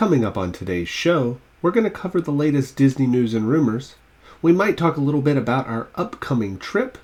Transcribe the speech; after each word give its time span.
Coming 0.00 0.24
up 0.24 0.38
on 0.38 0.50
today's 0.50 0.88
show, 0.88 1.36
we're 1.60 1.72
going 1.72 1.84
to 1.84 1.90
cover 1.90 2.22
the 2.22 2.30
latest 2.30 2.74
Disney 2.74 3.06
news 3.06 3.34
and 3.34 3.46
rumors. 3.46 3.96
We 4.40 4.50
might 4.50 4.78
talk 4.78 4.96
a 4.96 5.00
little 5.02 5.20
bit 5.20 5.36
about 5.36 5.68
our 5.68 5.88
upcoming 5.94 6.58
trip, 6.58 6.96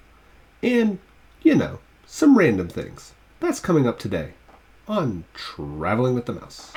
and, 0.62 0.98
you 1.43 1.56
know, 1.56 1.80
some 2.06 2.38
random 2.38 2.69
things. 2.69 3.12
That's 3.38 3.61
coming 3.61 3.87
up 3.87 3.98
today 3.98 4.30
on 4.88 5.24
Traveling 5.35 6.14
with 6.14 6.24
the 6.24 6.32
Mouse. 6.32 6.72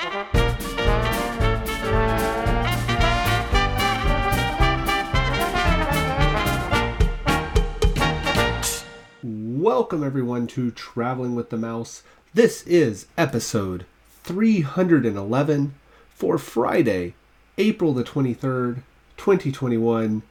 Welcome, 9.22 10.04
everyone, 10.04 10.46
to 10.48 10.70
Traveling 10.70 11.34
with 11.34 11.48
the 11.48 11.56
Mouse. 11.56 12.02
This 12.34 12.62
is 12.66 13.06
episode 13.16 13.86
311 14.24 15.76
for 16.20 16.36
Friday, 16.36 17.14
April 17.56 17.94
the 17.94 18.04
23rd, 18.04 18.82
2021. 19.16 20.22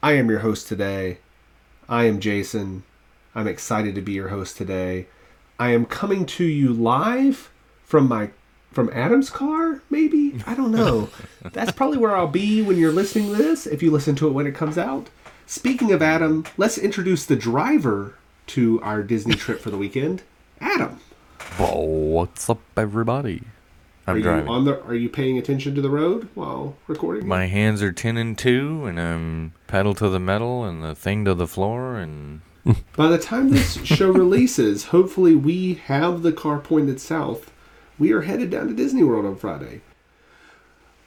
I 0.00 0.12
am 0.12 0.30
your 0.30 0.38
host 0.38 0.68
today. 0.68 1.18
I 1.88 2.04
am 2.04 2.20
Jason. 2.20 2.84
I'm 3.34 3.48
excited 3.48 3.96
to 3.96 4.00
be 4.00 4.12
your 4.12 4.28
host 4.28 4.56
today. 4.56 5.08
I 5.58 5.70
am 5.70 5.86
coming 5.86 6.24
to 6.26 6.44
you 6.44 6.72
live 6.72 7.50
from 7.82 8.06
my 8.06 8.30
from 8.70 8.88
Adam's 8.92 9.28
car, 9.28 9.82
maybe? 9.90 10.40
I 10.46 10.54
don't 10.54 10.70
know. 10.70 11.10
That's 11.52 11.72
probably 11.72 11.98
where 11.98 12.14
I'll 12.14 12.28
be 12.28 12.62
when 12.62 12.78
you're 12.78 12.92
listening 12.92 13.30
to 13.30 13.36
this, 13.36 13.66
if 13.66 13.82
you 13.82 13.90
listen 13.90 14.14
to 14.16 14.28
it 14.28 14.32
when 14.32 14.46
it 14.46 14.54
comes 14.54 14.78
out. 14.78 15.10
Speaking 15.46 15.90
of 15.90 16.00
Adam, 16.00 16.44
let's 16.56 16.78
introduce 16.78 17.26
the 17.26 17.34
driver 17.34 18.14
to 18.48 18.80
our 18.82 19.02
Disney 19.02 19.34
trip 19.34 19.58
for 19.58 19.70
the 19.70 19.78
weekend. 19.78 20.22
Adam. 20.60 21.00
What's 21.58 22.48
up, 22.48 22.60
everybody? 22.76 23.42
I'm 24.06 24.16
are 24.16 24.20
driving. 24.20 24.46
you 24.46 24.52
on 24.52 24.64
the 24.64 24.82
are 24.84 24.94
you 24.94 25.08
paying 25.08 25.38
attention 25.38 25.74
to 25.74 25.80
the 25.80 25.90
road 25.90 26.28
while 26.34 26.76
recording? 26.86 27.26
My 27.26 27.46
hands 27.46 27.82
are 27.82 27.92
ten 27.92 28.16
and 28.16 28.36
two, 28.36 28.84
and 28.86 29.00
I'm 29.00 29.52
pedal 29.66 29.94
to 29.94 30.08
the 30.08 30.20
metal 30.20 30.64
and 30.64 30.82
the 30.82 30.94
thing 30.94 31.24
to 31.24 31.34
the 31.34 31.46
floor, 31.46 31.96
and 31.96 32.40
By 32.96 33.08
the 33.08 33.18
time 33.18 33.50
this 33.50 33.84
show 33.84 34.10
releases, 34.10 34.86
hopefully 34.86 35.34
we 35.34 35.74
have 35.74 36.22
the 36.22 36.32
car 36.32 36.58
pointed 36.58 36.98
south. 37.00 37.52
We 37.98 38.12
are 38.12 38.22
headed 38.22 38.50
down 38.50 38.68
to 38.68 38.74
Disney 38.74 39.04
World 39.04 39.26
on 39.26 39.36
Friday. 39.36 39.82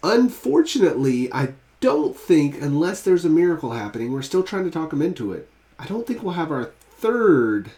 Unfortunately, 0.03 1.31
I 1.33 1.53
don't 1.79 2.15
think, 2.15 2.61
unless 2.61 3.01
there's 3.01 3.25
a 3.25 3.29
miracle 3.29 3.71
happening, 3.71 4.11
we're 4.11 4.21
still 4.21 4.43
trying 4.43 4.65
to 4.65 4.71
talk 4.71 4.91
them 4.91 5.01
into 5.01 5.33
it. 5.33 5.49
I 5.79 5.85
don't 5.85 6.05
think 6.05 6.21
we'll 6.21 6.33
have 6.33 6.51
our 6.51 6.71
third 6.91 7.71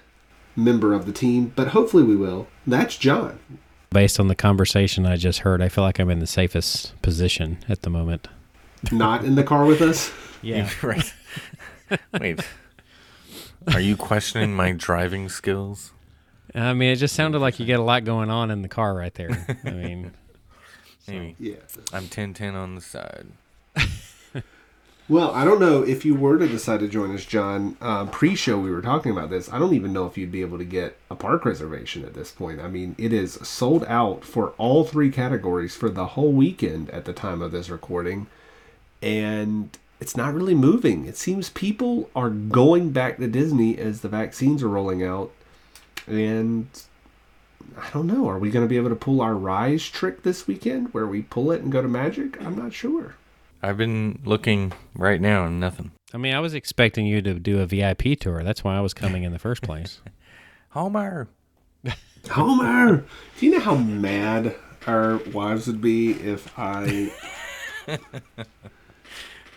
member 0.56 0.94
of 0.94 1.06
the 1.06 1.14
team, 1.14 1.54
but 1.56 1.70
hopefully 1.70 2.04
we 2.04 2.16
will. 2.18 2.48
That's 2.68 2.98
John. 2.98 3.40
Based 3.92 4.20
on 4.20 4.28
the 4.28 4.36
conversation 4.36 5.06
I 5.06 5.16
just 5.16 5.40
heard, 5.40 5.62
I 5.62 5.70
feel 5.70 5.84
like 5.84 6.00
I'm 6.00 6.10
in 6.10 6.20
the 6.20 6.28
safest 6.28 7.00
position 7.02 7.58
at 7.68 7.82
the 7.82 7.90
moment. 7.90 8.28
Not 8.92 9.24
in 9.26 9.36
the 9.36 9.44
car 9.44 9.66
with 9.66 9.82
us. 9.82 10.12
Yeah. 10.42 10.70
right. 10.84 11.14
Wait, 12.20 12.40
are 13.74 13.80
you 13.82 13.98
questioning 13.98 14.56
my 14.56 14.72
driving 14.74 15.28
skills? 15.28 15.92
I 16.54 16.74
mean, 16.74 16.92
it 16.92 16.96
just 16.98 17.16
sounded 17.16 17.40
like 17.40 17.60
you 17.60 17.66
get 17.66 17.80
a 17.80 17.84
lot 17.84 18.04
going 18.06 18.30
on 18.30 18.52
in 18.52 18.62
the 18.62 18.68
car 18.68 18.94
right 18.94 19.14
there. 19.16 19.46
I 19.66 19.72
mean, 19.72 20.12
Maybe 21.08 21.36
Yeah. 21.40 21.56
I'm 21.92 22.08
ten 22.08 22.34
ten 22.36 22.56
on 22.56 22.76
the 22.76 22.82
side. 22.82 23.28
Well, 25.10 25.32
I 25.32 25.44
don't 25.44 25.60
know 25.60 25.82
if 25.82 26.06
you 26.06 26.14
were 26.14 26.38
to 26.38 26.48
decide 26.48 26.82
to 26.82 26.88
join 26.88 27.16
us, 27.16 27.26
John. 27.26 27.76
Um, 27.82 28.12
pre-show, 28.12 28.60
we 28.60 28.70
were 28.70 28.84
talking 28.84 29.12
about 29.12 29.32
this. 29.32 29.52
I 29.52 29.58
don't 29.58 29.74
even 29.74 29.92
know 29.92 30.06
if 30.06 30.20
you'd 30.20 30.32
be 30.32 30.42
able 30.42 30.60
to 30.60 30.64
get 30.64 30.98
a 31.10 31.16
park 31.16 31.46
reservation 31.46 32.06
at 32.06 32.14
this 32.14 32.30
point. 32.30 32.60
I 32.60 32.68
mean, 32.68 32.94
it 33.00 33.12
is 33.12 33.34
sold 33.42 33.84
out 33.86 34.24
for 34.24 34.50
all 34.60 34.84
three 34.84 35.10
categories 35.10 35.76
for 35.76 35.90
the 35.90 36.06
whole 36.06 36.32
weekend 36.32 36.92
at 36.92 37.06
the 37.06 37.14
time 37.14 37.42
of 37.42 37.52
this 37.52 37.72
recording, 37.72 38.28
and 39.02 39.76
it's 40.00 40.16
not 40.16 40.36
really 40.36 40.54
moving. 40.54 41.08
It 41.08 41.18
seems 41.18 41.50
people 41.50 42.12
are 42.16 42.30
going 42.30 42.92
back 42.92 43.18
to 43.18 43.28
Disney 43.28 43.80
as 43.80 44.02
the 44.02 44.10
vaccines 44.10 44.62
are 44.62 44.70
rolling 44.70 45.04
out, 45.04 45.32
and 46.06 46.68
I 47.76 47.90
don't 47.90 48.06
know. 48.06 48.30
Are 48.30 48.38
we 48.38 48.52
going 48.52 48.64
to 48.64 48.70
be 48.70 48.78
able 48.78 48.90
to 48.90 48.96
pull 48.96 49.22
our 49.22 49.34
Rise 49.34 49.90
trick 49.90 50.22
this 50.22 50.46
weekend, 50.46 50.94
where 50.94 51.08
we 51.08 51.24
pull 51.24 51.52
it 51.52 51.64
and 51.64 51.72
go 51.72 51.82
to 51.82 51.88
Magic? 51.88 52.40
I'm 52.40 52.56
not 52.56 52.74
sure. 52.74 53.16
I've 53.62 53.78
been 53.78 54.20
looking 54.24 54.72
right 54.96 55.20
now 55.20 55.46
and 55.46 55.60
nothing. 55.60 55.92
I 56.14 56.18
mean, 56.18 56.34
I 56.34 56.40
was 56.40 56.54
expecting 56.54 57.06
you 57.06 57.22
to 57.22 57.34
do 57.36 57.60
a 57.60 57.66
VIP 57.66 58.20
tour. 58.20 58.44
That's 58.44 58.64
why 58.64 58.76
I 58.78 58.82
was 58.82 58.94
coming 58.94 59.24
in 59.24 59.32
the 59.32 59.40
first 59.40 59.62
place. 59.62 60.02
Homer. 60.70 61.28
Homer, 62.30 63.04
do 63.40 63.46
you 63.46 63.52
know 63.54 63.60
how 63.60 63.76
mad 63.76 64.56
our 64.88 65.18
wives 65.34 65.68
would 65.68 65.82
be 65.82 66.12
if 66.12 66.58
I? 66.58 67.12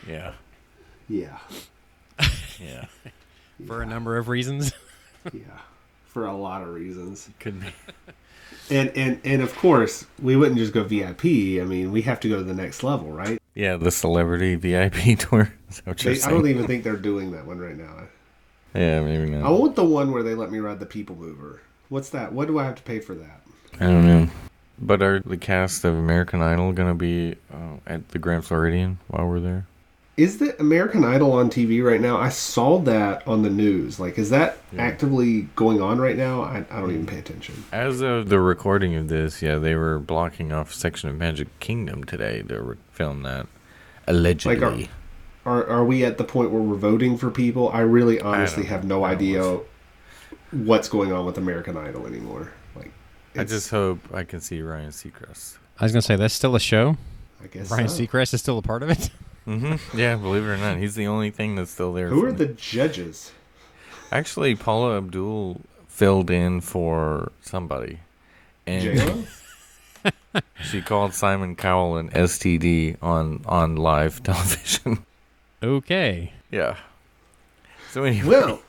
Yeah. 0.08 0.32
Yeah, 1.08 1.38
Yeah. 2.60 2.86
For 3.66 3.82
a 3.82 3.86
number 3.86 4.16
of 4.16 4.28
reasons. 4.28 4.72
yeah, 5.32 5.40
for 6.06 6.26
a 6.26 6.34
lot 6.36 6.62
of 6.62 6.74
reasons, 6.74 7.28
Could 7.38 7.60
be. 7.60 7.66
And 8.72 8.96
and 8.96 9.20
and 9.24 9.42
of 9.42 9.54
course 9.54 10.06
we 10.20 10.36
wouldn't 10.36 10.58
just 10.58 10.72
go 10.72 10.82
VIP. 10.84 11.24
I 11.24 11.64
mean, 11.64 11.92
we 11.92 12.02
have 12.02 12.20
to 12.20 12.28
go 12.28 12.36
to 12.36 12.42
the 12.42 12.54
next 12.54 12.82
level, 12.82 13.10
right? 13.10 13.40
Yeah, 13.54 13.76
the 13.76 13.90
celebrity 13.90 14.54
VIP 14.54 15.18
tour. 15.18 15.52
Is 15.68 15.76
that 15.76 15.86
what 15.86 16.04
you're 16.04 16.14
They, 16.14 16.22
I 16.22 16.30
don't 16.30 16.48
even 16.48 16.66
think 16.66 16.84
they're 16.84 16.96
doing 16.96 17.32
that 17.32 17.46
one 17.46 17.58
right 17.58 17.76
now. 17.76 18.08
Yeah, 18.74 19.02
maybe 19.02 19.30
not. 19.30 19.46
I 19.46 19.50
want 19.50 19.76
the 19.76 19.84
one 19.84 20.10
where 20.12 20.22
they 20.22 20.34
let 20.34 20.50
me 20.50 20.58
ride 20.58 20.80
the 20.80 20.86
People 20.86 21.14
Mover. 21.16 21.60
What's 21.90 22.08
that? 22.10 22.32
What 22.32 22.48
do 22.48 22.58
I 22.58 22.64
have 22.64 22.76
to 22.76 22.82
pay 22.82 23.00
for 23.00 23.14
that? 23.14 23.42
I 23.78 23.84
don't 23.84 24.06
know. 24.06 24.28
But 24.78 25.02
are 25.02 25.20
the 25.20 25.36
cast 25.36 25.84
of 25.84 25.94
American 25.94 26.40
Idol 26.40 26.72
gonna 26.72 26.94
be 26.94 27.36
uh, 27.52 27.76
at 27.86 28.08
the 28.08 28.18
Grand 28.18 28.44
Floridian 28.44 28.98
while 29.08 29.26
we're 29.26 29.40
there? 29.40 29.66
Is 30.16 30.38
the 30.38 30.58
American 30.60 31.04
Idol 31.04 31.32
on 31.32 31.48
TV 31.48 31.82
right 31.82 32.00
now? 32.00 32.18
I 32.18 32.28
saw 32.28 32.78
that 32.80 33.26
on 33.26 33.42
the 33.42 33.48
news. 33.48 33.98
Like, 33.98 34.18
is 34.18 34.28
that 34.28 34.58
actively 34.76 35.42
going 35.56 35.80
on 35.80 35.98
right 35.98 36.18
now? 36.18 36.42
I, 36.42 36.66
I 36.70 36.80
don't 36.80 36.90
even 36.90 37.06
mm. 37.06 37.08
pay 37.08 37.18
attention. 37.18 37.64
As 37.72 38.02
of 38.02 38.28
the 38.28 38.38
recording 38.38 38.94
of 38.94 39.08
this, 39.08 39.40
yeah, 39.40 39.56
they 39.56 39.74
were 39.74 39.98
blocking 39.98 40.52
off 40.52 40.72
a 40.72 40.74
section 40.74 41.08
of 41.08 41.16
Magic 41.16 41.48
Kingdom 41.60 42.04
today 42.04 42.42
to 42.42 42.62
re- 42.62 42.76
film 42.90 43.22
that. 43.22 43.46
Allegedly. 44.06 44.90
Are 45.44 45.66
are 45.66 45.84
we 45.84 46.04
at 46.04 46.18
the 46.18 46.24
point 46.24 46.50
where 46.50 46.62
we're 46.62 46.76
voting 46.76 47.16
for 47.16 47.30
people? 47.30 47.70
I 47.70 47.80
really 47.80 48.20
honestly 48.20 48.64
don't 48.64 48.70
have 48.70 48.84
no 48.84 49.04
idea 49.04 49.60
what's 50.50 50.88
going 50.88 51.12
on 51.12 51.24
with 51.24 51.38
American 51.38 51.76
Idol 51.76 52.06
anymore. 52.06 52.52
Like 52.76 52.92
I 53.34 53.44
just 53.44 53.70
hope 53.70 53.98
I 54.12 54.24
can 54.24 54.40
see 54.40 54.60
Ryan 54.60 54.90
Seacrest. 54.90 55.56
I 55.80 55.84
was 55.84 55.92
going 55.92 56.02
to 56.02 56.06
say, 56.06 56.16
that's 56.16 56.34
still 56.34 56.54
a 56.54 56.60
show. 56.60 56.96
I 57.42 57.46
guess 57.46 57.70
Ryan 57.70 57.88
so. 57.88 58.02
Seacrest 58.02 58.34
is 58.34 58.40
still 58.40 58.58
a 58.58 58.62
part 58.62 58.82
of 58.82 58.90
it. 58.90 59.10
hmm 59.44 59.74
Yeah, 59.94 60.16
believe 60.16 60.44
it 60.44 60.46
or 60.48 60.56
not, 60.56 60.78
he's 60.78 60.94
the 60.94 61.06
only 61.06 61.30
thing 61.30 61.56
that's 61.56 61.70
still 61.70 61.92
there. 61.92 62.08
Who 62.08 62.24
are 62.24 62.30
me. 62.30 62.36
the 62.36 62.46
judges? 62.46 63.32
Actually, 64.10 64.54
Paula 64.54 64.98
Abdul 64.98 65.60
filled 65.88 66.30
in 66.30 66.60
for 66.60 67.32
somebody, 67.40 67.98
and 68.66 69.26
she 70.62 70.80
called 70.82 71.14
Simon 71.14 71.56
Cowell 71.56 71.96
an 71.96 72.10
STD 72.10 72.96
on 73.02 73.42
on 73.46 73.76
live 73.76 74.22
television. 74.24 75.04
Okay. 75.62 76.32
yeah. 76.50 76.76
So 77.90 78.04
anyway, 78.04 78.26
well, 78.28 78.62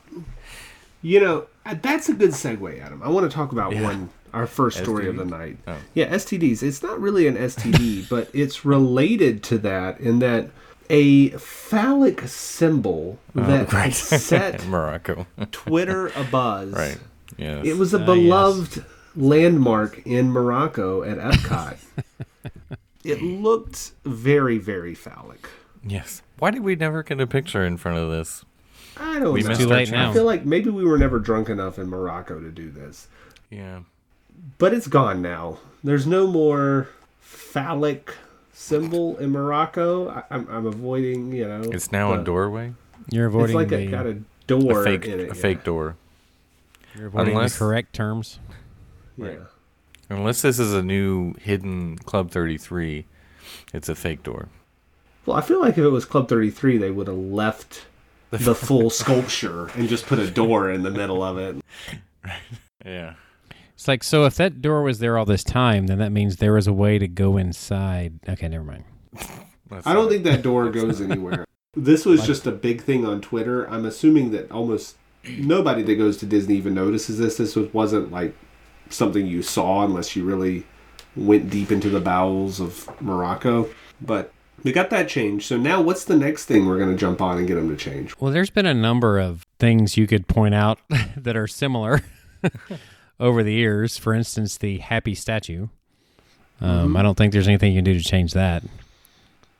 you 1.02 1.20
know 1.20 1.46
uh, 1.66 1.74
that's 1.80 2.08
a 2.08 2.14
good 2.14 2.30
segue, 2.30 2.80
Adam. 2.80 3.02
I 3.02 3.08
want 3.08 3.30
to 3.30 3.34
talk 3.34 3.52
about 3.52 3.72
Yeah. 3.72 3.82
one 3.82 4.10
our 4.32 4.46
first 4.48 4.78
story 4.78 5.08
of 5.08 5.14
the 5.16 5.24
night. 5.24 5.56
Oh. 5.68 5.76
Yeah, 5.94 6.08
STDs. 6.12 6.62
It's 6.62 6.82
not 6.82 7.00
really 7.00 7.28
an 7.28 7.36
STD, 7.36 8.08
but 8.10 8.28
it's 8.34 8.64
related 8.64 9.42
to 9.44 9.58
that 9.58 10.00
in 10.00 10.18
that 10.18 10.50
a 10.90 11.30
phallic 11.30 12.22
symbol 12.28 13.18
oh, 13.36 13.40
that 13.42 13.72
Oh, 13.72 13.76
right. 13.76 13.94
set 13.94 14.66
Morocco. 14.66 15.26
Twitter 15.50 16.08
abuzz. 16.10 16.74
right. 16.74 16.98
Yeah. 17.36 17.62
It 17.64 17.76
was 17.76 17.94
a 17.94 17.98
ah, 17.98 18.00
yes. 18.00 18.06
beloved 18.06 18.84
landmark 19.16 20.06
in 20.06 20.30
Morocco 20.30 21.02
at 21.02 21.18
Epcot. 21.18 21.76
it 23.04 23.22
looked 23.22 23.92
very, 24.04 24.58
very 24.58 24.94
phallic. 24.94 25.48
Yes. 25.86 26.22
Why 26.38 26.50
did 26.50 26.62
we 26.62 26.76
never 26.76 27.02
get 27.02 27.20
a 27.20 27.26
picture 27.26 27.64
in 27.64 27.76
front 27.76 27.98
of 27.98 28.10
this? 28.10 28.44
I 28.96 29.18
don't 29.18 29.32
We 29.32 29.42
know. 29.42 29.48
missed 29.48 29.60
Too 29.60 29.70
our 29.70 29.76
late 29.78 29.88
chance. 29.88 29.92
now. 29.96 30.10
I 30.10 30.14
feel 30.14 30.24
like 30.24 30.44
maybe 30.44 30.70
we 30.70 30.84
were 30.84 30.98
never 30.98 31.18
drunk 31.18 31.48
enough 31.48 31.78
in 31.78 31.88
Morocco 31.88 32.38
to 32.40 32.50
do 32.50 32.70
this. 32.70 33.08
Yeah. 33.50 33.80
But 34.58 34.72
it's 34.74 34.86
gone 34.86 35.20
now. 35.22 35.58
There's 35.82 36.06
no 36.06 36.26
more 36.26 36.88
phallic 37.20 38.14
symbol 38.54 39.16
in 39.18 39.30
Morocco. 39.30 40.08
I, 40.08 40.22
I'm, 40.30 40.48
I'm 40.48 40.66
avoiding, 40.66 41.32
you 41.32 41.46
know. 41.46 41.62
It's 41.64 41.92
now 41.92 42.14
the- 42.14 42.22
a 42.22 42.24
doorway. 42.24 42.72
You're 43.10 43.26
avoiding. 43.26 43.50
It's 43.50 43.54
like 43.54 43.68
the, 43.68 43.86
a 43.88 43.90
got 43.90 44.06
a 44.06 44.14
door 44.46 44.80
A 44.80 44.84
fake 44.84 45.04
in 45.04 45.20
it. 45.20 45.24
a 45.24 45.26
yeah. 45.26 45.32
fake 45.34 45.64
door. 45.64 45.96
you're 46.96 47.08
avoiding 47.08 47.34
unless- 47.34 47.52
the 47.54 47.58
correct 47.58 47.92
terms. 47.92 48.38
Yeah. 49.18 49.34
Unless 50.08 50.42
this 50.42 50.58
is 50.58 50.72
a 50.74 50.82
new 50.82 51.34
hidden 51.40 51.96
Club 51.98 52.30
33, 52.30 53.04
it's 53.72 53.88
a 53.88 53.94
fake 53.94 54.22
door. 54.22 54.48
Well, 55.26 55.36
I 55.36 55.40
feel 55.40 55.60
like 55.60 55.72
if 55.72 55.78
it 55.84 55.88
was 55.88 56.04
Club 56.04 56.28
33, 56.28 56.76
they 56.78 56.90
would 56.90 57.06
have 57.08 57.16
left 57.16 57.86
the 58.30 58.54
full 58.54 58.90
sculpture 58.90 59.68
and 59.76 59.88
just 59.88 60.06
put 60.06 60.18
a 60.18 60.30
door 60.30 60.70
in 60.70 60.82
the 60.82 60.90
middle 60.90 61.22
of 61.22 61.38
it. 61.38 61.56
Yeah. 62.84 63.14
It's 63.74 63.88
like 63.88 64.04
so. 64.04 64.24
If 64.24 64.36
that 64.36 64.62
door 64.62 64.82
was 64.82 65.00
there 65.00 65.18
all 65.18 65.24
this 65.24 65.44
time, 65.44 65.88
then 65.88 65.98
that 65.98 66.12
means 66.12 66.36
there 66.36 66.52
was 66.52 66.66
a 66.66 66.72
way 66.72 66.98
to 66.98 67.08
go 67.08 67.36
inside. 67.36 68.20
Okay, 68.28 68.48
never 68.48 68.64
mind. 68.64 68.84
I 69.84 69.92
don't 69.92 70.08
think 70.08 70.24
that 70.24 70.42
door 70.42 70.70
goes 70.70 71.00
anywhere. 71.00 71.44
This 71.74 72.06
was 72.06 72.24
just 72.24 72.46
a 72.46 72.52
big 72.52 72.82
thing 72.82 73.04
on 73.04 73.20
Twitter. 73.20 73.68
I'm 73.68 73.84
assuming 73.84 74.30
that 74.30 74.50
almost 74.52 74.96
nobody 75.24 75.82
that 75.82 75.96
goes 75.96 76.16
to 76.18 76.26
Disney 76.26 76.56
even 76.56 76.74
notices 76.74 77.18
this. 77.18 77.36
This 77.36 77.56
was, 77.56 77.72
wasn't 77.72 78.12
like 78.12 78.36
something 78.90 79.26
you 79.26 79.42
saw 79.42 79.84
unless 79.84 80.14
you 80.14 80.24
really 80.24 80.64
went 81.16 81.50
deep 81.50 81.72
into 81.72 81.88
the 81.90 82.00
bowels 82.00 82.60
of 82.60 82.88
Morocco. 83.00 83.68
But 84.00 84.32
we 84.62 84.72
got 84.72 84.90
that 84.90 85.08
changed. 85.08 85.46
So 85.46 85.56
now 85.56 85.80
what's 85.80 86.04
the 86.04 86.16
next 86.16 86.44
thing 86.44 86.66
we're 86.66 86.78
going 86.78 86.90
to 86.90 86.96
jump 86.96 87.20
on 87.20 87.38
and 87.38 87.46
get 87.46 87.56
them 87.56 87.68
to 87.68 87.76
change? 87.76 88.14
Well, 88.20 88.32
there's 88.32 88.50
been 88.50 88.66
a 88.66 88.74
number 88.74 89.18
of 89.18 89.44
things 89.58 89.96
you 89.96 90.06
could 90.06 90.28
point 90.28 90.54
out 90.54 90.78
that 91.16 91.36
are 91.36 91.46
similar 91.46 92.02
over 93.20 93.42
the 93.42 93.52
years. 93.52 93.96
For 93.98 94.14
instance, 94.14 94.56
the 94.58 94.78
happy 94.78 95.14
statue. 95.14 95.68
Um, 96.60 96.92
Mhm. 96.94 96.98
I 96.98 97.02
don't 97.02 97.16
think 97.16 97.32
there's 97.32 97.48
anything 97.48 97.72
you 97.72 97.78
can 97.78 97.84
do 97.84 97.98
to 97.98 98.04
change 98.04 98.32
that. 98.32 98.62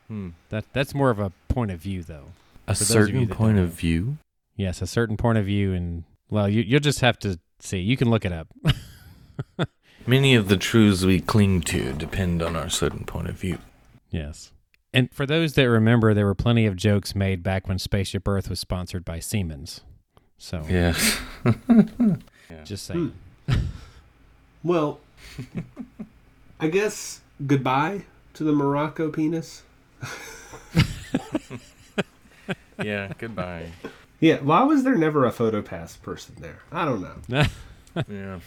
Hmm. 0.09 0.31
That 0.51 0.65
that's 0.73 0.95
more 0.95 1.11
of 1.11 1.19
a 1.19 1.33
point 1.49 1.71
of 1.71 1.81
view, 1.81 2.03
though. 2.03 2.27
A 2.67 2.75
For 2.75 2.81
those 2.85 2.91
of 2.91 2.95
certain 3.09 3.29
point 3.29 3.59
of 3.59 3.71
view. 3.71 4.19
Yes, 4.57 4.81
a 4.81 4.87
certain 4.87 5.17
point 5.17 5.39
of 5.39 5.45
view, 5.47 5.73
and 5.73 6.05
well, 6.31 6.49
you 6.49 6.63
you'll 6.63 6.81
just 6.81 7.01
have 7.01 7.19
to 7.21 7.39
see. 7.59 7.79
You 7.79 7.97
can 7.97 8.09
look 8.11 8.25
it 8.25 8.33
up. 8.33 8.49
Many 10.07 10.35
of 10.35 10.49
the 10.49 10.57
truths 10.59 11.03
we 11.05 11.21
cling 11.21 11.63
to 11.63 11.93
depend 11.95 12.43
on 12.43 12.55
our 12.57 12.69
certain 12.69 13.05
point 13.05 13.29
of 13.29 13.37
view. 13.37 13.59
yes. 14.11 14.51
And 14.93 15.13
for 15.13 15.27
those 15.27 15.55
that 15.55 15.69
remember, 15.69 16.15
there 16.15 16.25
were 16.27 16.37
plenty 16.37 16.67
of 16.67 16.77
jokes 16.77 17.17
made 17.17 17.43
back 17.43 17.67
when 17.67 17.81
Spaceship 17.81 18.29
Earth 18.29 18.49
was 18.49 18.61
sponsored 18.61 19.05
by 19.05 19.19
Siemens. 19.19 19.81
So 20.39 20.65
Yes. 20.71 21.19
just 22.65 22.87
saying. 22.87 23.13
Well, 24.65 24.99
I 26.59 26.69
guess 26.69 27.21
goodbye 27.47 28.03
to 28.35 28.45
the 28.45 28.53
Morocco 28.53 29.11
penis. 29.11 29.63
yeah. 32.83 33.13
Goodbye. 33.19 33.71
Yeah, 34.21 34.39
why 34.41 34.63
was 34.63 34.85
there 34.85 34.97
never 34.97 35.27
a 35.27 35.33
PhotoPass 35.33 36.01
person 36.01 36.37
there? 36.41 36.61
I 36.73 36.85
don't 36.85 37.03
know. 37.03 37.45
Yeah. 38.09 38.41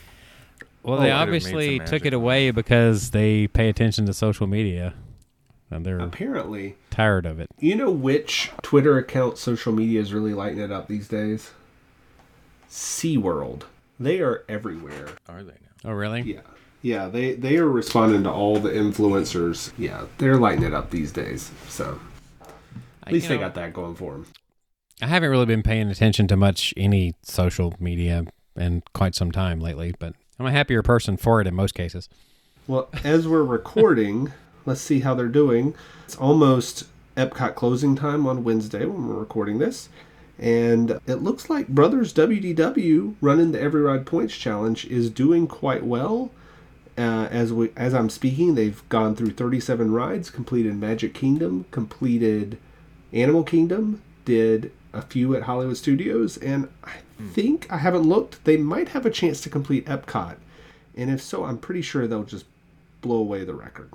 Well, 0.83 0.97
Oh, 0.97 1.01
they 1.01 1.09
I'd 1.09 1.19
have 1.19 1.29
made 1.29 1.35
obviously 1.37 1.77
some 1.77 1.85
took 1.85 2.05
it 2.05 2.13
away 2.13 2.51
because 2.51 3.11
they 3.11 3.47
pay 3.47 3.69
attention 3.69 4.05
to 4.07 4.13
social 4.13 4.45
media, 4.45 4.93
and 5.71 5.85
they're 5.85 5.99
Apparently, 5.99 6.75
tired 6.89 7.25
of 7.25 7.39
it. 7.39 7.47
You 7.59 7.75
know 7.75 7.89
which 7.89 8.51
Twitter 8.61 8.97
account 8.97 9.37
social 9.37 9.71
media 9.71 10.01
is 10.01 10.13
really 10.13 10.33
lighting 10.33 10.59
it 10.59 10.69
up 10.69 10.89
these 10.89 11.07
days? 11.07 11.51
SeaWorld. 12.69 13.61
They 13.97 14.19
are 14.19 14.43
everywhere. 14.49 15.11
Are 15.29 15.43
they 15.43 15.53
now? 15.53 15.66
Oh, 15.85 15.91
really? 15.91 16.21
Yeah. 16.21 16.41
Yeah, 16.81 17.07
they, 17.07 17.33
they 17.33 17.57
are 17.57 17.67
responding 17.67 18.23
to 18.23 18.31
all 18.31 18.59
the 18.59 18.69
influencers. 18.69 19.71
Yeah, 19.77 20.05
they're 20.19 20.37
lighting 20.37 20.63
it 20.63 20.73
up 20.73 20.91
these 20.91 21.11
days. 21.11 21.51
So 21.67 21.99
at 23.03 23.11
least 23.11 23.25
you 23.25 23.29
they 23.29 23.35
know, 23.35 23.41
got 23.47 23.55
that 23.55 23.73
going 23.73 23.95
for 23.95 24.13
them. 24.13 24.27
I 25.01 25.07
haven't 25.07 25.29
really 25.29 25.45
been 25.45 25.63
paying 25.63 25.89
attention 25.89 26.27
to 26.27 26.37
much 26.37 26.73
any 26.77 27.15
social 27.23 27.73
media 27.79 28.25
in 28.55 28.83
quite 28.93 29.15
some 29.15 29.31
time 29.31 29.59
lately, 29.59 29.93
but 29.99 30.13
I'm 30.39 30.45
a 30.45 30.51
happier 30.51 30.81
person 30.81 31.17
for 31.17 31.41
it 31.41 31.47
in 31.47 31.55
most 31.55 31.73
cases. 31.73 32.09
Well, 32.67 32.89
as 33.03 33.27
we're 33.27 33.43
recording, 33.43 34.31
let's 34.65 34.81
see 34.81 34.99
how 34.99 35.13
they're 35.13 35.27
doing. 35.27 35.73
It's 36.05 36.15
almost 36.15 36.85
Epcot 37.15 37.55
closing 37.55 37.95
time 37.95 38.27
on 38.27 38.43
Wednesday 38.43 38.85
when 38.85 39.07
we're 39.07 39.15
recording 39.15 39.57
this. 39.57 39.89
And 40.39 40.99
it 41.07 41.23
looks 41.23 41.49
like 41.49 41.67
Brothers 41.67 42.13
WDW 42.13 43.15
running 43.21 43.51
the 43.51 43.61
Every 43.61 43.81
Ride 43.81 44.05
Points 44.05 44.37
Challenge 44.37 44.85
is 44.85 45.09
doing 45.09 45.47
quite 45.47 45.83
well. 45.83 46.31
Uh, 46.97 47.27
as 47.31 47.53
we 47.53 47.71
as 47.75 47.93
I'm 47.93 48.09
speaking, 48.09 48.55
they've 48.55 48.87
gone 48.89 49.15
through 49.15 49.31
37 49.31 49.91
rides, 49.91 50.29
completed 50.29 50.75
Magic 50.75 51.13
Kingdom, 51.13 51.65
completed 51.71 52.57
Animal 53.13 53.43
Kingdom, 53.43 54.01
did 54.25 54.71
a 54.93 55.01
few 55.01 55.35
at 55.35 55.43
Hollywood 55.43 55.77
Studios, 55.77 56.37
and 56.37 56.69
I 56.83 56.93
think 57.33 57.71
I 57.71 57.77
haven't 57.77 58.03
looked. 58.03 58.43
They 58.45 58.57
might 58.57 58.89
have 58.89 59.05
a 59.05 59.11
chance 59.11 59.41
to 59.41 59.49
complete 59.49 59.85
Epcot, 59.85 60.37
and 60.95 61.11
if 61.11 61.21
so, 61.21 61.45
I'm 61.45 61.59
pretty 61.59 61.83
sure 61.83 62.07
they'll 62.07 62.23
just 62.23 62.45
blow 63.01 63.17
away 63.17 63.43
the 63.43 63.53
record, 63.53 63.91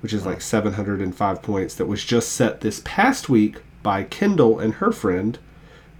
which 0.00 0.12
is 0.12 0.26
like 0.26 0.42
705 0.42 1.42
points. 1.42 1.74
That 1.74 1.86
was 1.86 2.04
just 2.04 2.32
set 2.32 2.60
this 2.60 2.82
past 2.84 3.30
week 3.30 3.62
by 3.88 4.02
Kendall 4.02 4.58
and 4.58 4.74
her 4.74 4.92
friend, 4.92 5.38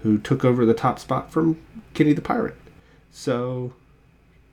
who 0.02 0.19
took 0.19 0.44
over 0.44 0.67
the 0.67 0.75
top 0.75 0.99
spot 0.99 1.32
from 1.32 1.58
Kenny 1.94 2.12
the 2.12 2.20
Pirate. 2.20 2.55
So 3.11 3.73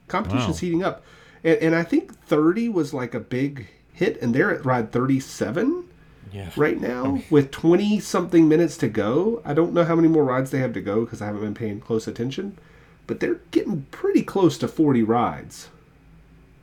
competition's 0.08 0.56
Wow. 0.56 0.60
heating 0.62 0.84
up, 0.84 1.04
and, 1.44 1.58
and 1.58 1.76
I 1.76 1.84
think 1.84 2.18
30 2.18 2.70
was 2.70 2.94
like 2.94 3.14
a 3.14 3.20
big 3.20 3.68
hit, 3.92 4.22
and 4.22 4.34
they're 4.34 4.56
at 4.56 4.64
ride 4.64 4.94
37 4.94 5.84
Yeah. 6.32 6.50
right 6.56 6.80
now 6.80 7.24
with 7.30 7.52
20 7.52 8.00
something 8.00 8.48
minutes 8.48 8.78
to 8.78 8.88
go. 8.88 9.42
I 9.44 9.54
don't 9.54 9.74
know 9.74 9.84
how 9.84 9.98
many 9.98 10.08
more 10.08 10.24
rides 10.24 10.52
they 10.52 10.60
have 10.60 10.72
to 10.72 10.82
go 10.82 11.04
because 11.04 11.22
I 11.22 11.26
haven't 11.26 11.42
been 11.42 11.54
paying 11.54 11.82
close 11.82 12.08
attention, 12.08 12.58
but 13.06 13.20
they're 13.20 13.42
getting 13.52 13.82
pretty 13.92 14.22
close 14.24 14.58
to 14.60 14.70
40 14.70 15.04
rides 15.04 15.68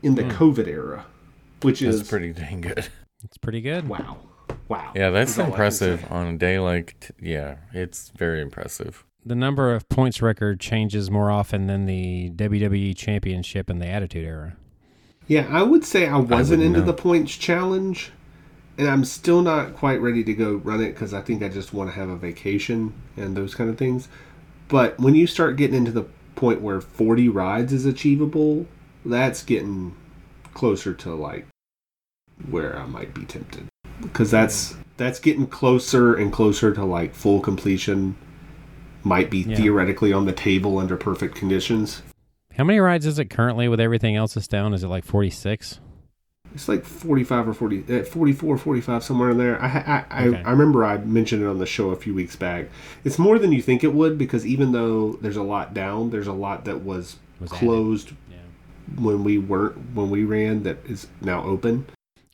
in 0.02 0.14
the 0.14 0.24
hmm. 0.24 0.30
COVID 0.30 0.66
era, 0.66 1.04
which 1.60 1.80
That's 1.80 1.96
is 1.96 2.08
pretty 2.08 2.32
dang 2.32 2.62
good. 2.62 2.88
It's 3.24 3.36
pretty 3.36 3.60
good. 3.60 3.86
wow. 3.90 4.16
Wow. 4.68 4.92
Yeah, 4.94 5.10
that's 5.10 5.32
Is 5.32 5.38
all 5.38 5.44
I 5.44 5.46
can 5.46 5.52
impressive 5.54 6.06
on 6.10 6.26
a 6.26 6.38
day 6.38 6.58
like. 6.58 6.96
T- 7.00 7.14
yeah, 7.20 7.56
it's 7.72 8.10
very 8.16 8.40
impressive. 8.40 9.04
The 9.24 9.34
number 9.34 9.72
of 9.72 9.88
points 9.88 10.20
record 10.20 10.58
changes 10.58 11.10
more 11.10 11.30
often 11.30 11.66
than 11.68 11.86
the 11.86 12.30
WWE 12.30 12.96
Championship 12.96 13.70
in 13.70 13.78
the 13.78 13.86
Attitude 13.86 14.24
Era. 14.24 14.56
Yeah, 15.28 15.46
I 15.48 15.62
would 15.62 15.84
say 15.84 16.08
I 16.08 16.16
wasn't 16.16 16.58
wouldn't 16.60 16.62
into 16.62 16.80
know. 16.80 16.86
the 16.86 16.92
points 16.94 17.36
challenge, 17.36 18.10
and 18.76 18.88
I'm 18.88 19.04
still 19.04 19.42
not 19.42 19.76
quite 19.76 20.00
ready 20.00 20.24
to 20.24 20.34
go 20.34 20.54
run 20.56 20.80
it 20.80 20.92
because 20.92 21.14
I 21.14 21.20
think 21.20 21.42
I 21.42 21.48
just 21.48 21.72
want 21.72 21.90
to 21.90 21.94
have 21.96 22.08
a 22.08 22.16
vacation 22.16 22.94
and 23.16 23.36
those 23.36 23.54
kind 23.54 23.70
of 23.70 23.78
things. 23.78 24.08
But 24.66 24.98
when 24.98 25.14
you 25.14 25.26
start 25.26 25.56
getting 25.56 25.76
into 25.76 25.92
the 25.92 26.06
point 26.34 26.60
where 26.60 26.80
40 26.80 27.28
rides 27.28 27.72
is 27.72 27.86
achievable, 27.86 28.66
that's 29.04 29.44
getting 29.44 29.94
closer 30.54 30.92
to 30.94 31.14
like 31.14 31.46
where 32.50 32.76
I 32.76 32.86
might 32.86 33.14
be 33.14 33.24
tempted 33.24 33.68
because 34.02 34.30
that's 34.30 34.74
that's 34.96 35.18
getting 35.18 35.46
closer 35.46 36.14
and 36.14 36.32
closer 36.32 36.72
to 36.74 36.84
like 36.84 37.14
full 37.14 37.40
completion. 37.40 38.16
Might 39.04 39.30
be 39.30 39.38
Yeah. 39.40 39.56
theoretically 39.56 40.12
on 40.12 40.26
the 40.26 40.32
table 40.32 40.78
under 40.78 40.96
perfect 40.96 41.34
conditions. 41.34 42.02
How 42.56 42.62
many 42.64 42.78
rides 42.78 43.04
is 43.06 43.18
it 43.18 43.30
currently 43.30 43.66
with 43.66 43.80
everything 43.80 44.14
else 44.14 44.34
that's 44.34 44.46
down? 44.46 44.74
Is 44.74 44.84
it 44.84 44.88
like 44.88 45.04
46? 45.04 45.80
It's 46.54 46.68
like 46.68 46.84
45 46.84 47.48
or 47.48 47.54
40, 47.54 48.00
uh, 48.00 48.04
44, 48.04 48.58
45, 48.58 49.02
somewhere 49.02 49.30
in 49.30 49.38
there. 49.38 49.60
I, 49.60 49.66
I, 49.66 50.04
I, 50.10 50.26
Okay. 50.28 50.42
I 50.44 50.50
remember 50.50 50.84
I 50.84 50.98
mentioned 50.98 51.42
it 51.42 51.46
on 51.46 51.58
the 51.58 51.66
show 51.66 51.90
a 51.90 51.96
few 51.96 52.12
weeks 52.14 52.36
back. 52.36 52.66
It's 53.04 53.18
more 53.18 53.38
than 53.38 53.52
you 53.52 53.62
think 53.62 53.82
it 53.82 53.94
would 53.94 54.18
because 54.18 54.46
even 54.46 54.70
though 54.72 55.14
there's 55.22 55.36
a 55.38 55.42
lot 55.42 55.72
down, 55.74 56.10
there's 56.10 56.26
a 56.26 56.32
lot 56.34 56.64
that 56.66 56.82
was, 56.84 57.16
Was 57.40 57.50
closed 57.50 58.12
Yeah. 58.30 58.36
when 59.02 59.24
we 59.24 59.38
weren't, 59.38 59.78
when 59.94 60.10
we 60.10 60.22
ran 60.24 60.62
that 60.64 60.76
is 60.86 61.06
now 61.22 61.42
open. 61.42 61.86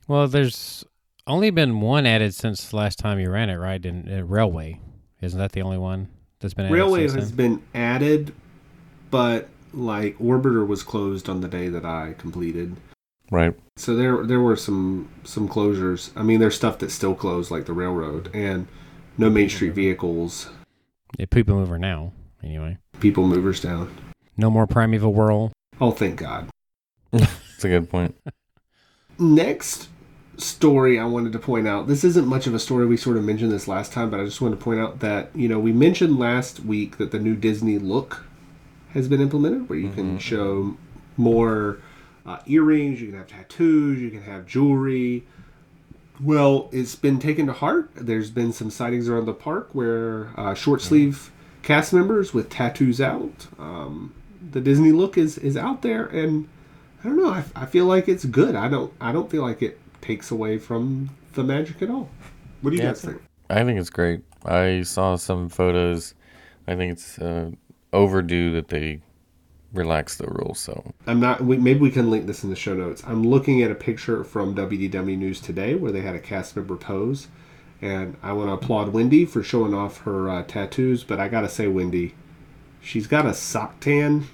Well, 0.09 0.26
there's 0.26 0.85
only 1.28 1.50
been 1.50 1.80
one 1.80 2.06
added 2.06 2.35
since 2.35 2.70
the 2.70 2.76
last 2.76 2.99
time 2.99 3.20
you 3.20 3.30
ran 3.30 3.50
it, 3.50 3.56
right? 3.56 3.85
In, 3.85 4.08
in 4.08 4.20
uh, 4.20 4.25
Railway. 4.25 4.80
Isn't 5.20 5.38
that 5.38 5.52
the 5.52 5.62
only 5.62 5.78
one 5.78 6.08
that's 6.40 6.54
been 6.54 6.66
added? 6.66 6.75
Railway 6.75 7.02
has 7.02 7.14
then? 7.14 7.37
been 7.37 7.62
added, 7.75 8.35
but 9.11 9.49
like 9.73 10.18
Orbiter 10.18 10.66
was 10.66 10.82
closed 10.82 11.28
on 11.28 11.40
the 11.40 11.49
day 11.49 11.68
that 11.68 11.85
I 11.85 12.14
completed. 12.18 12.76
Right. 13.30 13.54
So 13.76 13.94
there 13.94 14.25
there 14.25 14.40
were 14.40 14.56
some 14.56 15.08
some 15.25 15.49
closures. 15.49 16.11
I 16.16 16.23
mean, 16.23 16.40
there's 16.40 16.56
stuff 16.56 16.78
that's 16.78 16.94
still 16.94 17.14
closed, 17.14 17.50
like 17.50 17.66
the 17.66 17.75
railroad, 17.75 18.30
and 18.35 18.66
no 19.18 19.28
Main 19.28 19.49
Street 19.49 19.68
mm-hmm. 19.68 19.76
vehicles, 19.76 20.49
Yeah, 21.18 21.26
people 21.26 21.56
mover 21.56 21.78
now, 21.78 22.12
anyway. 22.42 22.78
people 23.00 23.26
movers 23.26 23.61
down. 23.61 23.94
No 24.37 24.50
more 24.50 24.66
Primeval 24.66 25.12
Whirl. 25.12 25.52
Oh, 25.80 25.90
thank 25.90 26.16
God. 26.16 26.49
That's 27.12 27.64
a 27.64 27.68
good 27.68 27.90
point. 27.90 28.16
Next 29.18 29.88
story 30.38 30.99
I 30.99 31.04
wanted 31.04 31.33
to 31.33 31.38
point 31.38 31.66
out. 31.68 31.87
This 31.88 32.04
isn't 32.04 32.26
much 32.26 32.47
of 32.47 32.54
a 32.54 32.59
story. 32.59 32.87
We 32.87 32.97
sort 32.97 33.16
of 33.16 33.25
mentioned 33.25 33.52
this 33.52 33.68
last 33.68 33.92
time, 33.92 34.11
but 34.11 34.21
I 34.21 34.25
just 34.25 34.40
wanted 34.40 34.57
to 34.59 34.62
point 34.64 34.80
out 34.80 35.00
that 35.00 35.30
you 35.35 35.49
know 35.49 35.59
we 35.59 35.73
mentioned 35.73 36.18
last 36.18 36.61
week 36.61 36.97
that 36.99 37.11
the 37.11 37.18
new 37.18 37.35
Disney 37.35 37.78
look 37.78 38.25
has 38.95 39.09
been 39.09 39.21
implemented, 39.21 39.68
where 39.68 39.78
you 39.78 39.90
can 39.90 40.16
Mhm. 40.16 40.21
show 40.21 40.76
more 41.16 41.78
uh, 42.25 42.38
earrings, 42.47 43.00
you 43.00 43.09
can 43.09 43.16
have 43.16 43.26
tattoos, 43.28 44.00
you 44.00 44.11
can 44.11 44.21
have 44.23 44.47
jewelry. 44.47 45.25
Well, 46.23 46.68
it's 46.73 46.95
been 46.95 47.18
taken 47.18 47.47
to 47.47 47.52
heart. 47.52 47.90
There's 47.95 48.30
been 48.30 48.52
some 48.52 48.71
sightings 48.71 49.09
around 49.09 49.25
the 49.26 49.33
park 49.33 49.71
where 49.73 50.28
uh, 50.37 50.52
short 50.54 50.83
sleeve 50.83 51.30
cast 51.62 51.92
members 51.92 52.35
with 52.35 52.50
tattoos 52.50 53.00
out. 53.00 53.47
Um, 53.59 54.12
the 54.52 54.61
Disney 54.61 54.92
look 54.92 55.16
is 55.16 55.38
is 55.38 55.57
out 55.57 55.83
there, 55.83 56.07
and 56.07 56.49
I 57.02 57.09
don't 57.09 57.16
know. 57.16 57.30
I, 57.30 57.45
I 57.57 57.66
feel 57.66 57.87
like 57.87 58.09
it's 58.09 58.25
good. 58.25 58.54
I 58.54 58.68
don't. 58.68 58.92
I 59.00 59.11
don't 59.12 59.30
feel 59.30 59.42
like 59.42 59.62
it 59.62 59.78
takes 60.00 60.31
away 60.31 60.59
from 60.59 61.11
the 61.35 61.45
magic 61.45 61.83
at 61.83 61.90
all. 61.90 62.11
What 62.61 62.71
do 62.71 62.76
you 62.76 62.83
Yeah, 62.83 62.88
guys 62.88 63.02
think? 63.02 63.23
I 63.50 63.64
think 63.64 63.81
it's 63.81 63.90
great. 63.90 64.23
I 64.45 64.83
saw 64.83 65.17
some 65.17 65.49
photos. 65.49 66.14
I 66.69 66.76
think 66.76 66.93
it's 66.93 67.19
uh, 67.19 67.52
overdue 67.93 68.52
that 68.55 68.69
they 68.69 69.02
relax 69.73 70.17
the 70.17 70.28
rules. 70.28 70.61
So 70.61 70.95
I'm 71.07 71.21
not. 71.21 71.43
We, 71.43 71.57
maybe 71.57 71.81
we 71.81 71.90
can 71.90 72.11
link 72.11 72.26
this 72.26 72.45
in 72.45 72.50
the 72.50 72.57
show 72.57 72.75
notes. 72.75 73.02
I'm 73.07 73.25
looking 73.25 73.62
at 73.62 73.71
a 73.71 73.75
picture 73.75 74.25
from 74.25 74.55
WDW 74.55 75.17
News 75.17 75.40
today 75.40 75.75
where 75.75 75.93
they 75.93 76.02
had 76.02 76.14
a 76.14 76.21
cast 76.21 76.55
member 76.57 76.76
pose, 76.76 77.28
and 77.81 78.17
I 78.23 78.33
want 78.33 78.49
to 78.49 78.55
applaud 78.55 78.90
Wendy 78.90 79.25
for 79.25 79.43
showing 79.43 79.75
off 79.75 79.99
her 80.02 80.28
uh, 80.28 80.43
tattoos. 80.45 81.05
But 81.05 81.19
I 81.21 81.28
gotta 81.28 81.49
say, 81.49 81.67
Wendy, 81.69 82.14
she's 82.81 83.07
got 83.07 83.26
a 83.26 83.35
sock 83.35 83.81
tan 83.81 84.28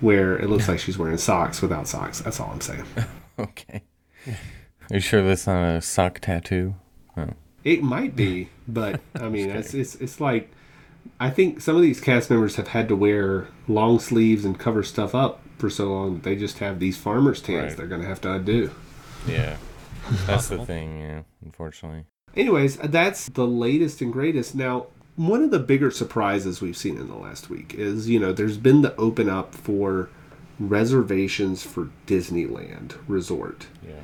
where 0.00 0.38
it 0.38 0.48
looks 0.48 0.68
like 0.68 0.78
she's 0.78 0.98
wearing 0.98 1.18
socks 1.18 1.60
without 1.60 1.86
socks. 1.86 2.20
That's 2.20 2.40
all 2.40 2.50
I'm 2.50 2.60
saying. 2.60 2.84
okay. 3.38 3.82
Are 4.26 4.94
you 4.96 5.00
sure 5.00 5.22
that's 5.22 5.46
not 5.46 5.76
a 5.76 5.80
sock 5.80 6.20
tattoo? 6.20 6.74
Oh. 7.16 7.30
It 7.64 7.82
might 7.82 8.16
be, 8.16 8.48
but 8.66 9.00
I 9.14 9.28
mean, 9.28 9.50
it's, 9.50 9.74
it's 9.74 9.94
it's 9.96 10.20
like 10.20 10.50
I 11.18 11.30
think 11.30 11.60
some 11.60 11.76
of 11.76 11.82
these 11.82 12.00
cast 12.00 12.30
members 12.30 12.56
have 12.56 12.68
had 12.68 12.88
to 12.88 12.96
wear 12.96 13.48
long 13.68 13.98
sleeves 13.98 14.44
and 14.44 14.58
cover 14.58 14.82
stuff 14.82 15.14
up 15.14 15.40
for 15.58 15.68
so 15.70 15.88
long 15.92 16.14
that 16.14 16.22
they 16.22 16.36
just 16.36 16.58
have 16.58 16.78
these 16.78 16.96
farmers 16.96 17.42
tans 17.42 17.68
Right. 17.68 17.76
they're 17.76 17.86
going 17.86 18.00
to 18.00 18.08
have 18.08 18.20
to 18.22 18.32
undo. 18.32 18.70
Yeah, 19.26 19.56
that's 20.26 20.48
the 20.48 20.64
thing. 20.64 21.00
Yeah, 21.00 21.22
unfortunately. 21.44 22.04
Anyways, 22.36 22.76
that's 22.78 23.28
the 23.28 23.46
latest 23.46 24.00
and 24.00 24.12
greatest. 24.12 24.54
Now, 24.54 24.86
one 25.16 25.42
of 25.42 25.50
the 25.50 25.58
bigger 25.58 25.90
surprises 25.90 26.60
we've 26.60 26.76
seen 26.76 26.96
in 26.96 27.08
the 27.08 27.16
last 27.16 27.50
week 27.50 27.74
is, 27.74 28.08
you 28.08 28.18
know, 28.20 28.32
there's 28.32 28.56
been 28.56 28.82
the 28.82 28.94
open 28.96 29.28
up 29.28 29.54
for 29.54 30.08
reservations 30.60 31.62
for 31.62 31.88
Disneyland 32.06 32.96
Resort. 33.08 33.66
Yeah. 33.86 33.94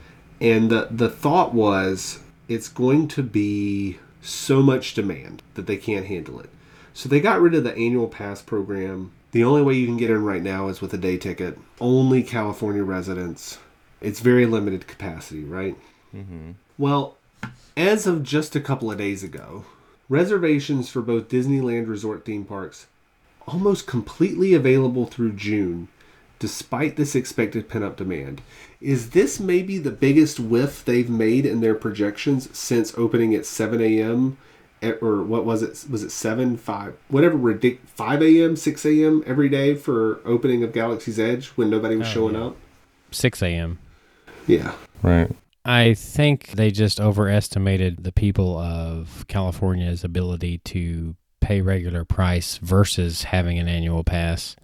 And 0.40 0.70
the, 0.70 0.88
the 0.90 1.10
thought 1.10 1.54
was 1.54 2.20
it's 2.48 2.68
going 2.68 3.08
to 3.08 3.22
be 3.22 3.98
so 4.22 4.62
much 4.62 4.94
demand 4.94 5.42
that 5.54 5.66
they 5.66 5.76
can't 5.76 6.06
handle 6.06 6.40
it. 6.40 6.50
So 6.94 7.08
they 7.08 7.20
got 7.20 7.40
rid 7.40 7.54
of 7.54 7.62
the 7.62 7.74
annual 7.74 8.08
pass 8.08 8.40
program. 8.40 9.12
The 9.32 9.44
only 9.44 9.62
way 9.62 9.74
you 9.74 9.86
can 9.86 9.98
get 9.98 10.10
in 10.10 10.24
right 10.24 10.42
now 10.42 10.68
is 10.68 10.80
with 10.80 10.94
a 10.94 10.98
day 10.98 11.18
ticket. 11.18 11.58
Only 11.80 12.22
California 12.22 12.82
residents. 12.82 13.58
It's 14.00 14.20
very 14.20 14.46
limited 14.46 14.86
capacity, 14.86 15.44
right? 15.44 15.76
Mm-hmm. 16.14 16.52
Well, 16.78 17.16
as 17.76 18.06
of 18.06 18.22
just 18.22 18.56
a 18.56 18.60
couple 18.60 18.90
of 18.90 18.98
days 18.98 19.22
ago, 19.22 19.66
reservations 20.08 20.88
for 20.88 21.02
both 21.02 21.28
Disneyland 21.28 21.88
Resort 21.88 22.24
theme 22.24 22.44
parks 22.44 22.86
almost 23.46 23.86
completely 23.86 24.54
available 24.54 25.06
through 25.06 25.32
June, 25.32 25.88
despite 26.38 26.96
this 26.96 27.14
expected 27.14 27.68
pent 27.68 27.84
up 27.84 27.96
demand. 27.96 28.42
Is 28.80 29.10
this 29.10 29.40
maybe 29.40 29.78
the 29.78 29.90
biggest 29.90 30.38
whiff 30.38 30.84
they've 30.84 31.08
made 31.10 31.46
in 31.46 31.60
their 31.60 31.74
projections 31.74 32.56
since 32.56 32.96
opening 32.98 33.34
at 33.34 33.46
7 33.46 33.80
a.m. 33.80 34.36
at- 34.82 34.88
eh, 34.94 34.96
or 35.00 35.22
what 35.22 35.44
was 35.46 35.62
it? 35.62 35.84
Was 35.90 36.02
it 36.02 36.10
7, 36.10 36.56
5, 36.58 36.94
whatever, 37.08 37.38
ridic- 37.38 37.78
5 37.86 38.22
a.m., 38.22 38.54
6 38.56 38.84
a.m. 38.84 39.22
every 39.26 39.48
day 39.48 39.74
for 39.74 40.20
opening 40.26 40.62
of 40.62 40.72
Galaxy's 40.72 41.18
Edge 41.18 41.48
when 41.56 41.70
nobody 41.70 41.96
was 41.96 42.08
Oh, 42.08 42.12
showing 42.12 42.34
yeah. 42.34 42.44
up? 42.48 42.56
6 43.10 43.42
a.m. 43.42 43.78
Yeah. 44.46 44.74
Right. 45.02 45.30
I 45.64 45.94
think 45.94 46.48
they 46.52 46.70
just 46.70 47.00
overestimated 47.00 48.04
the 48.04 48.12
people 48.12 48.56
of 48.58 49.24
California's 49.26 50.04
ability 50.04 50.58
to 50.58 51.16
pay 51.40 51.60
regular 51.60 52.04
price 52.04 52.58
versus 52.58 53.24
having 53.24 53.58
an 53.58 53.68
annual 53.68 54.04
pass 54.04 54.54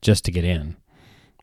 just 0.00 0.24
to 0.24 0.32
get 0.32 0.44
in. 0.44 0.76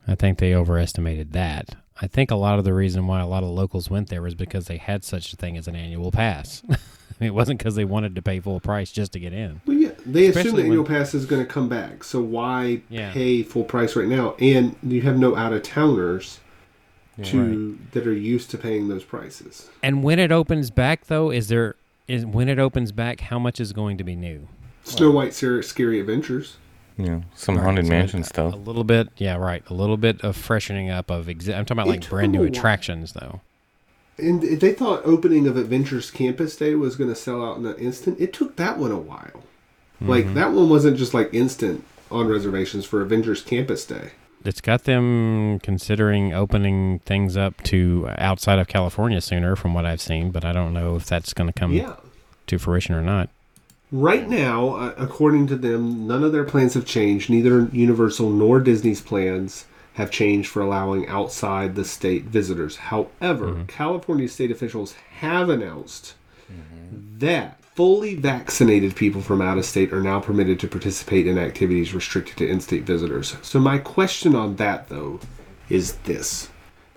I 0.08 0.16
think 0.16 0.38
they 0.40 0.54
overestimated 0.56 1.34
that. 1.34 1.76
I 2.02 2.08
think 2.08 2.32
a 2.32 2.36
lot 2.36 2.60
of 2.60 2.66
the 2.66 2.74
reason 2.74 3.08
why 3.08 3.20
a 3.20 3.28
lot 3.28 3.44
of 3.44 3.50
locals 3.50 3.90
went 3.90 4.10
there 4.10 4.22
was 4.22 4.36
because 4.36 4.68
they 4.68 4.78
had 4.78 5.04
such 5.04 5.34
a 5.34 5.36
thing 5.36 5.58
as 5.58 5.68
an 5.68 5.76
annual 5.76 6.12
pass. 6.12 6.62
it 7.20 7.34
wasn't 7.34 7.58
because 7.60 7.76
they 7.76 7.86
wanted 7.86 8.16
to 8.16 8.22
pay 8.22 8.40
full 8.40 8.60
price 8.60 8.92
just 8.92 9.12
to 9.14 9.20
get 9.20 9.34
in. 9.34 9.62
Well, 9.66 9.76
yeah, 9.78 9.92
they 10.06 10.28
assume 10.28 10.56
the 10.56 10.64
annual 10.64 10.86
pass 10.86 11.14
is 11.14 11.26
going 11.26 11.44
to 11.46 11.52
come 11.52 11.68
back. 11.68 12.04
So 12.04 12.22
why 12.22 12.82
Yeah. 12.90 13.12
pay 13.12 13.42
full 13.44 13.64
price 13.64 13.96
right 13.96 14.08
now? 14.08 14.36
And 14.40 14.76
you 14.84 15.02
have 15.02 15.18
no 15.18 15.36
out 15.36 15.54
of 15.54 15.64
towners 15.64 16.40
Yeah. 17.18 17.26
to 17.26 17.80
that 17.94 18.06
are 18.06 18.14
used 18.14 18.52
to 18.52 18.58
paying 18.60 18.88
those 18.90 19.04
prices. 19.04 19.68
And 19.82 20.04
when 20.04 20.20
it 20.20 20.32
opens 20.32 20.70
back, 20.70 21.08
though, 21.08 21.32
is 21.32 21.48
there 21.48 21.76
is 22.08 22.26
when 22.26 22.48
it 22.48 22.60
opens 22.60 22.92
back, 22.92 23.20
how 23.22 23.40
much 23.40 23.60
is 23.60 23.74
going 23.74 23.98
to 23.98 24.04
be 24.04 24.16
new? 24.16 24.48
Snow 24.84 25.12
White 25.12 25.34
Scary, 25.34 25.64
Scary 25.64 26.00
Adventures. 26.00 26.56
Yeah. 26.98 27.22
Some 27.36 27.56
Right, 27.58 27.64
haunted 27.64 27.86
so 27.86 27.90
mansion 27.92 28.22
a- 28.22 28.24
stuff. 28.24 28.54
A 28.54 28.58
little 28.58 28.84
bit, 28.84 29.10
yeah, 29.18 29.36
right. 29.36 29.64
A 29.70 29.74
little 29.74 29.98
bit 29.98 30.22
of 30.22 30.36
freshening 30.36 30.90
up 30.90 31.10
of. 31.12 31.28
Exi- 31.28 31.56
I'm 31.56 31.66
talking 31.66 31.80
about 31.80 31.88
like 31.88 32.02
took 32.02 32.10
brand 32.10 32.32
new 32.32 32.40
them 32.40 32.48
a 32.48 32.50
while. 32.50 32.58
attractions, 32.60 33.14
though. 33.14 33.42
And 34.18 34.42
they 34.42 34.74
thought 34.74 35.02
opening 35.06 35.46
of 35.48 35.56
Avengers 35.58 36.10
Campus 36.10 36.56
Day 36.56 36.74
was 36.74 36.96
going 36.96 37.10
to 37.12 37.16
sell 37.16 37.44
out 37.46 37.58
in 37.58 37.66
an 37.68 37.76
instant. 37.76 38.20
It 38.20 38.34
took 38.34 38.56
that 38.56 38.80
one 38.80 38.92
a 38.92 38.98
while. 38.98 39.44
Mm-hmm. 40.02 40.10
Like 40.10 40.34
that 40.34 40.52
one 40.54 40.70
wasn't 40.70 40.98
just 40.98 41.14
like 41.14 41.32
instant 41.34 41.84
on 42.10 42.28
reservations 42.28 42.84
for 42.86 43.02
Avengers 43.02 43.42
Campus 43.44 43.86
Day. 43.86 44.12
It's 44.44 44.62
got 44.62 44.86
them 44.86 45.60
considering 45.60 46.34
opening 46.34 47.00
things 47.00 47.36
up 47.38 47.62
to 47.64 48.08
outside 48.18 48.58
of 48.60 48.68
California 48.68 49.20
sooner, 49.22 49.56
from 49.56 49.74
what 49.76 49.86
I've 49.86 50.02
seen. 50.02 50.32
But 50.32 50.46
I 50.46 50.52
don't 50.52 50.74
know 50.74 50.96
if 50.96 51.06
that's 51.06 51.34
going 51.34 51.48
to 51.52 51.54
come 51.54 51.74
yeah. 51.74 51.96
to 52.48 52.58
fruition 52.58 52.96
or 52.96 53.02
not. 53.02 53.30
Right 53.92 54.28
now, 54.28 54.76
uh, 54.76 54.94
according 54.98 55.48
to 55.48 55.56
them, 55.56 56.08
none 56.08 56.24
of 56.24 56.34
their 56.34 56.44
plans 56.44 56.74
have 56.74 56.86
changed. 56.86 57.30
Neither 57.30 57.70
Universal 57.72 58.30
nor 58.32 58.60
Disney's 58.60 59.02
plans 59.02 59.66
have 59.94 60.12
changed 60.12 60.50
for 60.50 60.62
allowing 60.62 61.08
outside 61.08 61.76
the 61.76 61.86
state 61.86 62.26
visitors. 62.26 62.76
However, 62.76 63.64
California 63.68 64.28
state 64.28 64.52
officials 64.52 64.94
have 65.20 65.50
announced 65.50 66.14
that 67.18 67.64
fully 67.64 68.16
vaccinated 68.16 68.96
people 68.96 69.22
from 69.22 69.42
out 69.42 69.58
of 69.58 69.66
state 69.66 69.94
are 69.94 70.02
now 70.02 70.20
permitted 70.20 70.60
to 70.60 70.68
participate 70.68 71.28
in 71.28 71.38
activities 71.38 71.94
restricted 71.94 72.38
to 72.38 72.48
in 72.48 72.60
state 72.60 72.84
visitors. 72.84 73.38
So, 73.42 73.60
my 73.60 73.78
question 73.78 74.36
on 74.36 74.58
that, 74.58 74.90
though, 74.90 75.20
is 75.70 75.94
this 75.98 76.50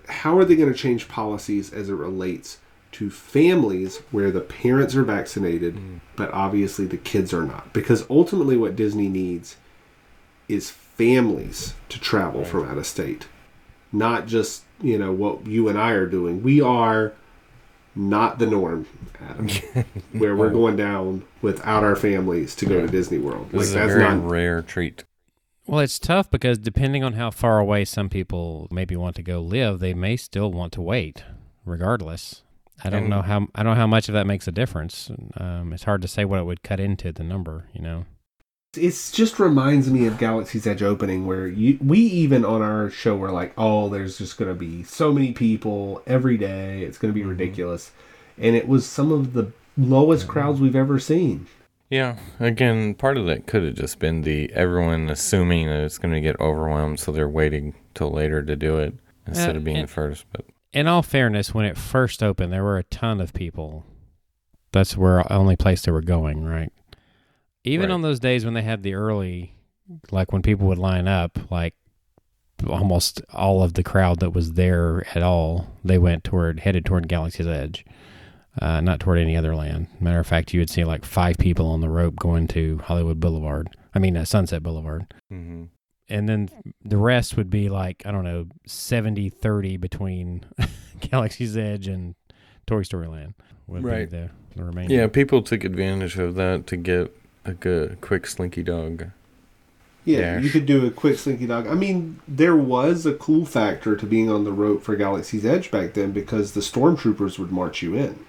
How 0.07 0.37
are 0.37 0.45
they 0.45 0.55
going 0.55 0.71
to 0.71 0.77
change 0.77 1.07
policies 1.07 1.71
as 1.71 1.89
it 1.89 1.93
relates 1.93 2.59
to 2.93 3.09
families 3.09 3.97
where 4.11 4.31
the 4.31 4.41
parents 4.41 4.95
are 4.95 5.03
vaccinated, 5.03 5.75
mm. 5.75 5.99
but 6.15 6.31
obviously 6.31 6.85
the 6.85 6.97
kids 6.97 7.33
are 7.33 7.45
not? 7.45 7.73
Because 7.73 8.05
ultimately, 8.09 8.57
what 8.57 8.75
Disney 8.75 9.07
needs 9.07 9.57
is 10.47 10.69
families 10.69 11.73
to 11.89 11.99
travel 11.99 12.43
from 12.43 12.69
out 12.69 12.77
of 12.77 12.85
state, 12.85 13.27
not 13.91 14.27
just, 14.27 14.63
you 14.81 14.97
know, 14.97 15.11
what 15.11 15.47
you 15.47 15.69
and 15.69 15.79
I 15.79 15.91
are 15.91 16.05
doing. 16.05 16.43
We 16.43 16.61
are 16.61 17.13
not 17.95 18.39
the 18.39 18.47
norm, 18.47 18.87
Adam, 19.19 19.49
where 20.13 20.35
we're 20.35 20.49
going 20.49 20.75
down 20.75 21.23
without 21.41 21.83
our 21.83 21.95
families 21.95 22.55
to 22.55 22.65
go 22.65 22.81
to 22.81 22.87
Disney 22.87 23.17
World. 23.17 23.49
This 23.51 23.69
is 23.69 23.75
a 23.75 23.87
very 23.87 24.03
not 24.03 24.29
rare 24.29 24.61
treat. 24.61 25.03
Well, 25.67 25.79
it's 25.79 25.99
tough 25.99 26.29
because 26.29 26.57
depending 26.57 27.03
on 27.03 27.13
how 27.13 27.31
far 27.31 27.59
away 27.59 27.85
some 27.85 28.09
people 28.09 28.67
maybe 28.71 28.95
want 28.95 29.15
to 29.17 29.23
go 29.23 29.41
live, 29.41 29.79
they 29.79 29.93
may 29.93 30.17
still 30.17 30.51
want 30.51 30.73
to 30.73 30.81
wait, 30.81 31.23
regardless. 31.65 32.43
I 32.83 32.89
don't 32.89 33.01
And- 33.03 33.09
know 33.09 33.21
how 33.21 33.47
I 33.55 33.63
don't 33.63 33.73
know 33.73 33.79
how 33.79 33.87
much 33.87 34.09
of 34.09 34.13
that 34.13 34.25
makes 34.27 34.47
a 34.47 34.51
difference. 34.51 35.11
Um, 35.37 35.73
it's 35.73 35.83
hard 35.83 36.01
to 36.01 36.07
say 36.07 36.25
what 36.25 36.39
it 36.39 36.45
would 36.45 36.63
cut 36.63 36.79
into 36.79 37.11
the 37.11 37.23
number. 37.23 37.65
You 37.73 37.81
know. 37.81 38.05
it 38.77 39.09
just 39.13 39.37
reminds 39.39 39.89
me 39.91 40.05
of 40.07 40.17
Galaxy's 40.17 40.65
Edge 40.65 40.81
opening, 40.81 41.25
where 41.27 41.45
you, 41.47 41.77
we 41.81 41.99
even 41.99 42.45
on 42.45 42.61
our 42.61 42.89
show 42.89 43.15
were 43.17 43.31
like, 43.31 43.53
"Oh, 43.57 43.89
there's 43.89 44.17
just 44.17 44.37
going 44.37 44.49
to 44.49 44.55
be 44.57 44.83
so 44.83 45.11
many 45.11 45.33
people 45.33 46.01
every 46.07 46.37
day. 46.37 46.83
It's 46.83 46.97
going 46.97 47.13
to 47.13 47.19
be 47.19 47.25
ridiculous," 47.25 47.91
and 48.37 48.55
it 48.55 48.67
was 48.69 48.85
some 48.85 49.11
of 49.11 49.33
the 49.33 49.51
lowest 49.77 50.27
crowds 50.27 50.59
we've 50.61 50.75
ever 50.75 50.99
seen. 50.99 51.47
Yeah. 51.89 52.15
Again, 52.39 52.93
part 52.93 53.17
of 53.17 53.25
that 53.25 53.45
could 53.47 53.63
have 53.63 53.75
just 53.75 53.99
been 53.99 54.21
the 54.21 54.49
everyone 54.53 55.09
assuming 55.09 55.67
that 55.67 55.81
it's 55.83 55.97
going 55.97 56.13
to 56.13 56.21
get 56.21 56.39
overwhelmed, 56.39 57.01
so 57.01 57.11
they're 57.11 57.27
waiting 57.27 57.73
till 57.93 58.09
later 58.11 58.41
to 58.41 58.55
do 58.55 58.77
it 58.77 58.93
instead 59.27 59.55
Uh, 59.55 59.57
of 59.59 59.63
being 59.65 59.77
and- 59.77 59.89
first. 59.89 60.25
But 60.31 60.45
In 60.73 60.87
all 60.87 61.01
fairness, 61.03 61.53
when 61.53 61.65
it 61.65 61.77
first 61.77 62.23
opened, 62.23 62.53
there 62.53 62.63
were 62.63 62.77
a 62.77 62.83
ton 62.83 63.19
of 63.19 63.33
people. 63.33 63.85
That's 64.71 64.95
where 64.95 65.31
only 65.31 65.55
place 65.57 65.81
they 65.81 65.91
were 65.91 66.01
going, 66.01 66.45
right? 66.45 66.71
Even 67.63 67.89
Right. 67.89 67.93
on 67.95 68.01
those 68.01 68.19
days 68.19 68.45
when 68.45 68.53
they 68.53 68.61
had 68.61 68.81
the 68.81 68.93
early, 68.93 69.53
like 70.11 70.31
when 70.31 70.41
people 70.41 70.67
would 70.67 70.77
line 70.77 71.07
up, 71.07 71.37
like 71.51 71.75
almost 72.67 73.21
all 73.33 73.61
of 73.63 73.73
the 73.73 73.83
crowd 73.83 74.19
that 74.19 74.31
was 74.33 74.53
there 74.53 75.05
at 75.13 75.21
all, 75.21 75.67
they 75.83 75.97
went 75.97 76.23
toward 76.23 76.61
headed 76.61 76.85
toward 76.85 77.07
Galaxy's 77.09 77.47
Edge, 77.47 77.85
uh, 78.61 78.79
not 78.81 78.99
toward 78.99 79.19
any 79.19 79.35
other 79.35 79.55
land. 79.55 79.87
Matter 79.99 80.19
of 80.19 80.27
fact, 80.27 80.53
you 80.53 80.61
would 80.61 80.69
see 80.69 80.85
like 80.85 81.03
five 81.03 81.37
people 81.37 81.67
on 81.67 81.81
the 81.81 81.89
rope 81.89 82.15
going 82.15 82.47
to 82.49 82.77
Hollywood 82.85 83.19
Boulevard. 83.19 83.69
I 83.93 83.99
mean, 83.99 84.15
uh, 84.15 84.23
Sunset 84.25 84.63
Boulevard 84.63 85.13
mm-hmm. 85.31 85.65
And 86.11 86.27
then 86.29 86.49
the 86.83 86.97
rest 86.97 87.35
would 87.37 87.49
be 87.49 87.69
like 87.69 88.03
i 88.05 88.11
don't 88.11 88.23
know 88.23 88.45
70 88.65 89.29
30 89.29 89.77
between 89.77 90.43
galaxy's 90.99 91.55
edge 91.57 91.87
and 91.87 92.15
toy 92.67 92.83
story 92.83 93.07
land 93.07 93.33
would 93.67 93.83
Right. 93.83 94.09
be 94.09 94.17
the, 94.17 94.29
the 94.55 94.63
remainder 94.63 94.93
yeah, 94.93 95.07
people 95.07 95.41
took 95.41 95.63
advantage 95.63 96.17
of 96.17 96.35
that 96.35 96.67
to 96.67 96.77
get 96.77 97.15
a 97.45 97.53
good, 97.53 98.01
quick 98.01 98.27
slinky 98.27 98.61
dog. 98.63 99.05
Yeah, 100.03 100.35
Dash. 100.35 100.43
you 100.43 100.49
could 100.49 100.65
do 100.65 100.85
a 100.85 100.91
quick 100.91 101.17
slinky 101.17 101.45
dog. 101.47 101.67
I 101.67 101.73
mean, 101.73 102.19
there 102.27 102.55
was 102.57 103.05
a 103.05 103.13
cool 103.13 103.45
factor 103.45 103.95
to 103.95 104.05
being 104.05 104.29
on 104.29 104.43
the 104.43 104.51
rope 104.51 104.83
for 104.83 104.95
Galaxy's 104.95 105.45
Edge 105.45 105.71
back 105.71 105.93
then 105.93 106.11
because 106.11 106.51
the 106.51 106.59
stormtroopers 106.61 107.39
would 107.39 107.51
march 107.51 107.81
you 107.81 107.95
in. 107.95 108.25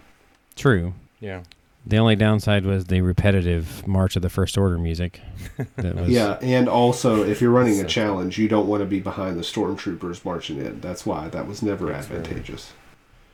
true 0.55 0.95
Yeah. 1.19 1.43
The 1.85 1.97
only 1.97 2.15
downside 2.15 2.65
was 2.65 2.85
the 2.87 3.01
repetitive 3.01 3.87
March 3.89 4.15
of 4.15 4.23
the 4.23 4.29
First 4.29 4.57
Order 4.57 4.79
music. 4.79 5.21
That 5.77 5.97
was, 5.97 6.09
Yeah, 6.09 6.39
and 6.41 6.69
also 6.69 7.25
if 7.25 7.41
you're 7.41 7.51
running 7.51 7.81
a 7.81 7.85
challenge, 7.85 8.39
you 8.39 8.49
don't 8.49 8.69
want 8.69 8.83
to 8.83 8.87
be 8.87 9.01
behind 9.01 9.37
the 9.37 9.43
stormtroopers 9.43 10.25
marching 10.25 10.59
in. 10.59 10.81
That's 10.81 11.05
why 11.05 11.29
that 11.29 11.47
was 11.47 11.63
never 11.63 11.87
That's 11.87 12.09
right. 12.09 12.19
advantageous. 12.19 12.73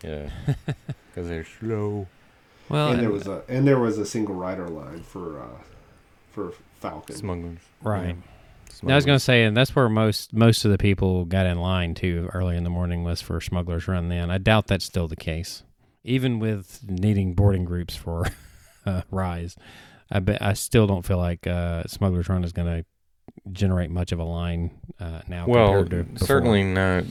Yeah, 0.02 0.30
because 0.66 1.28
they're 1.28 1.44
slow. 1.44 2.06
Well, 2.68 2.92
and 2.92 3.02
there 3.02 3.10
was 3.10 3.26
a 3.26 3.42
and 3.48 3.66
there 3.66 3.78
was 3.78 3.98
a 3.98 4.06
single 4.06 4.34
rider 4.34 4.68
line 4.68 5.02
for 5.02 5.40
uh, 5.40 5.62
for 6.32 6.52
Falcon. 6.80 7.16
Smugglers. 7.16 7.58
right. 7.82 8.16
Yeah. 8.82 8.92
I 8.92 8.94
was 8.94 9.04
going 9.04 9.16
to 9.18 9.24
say, 9.24 9.42
and 9.44 9.56
that's 9.56 9.74
where 9.74 9.88
most 9.88 10.32
most 10.32 10.64
of 10.64 10.70
the 10.70 10.78
people 10.78 11.24
got 11.24 11.46
in 11.46 11.58
line 11.58 11.94
too 11.94 12.30
early 12.32 12.56
in 12.56 12.64
the 12.64 12.70
morning 12.70 13.02
was 13.02 13.20
for 13.20 13.40
Smuggler's 13.40 13.88
Run. 13.88 14.08
Then 14.08 14.30
I 14.30 14.38
doubt 14.38 14.68
that's 14.68 14.84
still 14.84 15.08
the 15.08 15.16
case, 15.16 15.64
even 16.04 16.38
with 16.38 16.80
needing 16.88 17.34
boarding 17.34 17.64
groups 17.64 17.94
for 17.96 18.26
uh, 18.86 19.02
Rise. 19.10 19.56
I 20.10 20.20
bet 20.20 20.40
I 20.40 20.54
still 20.54 20.86
don't 20.86 21.04
feel 21.04 21.18
like 21.18 21.46
uh, 21.46 21.84
Smuggler's 21.86 22.28
Run 22.28 22.44
is 22.44 22.52
going 22.52 22.68
to 22.68 22.84
generate 23.52 23.90
much 23.90 24.12
of 24.12 24.18
a 24.18 24.24
line 24.24 24.70
uh, 24.98 25.20
now. 25.28 25.46
Well, 25.46 25.82
compared 25.82 26.18
to 26.18 26.24
certainly 26.24 26.64
not 26.64 27.04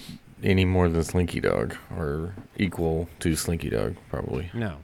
any 0.43 0.65
more 0.65 0.89
than 0.89 1.03
Slinky 1.03 1.39
Dog, 1.39 1.75
or 1.95 2.33
equal 2.57 3.07
to 3.19 3.35
Slinky 3.35 3.69
Dog, 3.69 3.95
probably. 4.09 4.49
no, 4.53 4.77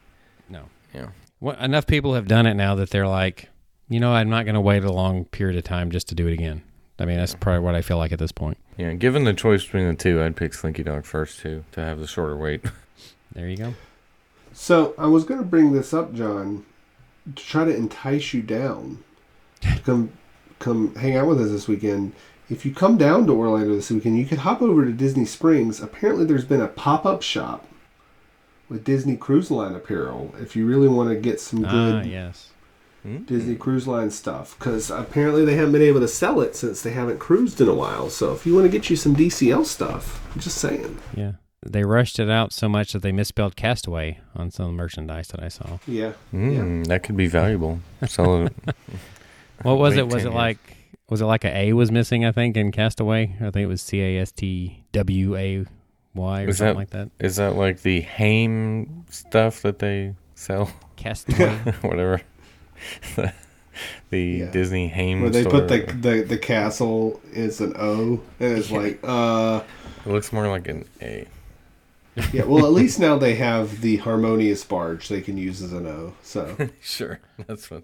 no. 0.49 0.63
Yeah. 0.93 1.07
What, 1.39 1.59
enough 1.59 1.87
people 1.87 2.13
have 2.13 2.27
done 2.27 2.45
it 2.45 2.53
now 2.53 2.75
that 2.75 2.89
they're 2.91 3.07
like, 3.07 3.49
you 3.89 3.99
know, 3.99 4.13
I'm 4.13 4.29
not 4.29 4.45
going 4.45 4.55
to 4.55 4.61
wait 4.61 4.83
a 4.83 4.91
long 4.91 5.25
period 5.25 5.57
of 5.57 5.63
time 5.63 5.91
just 5.91 6.07
to 6.09 6.15
do 6.15 6.27
it 6.27 6.33
again. 6.33 6.63
I 6.99 7.05
mean, 7.05 7.17
that's 7.17 7.35
probably 7.35 7.59
what 7.59 7.75
I 7.75 7.81
feel 7.81 7.97
like 7.97 8.11
at 8.11 8.19
this 8.19 8.31
point. 8.31 8.57
Yeah, 8.77 8.93
given 8.93 9.23
the 9.23 9.33
choice 9.33 9.63
between 9.63 9.87
the 9.87 9.95
two, 9.95 10.21
I'd 10.21 10.35
pick 10.35 10.53
Slinky 10.53 10.83
Dog 10.83 11.05
first 11.05 11.39
too 11.39 11.65
to 11.73 11.81
have 11.81 11.99
the 11.99 12.07
shorter 12.07 12.37
wait. 12.37 12.63
There 13.33 13.49
you 13.49 13.57
go. 13.57 13.73
So 14.53 14.93
I 14.97 15.07
was 15.07 15.23
going 15.23 15.39
to 15.39 15.45
bring 15.45 15.73
this 15.73 15.93
up, 15.93 16.13
John, 16.13 16.65
to 17.35 17.43
try 17.43 17.65
to 17.65 17.75
entice 17.75 18.33
you 18.33 18.41
down 18.41 19.03
to 19.61 19.79
come 19.79 20.11
come 20.59 20.95
hang 20.95 21.15
out 21.15 21.27
with 21.27 21.41
us 21.41 21.49
this 21.49 21.67
weekend. 21.67 22.13
If 22.49 22.65
you 22.65 22.73
come 22.73 22.97
down 22.97 23.25
to 23.27 23.33
Orlando 23.33 23.75
this 23.75 23.89
weekend, 23.89 24.17
you 24.17 24.25
could 24.25 24.39
hop 24.39 24.61
over 24.61 24.85
to 24.85 24.91
Disney 24.91 25.25
Springs. 25.25 25.81
Apparently, 25.81 26.25
there's 26.25 26.45
been 26.45 26.61
a 26.61 26.67
pop 26.67 27.05
up 27.05 27.21
shop 27.21 27.65
with 28.69 28.83
Disney 28.83 29.15
Cruise 29.15 29.49
Line 29.49 29.75
apparel. 29.75 30.33
If 30.39 30.55
you 30.55 30.65
really 30.65 30.87
want 30.87 31.09
to 31.09 31.15
get 31.15 31.39
some 31.39 31.61
good 31.63 31.95
Ah, 31.95 32.01
yes. 32.01 32.49
Hmm? 33.01 33.23
Disney 33.23 33.55
Cruise 33.55 33.87
Line 33.87 34.11
stuff, 34.11 34.57
because 34.57 34.89
apparently 34.89 35.43
they 35.43 35.55
haven't 35.55 35.73
been 35.73 35.81
able 35.81 35.99
to 35.99 36.07
sell 36.07 36.39
it 36.41 36.55
since 36.55 36.81
they 36.81 36.91
haven't 36.91 37.19
cruised 37.19 37.59
in 37.59 37.67
a 37.67 37.73
while. 37.73 38.09
So 38.09 38.33
if 38.33 38.45
you 38.45 38.53
want 38.55 38.65
to 38.65 38.71
get 38.71 38.89
you 38.89 38.95
some 38.95 39.15
DCL 39.15 39.65
stuff, 39.65 40.25
I'm 40.33 40.39
just 40.39 40.57
saying. 40.57 40.99
Yeah. 41.15 41.33
They 41.65 41.83
rushed 41.83 42.19
it 42.19 42.29
out 42.29 42.51
so 42.53 42.67
much 42.67 42.93
that 42.93 43.01
they 43.01 43.11
misspelled 43.11 43.55
Castaway 43.55 44.19
on 44.35 44.51
some 44.51 44.65
of 44.65 44.71
the 44.71 44.77
merchandise 44.77 45.27
that 45.29 45.41
I 45.41 45.47
saw. 45.47 45.79
Yeah. 45.87 46.13
Mm, 46.33 46.87
That 46.87 47.03
could 47.03 47.15
be 47.17 47.27
valuable. 47.27 47.79
Sell 48.07 48.45
it. 48.47 48.53
What 49.61 49.77
was 49.77 49.93
Wait 49.93 49.99
it? 49.99 50.05
Was 50.07 50.15
it 50.15 50.27
years. 50.27 50.33
like 50.35 50.57
was 51.09 51.21
it 51.21 51.25
like 51.25 51.45
a 51.45 51.55
A 51.55 51.73
was 51.73 51.89
missing, 51.91 52.25
I 52.25 52.31
think, 52.33 52.57
in 52.57 52.71
Castaway? 52.71 53.35
I 53.39 53.43
think 53.51 53.57
it 53.63 53.67
was 53.67 53.81
C 53.81 54.01
A 54.01 54.19
S 54.19 54.31
T 54.31 54.83
W 54.91 55.35
A 55.37 55.65
Y 56.15 56.43
or 56.43 56.47
Is 56.49 56.57
something 56.57 56.73
that- 56.73 56.75
like 56.79 56.89
that. 56.89 57.09
Is 57.19 57.35
that 57.37 57.55
like 57.55 57.81
the 57.81 58.01
Home 58.01 59.05
stuff 59.09 59.61
that 59.61 59.79
they 59.79 60.15
sell? 60.35 60.69
Castaway. 60.97 61.49
Whatever. 61.81 62.21
the 64.09 64.19
Yeah. 64.19 64.51
Disney 64.51 64.89
Home 64.89 65.21
Where 65.21 65.29
they 65.29 65.41
store. 65.43 65.51
put 65.61 65.67
the, 65.69 65.79
the 65.93 66.23
the 66.23 66.37
castle 66.37 67.21
is 67.31 67.61
an 67.61 67.73
O, 67.77 68.19
and 68.39 68.57
it's 68.57 68.71
like, 68.71 68.99
uh, 69.03 69.61
It 70.05 70.09
looks 70.11 70.33
more 70.33 70.47
like 70.47 70.67
an 70.67 70.85
A. 71.01 71.27
yeah. 72.31 72.43
Well, 72.43 72.65
at 72.65 72.71
least 72.71 72.99
now 72.99 73.17
they 73.17 73.35
have 73.35 73.81
the 73.81 73.97
harmonious 73.97 74.63
barge 74.63 75.07
they 75.09 75.21
can 75.21 75.37
use 75.37 75.61
as 75.61 75.73
an 75.73 75.87
O. 75.87 76.13
So 76.21 76.55
sure, 76.81 77.19
that's 77.47 77.69
what. 77.71 77.83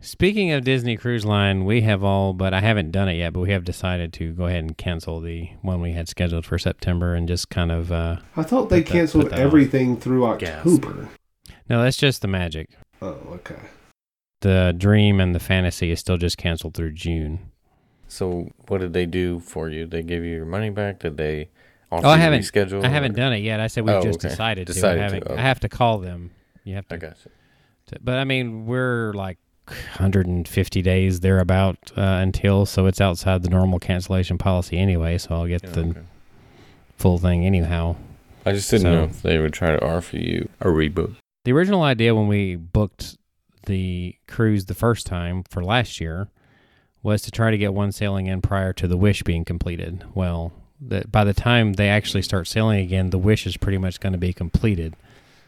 Speaking 0.00 0.52
of 0.52 0.62
Disney 0.62 0.96
Cruise 0.96 1.24
Line, 1.24 1.64
we 1.64 1.80
have 1.80 2.04
all, 2.04 2.32
but 2.32 2.54
I 2.54 2.60
haven't 2.60 2.92
done 2.92 3.08
it 3.08 3.14
yet, 3.14 3.32
but 3.32 3.40
we 3.40 3.50
have 3.50 3.64
decided 3.64 4.12
to 4.14 4.32
go 4.32 4.46
ahead 4.46 4.60
and 4.62 4.78
cancel 4.78 5.20
the 5.20 5.50
one 5.60 5.80
we 5.80 5.90
had 5.92 6.08
scheduled 6.08 6.46
for 6.46 6.56
September 6.56 7.14
and 7.16 7.26
just 7.26 7.48
kind 7.50 7.72
of, 7.72 7.90
uh, 7.90 8.18
I 8.36 8.44
thought 8.44 8.68
they 8.70 8.78
Put 8.82 8.86
that- 8.86 8.92
canceled 8.92 9.22
put 9.24 9.30
that 9.32 9.40
on. 9.40 9.44
everything 9.46 9.96
through 9.96 10.38
Gasp. 10.38 10.66
October. 10.66 11.08
no, 11.68 11.82
that's 11.82 11.96
just 11.96 12.22
the 12.22 12.28
magic. 12.28 12.68
Oh, 13.02 13.16
okay. 13.32 13.58
The 14.40 14.72
dream 14.78 15.18
and 15.18 15.34
the 15.34 15.40
fantasy 15.40 15.90
is 15.90 15.98
still 15.98 16.16
just 16.16 16.38
canceled 16.38 16.74
through 16.74 16.92
June. 16.92 17.40
So, 18.06 18.52
what 18.68 18.78
did 18.80 18.92
they 18.92 19.04
do 19.04 19.40
for 19.40 19.68
you? 19.68 19.84
They 19.84 20.02
give 20.04 20.22
you 20.24 20.30
your 20.36 20.46
money 20.46 20.70
back? 20.70 21.00
Did 21.00 21.16
they? 21.16 21.48
Oh, 21.90 22.08
I 22.08 22.18
haven't-. 22.18 22.84
I 22.84 22.88
haven't 22.88 23.14
done 23.16 23.32
it 23.32 23.38
yet. 23.38 23.60
I 23.60 23.66
said 23.66 23.84
we've 23.86 23.94
Oh, 23.96 24.02
just 24.02 24.18
okay. 24.20 24.28
decided, 24.28 24.66
Decided 24.66 25.08
to. 25.08 25.16
I, 25.16 25.20
to, 25.20 25.32
oh. 25.32 25.36
I 25.36 25.40
have 25.40 25.60
to 25.60 25.68
call 25.68 25.98
them. 25.98 26.30
You 26.64 26.74
have 26.74 26.86
to, 26.88 26.94
I 26.96 26.98
got 26.98 27.16
you. 27.24 27.30
to- 27.86 27.98
But 28.02 28.16
I 28.18 28.24
mean, 28.24 28.66
we're 28.66 29.12
like 29.14 29.38
150 29.66 30.82
days 30.82 31.20
thereabout 31.20 31.78
uh, 31.96 32.00
until, 32.22 32.66
so 32.66 32.86
it's 32.86 33.00
outside 33.00 33.42
the 33.42 33.48
normal 33.50 33.78
cancellation 33.78 34.38
policy 34.38 34.78
anyway. 34.78 35.18
So 35.18 35.34
I'll 35.34 35.46
get 35.46 35.62
Yeah, 35.64 35.70
the 35.70 35.80
okay. 35.80 36.00
full 36.96 37.18
thing 37.18 37.44
anyhow. 37.46 37.96
I 38.44 38.52
just 38.52 38.70
didn't 38.70 38.82
So- 38.82 38.90
know 38.94 39.04
if 39.04 39.22
they 39.22 39.38
would 39.38 39.52
try 39.52 39.70
to 39.74 39.84
offer 39.84 40.16
you 40.16 40.48
a 40.60 40.66
rebook. 40.66 41.14
The 41.44 41.52
original 41.52 41.82
idea 41.82 42.14
when 42.14 42.28
we 42.28 42.56
booked 42.56 43.16
the 43.66 44.16
cruise 44.26 44.66
the 44.66 44.74
first 44.74 45.06
time 45.06 45.42
for 45.48 45.62
last 45.64 46.00
year 46.00 46.28
was 47.02 47.22
to 47.22 47.30
try 47.30 47.50
to 47.50 47.56
get 47.58 47.72
one 47.72 47.92
sailing 47.92 48.26
in 48.26 48.42
prior 48.42 48.72
to 48.74 48.86
the 48.88 48.96
Wish 48.96 49.22
being 49.22 49.44
completed. 49.44 50.04
Well, 50.14 50.52
the, 50.80 51.04
by 51.10 51.24
the 51.24 51.34
time 51.34 51.74
they 51.74 51.88
actually 51.88 52.22
start 52.22 52.46
sailing 52.46 52.80
again, 52.80 53.10
the 53.10 53.18
Wish 53.18 53.46
is 53.46 53.56
pretty 53.56 53.78
much 53.78 54.00
going 54.00 54.12
to 54.12 54.18
be 54.18 54.32
completed. 54.32 54.94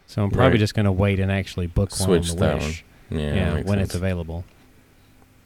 So 0.07 0.23
I'm 0.23 0.29
probably 0.29 0.51
Right. 0.51 0.59
just 0.59 0.73
going 0.73 0.85
to 0.85 0.91
wait 0.91 1.19
and 1.19 1.31
actually 1.31 1.67
book 1.67 1.91
Switch 1.91 2.07
one 2.07 2.17
on 2.31 2.35
the 2.37 2.45
that 2.45 2.55
Wish. 2.59 2.83
Yeah, 3.09 3.19
Yeah, 3.19 3.53
when 3.55 3.65
sense. 3.65 3.81
it's 3.81 3.95
available. 3.95 4.43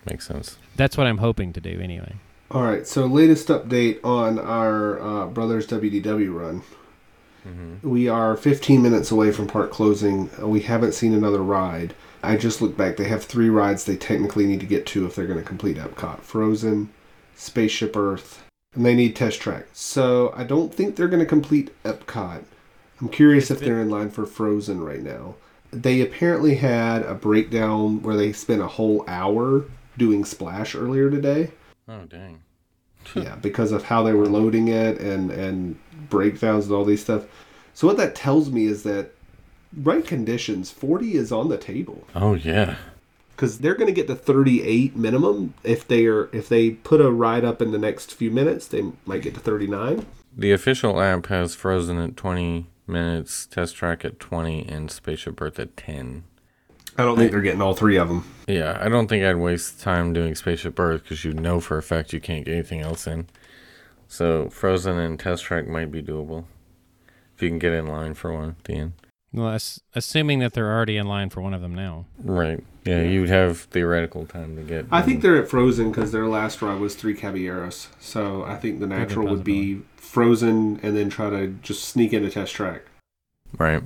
makes 0.09 0.27
sense. 0.27 0.57
That's 0.75 0.97
what 0.97 1.07
I'm 1.07 1.17
hoping 1.19 1.53
to 1.53 1.61
do 1.61 1.79
anyway. 1.79 2.13
All 2.51 2.63
right. 2.63 2.85
So 2.87 3.05
latest 3.05 3.47
update 3.47 3.99
on 4.03 4.37
our 4.39 4.99
uh, 5.01 5.25
Brothers 5.27 5.65
WDW 5.67 6.33
run. 6.33 6.61
Mm-hmm. 7.47 7.87
We 7.89 8.07
are 8.07 8.35
15 8.35 8.81
minutes 8.81 9.11
away 9.11 9.31
from 9.31 9.47
park 9.47 9.71
closing. 9.71 10.29
Uh, 10.41 10.47
We 10.47 10.61
haven't 10.61 10.93
seen 10.93 11.13
another 11.13 11.41
ride. 11.43 11.93
I 12.23 12.37
just 12.37 12.59
looked 12.61 12.77
back. 12.77 12.97
They 12.97 13.07
have 13.07 13.23
three 13.23 13.49
rides 13.49 13.83
they 13.85 13.95
technically 13.97 14.45
need 14.47 14.59
to 14.61 14.65
get 14.65 14.85
to 14.87 15.05
if 15.05 15.15
they're 15.15 15.27
going 15.27 15.39
to 15.39 15.45
complete 15.45 15.77
Epcot 15.77 16.21
Frozen, 16.21 16.89
Spaceship 17.35 17.95
Earth, 17.95 18.43
and 18.75 18.85
they 18.85 18.93
need 18.93 19.15
Test 19.15 19.39
Track. 19.39 19.67
So 19.73 20.33
I 20.35 20.43
don't 20.43 20.73
think 20.73 20.95
they're 20.95 21.07
going 21.07 21.21
to 21.21 21.25
complete 21.25 21.71
Epcot. 21.83 22.43
I'm 23.01 23.09
curious 23.09 23.49
if 23.51 23.59
they're 23.59 23.81
in 23.81 23.89
line 23.89 24.09
for 24.09 24.25
Frozen 24.25 24.83
right 24.83 25.01
now. 25.01 25.35
They 25.71 26.01
apparently 26.01 26.55
had 26.55 27.01
a 27.01 27.13
breakdown 27.13 28.01
where 28.01 28.15
they 28.15 28.31
spent 28.31 28.61
a 28.61 28.67
whole 28.67 29.03
hour 29.07 29.65
doing 29.97 30.23
Splash 30.23 30.75
earlier 30.75 31.09
today. 31.09 31.51
Oh 31.87 32.03
dang. 32.05 32.41
yeah, 33.15 33.35
because 33.35 33.71
of 33.71 33.83
how 33.83 34.03
they 34.03 34.13
were 34.13 34.27
loading 34.27 34.67
it 34.67 34.99
and 34.99 35.31
and 35.31 35.77
breakdowns 36.09 36.65
and 36.65 36.73
all 36.73 36.85
these 36.85 37.01
stuff. 37.01 37.25
So 37.73 37.87
what 37.87 37.97
that 37.97 38.15
tells 38.15 38.49
me 38.49 38.65
is 38.65 38.83
that 38.83 39.11
right 39.75 40.05
conditions, 40.05 40.71
40 40.71 41.15
is 41.15 41.31
on 41.31 41.49
the 41.49 41.57
table 41.57 42.07
Oh 42.15 42.33
yeah. 42.35 42.77
Because 43.35 43.59
they're 43.59 43.75
going 43.75 43.87
to 43.87 43.93
get 43.93 44.07
to 44.07 44.15
38 44.15 44.95
minimum 44.95 45.53
if 45.63 45.87
they 45.87 46.05
are 46.05 46.29
if 46.33 46.49
they 46.49 46.71
put 46.71 47.01
a 47.01 47.11
ride 47.11 47.43
up 47.43 47.61
in 47.61 47.71
the 47.71 47.77
next 47.77 48.13
few 48.13 48.31
minutes, 48.31 48.67
they 48.67 48.83
might 49.05 49.21
get 49.21 49.33
to 49.33 49.39
39. 49.39 50.05
The 50.35 50.51
official 50.51 50.99
app 50.99 51.27
has 51.27 51.55
Frozen 51.55 51.97
at 51.99 52.17
20 52.17 52.67
minutes, 52.87 53.45
Test 53.45 53.75
Track 53.75 54.03
at 54.03 54.19
20, 54.19 54.67
and 54.67 54.91
Spaceship 54.91 55.41
Earth 55.41 55.59
at 55.59 55.77
10. 55.77 56.23
I 56.97 57.03
don't 57.03 57.17
think 57.17 57.31
they're 57.31 57.41
getting 57.41 57.61
all 57.61 57.73
three 57.73 57.97
of 57.97 58.07
them. 58.07 58.25
Yeah, 58.47 58.77
I 58.79 58.87
don't 58.87 59.07
think 59.07 59.25
I'd 59.25 59.35
waste 59.35 59.81
time 59.81 60.13
doing 60.13 60.33
Spaceship 60.33 60.79
Earth 60.79 61.03
because 61.03 61.25
you 61.25 61.33
know 61.33 61.59
for 61.59 61.77
a 61.77 61.83
fact 61.83 62.13
you 62.13 62.21
can't 62.21 62.45
get 62.45 62.53
anything 62.53 62.81
else 62.81 63.05
in. 63.05 63.27
So 64.07 64.49
Frozen 64.49 64.97
and 64.97 65.19
Test 65.19 65.43
Track 65.43 65.67
might 65.67 65.91
be 65.91 66.01
doable 66.01 66.45
if 67.35 67.41
you 67.41 67.49
can 67.49 67.59
get 67.59 67.73
in 67.73 67.87
line 67.87 68.13
for 68.13 68.31
one 68.31 68.49
at 68.49 68.63
the 68.63 68.73
end. 68.75 68.93
Well, 69.35 69.51
that's 69.51 69.81
assuming 69.93 70.39
that 70.39 70.53
they're 70.53 70.71
already 70.71 70.95
in 70.97 71.07
line 71.07 71.29
for 71.29 71.41
one 71.41 71.53
of 71.53 71.61
them 71.61 71.75
now. 71.75 72.05
Right. 72.23 72.63
Yeah, 72.85 73.01
Yeah. 73.01 73.09
you 73.09 73.19
would 73.21 73.29
have 73.29 73.59
theoretical 73.59 74.25
time 74.25 74.55
to 74.55 74.61
get. 74.61 74.85
I 74.91 75.01
think 75.01 75.21
they're 75.21 75.41
at 75.41 75.49
Frozen 75.49 75.91
because 75.91 76.11
their 76.11 76.27
last 76.27 76.61
ride 76.61 76.79
was 76.79 76.95
three 76.95 77.13
Caballeros. 77.13 77.89
So 77.99 78.43
I 78.43 78.55
think 78.55 78.79
the 78.79 78.87
natural 78.87 79.27
would 79.27 79.43
be 79.43 79.81
Frozen 79.97 80.79
and 80.81 80.95
then 80.95 81.09
try 81.09 81.29
to 81.29 81.47
just 81.61 81.83
sneak 81.83 82.13
in 82.13 82.23
into 82.23 82.33
Test 82.33 82.53
Track. 82.53 82.83
right. 83.57 83.83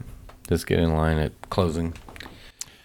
Just 0.48 0.66
get 0.68 0.80
in 0.80 0.94
line 0.96 1.18
at 1.18 1.32
closing. 1.50 1.94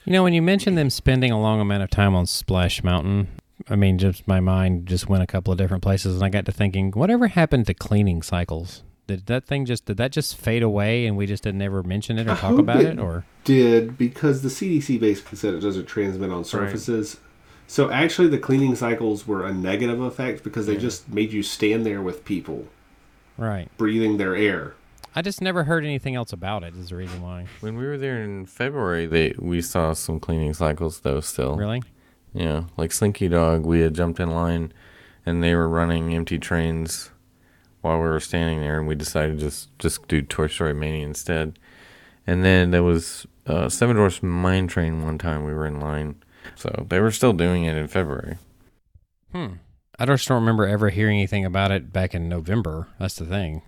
You 0.05 0.13
know, 0.13 0.23
when 0.23 0.35
you 0.35 0.43
mentioned 0.43 0.77
them 0.77 0.91
spending 0.91 1.31
a 1.31 1.41
long 1.41 1.61
amount 1.61 1.83
of 1.83 1.89
time 1.91 2.15
on 2.15 2.27
Splash 2.27 2.83
Mountain, 2.85 3.29
I 3.71 3.77
mean, 3.77 3.97
just 3.99 4.29
my 4.29 4.41
mind 4.41 4.87
just 4.87 5.09
went 5.09 5.23
a 5.23 5.27
couple 5.27 5.51
of 5.53 5.59
different 5.59 5.83
places, 5.83 6.15
and 6.17 6.23
I 6.25 6.29
got 6.29 6.45
to 6.45 6.53
thinking, 6.53 6.93
whatever 6.93 7.29
happened 7.29 7.67
to 7.67 7.75
cleaning 7.75 8.21
cycles? 8.23 8.83
Did 9.07 9.27
that 9.27 9.45
thing 9.45 9.67
just 9.67 9.85
did 9.85 9.97
that 9.99 10.13
just 10.13 10.37
fade 10.37 10.63
away, 10.63 11.07
and 11.07 11.17
we 11.17 11.27
just 11.27 11.43
didn't 11.43 11.61
ever 11.63 11.83
mention 11.83 12.19
it 12.19 12.27
or 12.27 12.31
I 12.33 12.37
talk 12.37 12.51
hope 12.53 12.61
about 12.61 12.81
it- 12.81 12.87
it, 12.95 12.99
or 12.99 13.25
did 13.45 13.99
because 13.99 14.43
the 14.43 14.49
CDC 14.51 14.99
basically 14.99 15.37
said 15.37 15.53
it 15.55 15.61
doesn't 15.61 15.87
transmit 15.87 16.31
on 16.31 16.45
surfaces. 16.45 17.19
So 17.67 17.91
actually, 17.91 18.29
the 18.29 18.39
cleaning 18.39 18.75
cycles 18.75 19.27
were 19.27 19.47
a 19.47 19.53
negative 19.53 20.01
effect 20.01 20.43
because 20.45 20.67
they 20.67 20.75
Yeah. 20.75 20.79
just 20.81 21.09
made 21.13 21.33
you 21.33 21.43
stand 21.43 21.85
there 21.85 22.01
with 22.03 22.25
people 22.25 22.67
right? 23.37 23.69
breathing 23.77 24.17
their 24.17 24.35
air. 24.37 24.75
I 25.17 25.23
just 25.23 25.41
never 25.41 25.65
heard 25.65 25.85
anything 25.85 26.15
else 26.15 26.33
about 26.33 26.63
it. 26.65 26.75
Is 26.75 26.89
the 26.89 26.97
reason 26.97 27.23
why. 27.23 27.47
When 27.61 27.77
we 27.77 27.85
were 27.87 27.99
there 27.99 28.23
in 28.23 28.47
February, 28.47 29.07
they 29.07 29.35
we 29.39 29.61
saw 29.63 29.93
some 29.93 30.19
cleaning 30.21 30.55
cycles 30.55 31.01
though. 31.01 31.21
Still, 31.21 31.57
Really? 31.57 31.83
Yeah, 32.33 32.65
like 32.77 32.91
Slinky 32.91 33.29
Dog, 33.29 33.65
we 33.65 33.81
had 33.81 33.95
jumped 33.95 34.19
in 34.19 34.31
line, 34.31 34.73
and 35.25 35.43
they 35.43 35.55
were 35.55 35.69
running 35.69 36.13
empty 36.15 36.39
trains 36.39 37.11
while 37.85 37.97
we 37.99 38.09
were 38.09 38.21
standing 38.21 38.61
there, 38.61 38.79
and 38.79 38.89
we 38.89 38.95
decided 38.95 39.39
to 39.39 39.45
just 39.45 39.77
just 39.79 40.09
do 40.09 40.23
Toy 40.23 40.47
Story 40.49 40.75
Mania 40.75 41.07
instead. 41.07 41.59
And 42.27 42.43
then 42.45 42.71
there 42.71 42.83
was 42.83 43.27
uh, 43.47 43.69
Seven 43.69 43.97
Dwarfs 43.97 44.23
Mine 44.23 44.67
Train 44.67 45.03
one 45.05 45.19
time 45.19 45.45
we 45.45 45.53
were 45.55 45.67
in 45.67 45.79
line, 45.81 46.17
so 46.57 46.87
they 46.89 46.99
were 47.01 47.11
still 47.11 47.33
doing 47.35 47.65
it 47.65 47.77
in 47.77 47.87
February. 47.87 48.39
Hmm. 49.33 49.47
I 49.99 50.07
just 50.07 50.27
don't 50.27 50.41
remember 50.41 50.67
ever 50.67 50.89
hearing 50.91 51.19
anything 51.19 51.45
about 51.45 51.71
it 51.71 51.93
back 51.93 52.15
in 52.15 52.29
November. 52.29 52.89
That's 52.99 53.17
the 53.17 53.27
thing. 53.27 53.63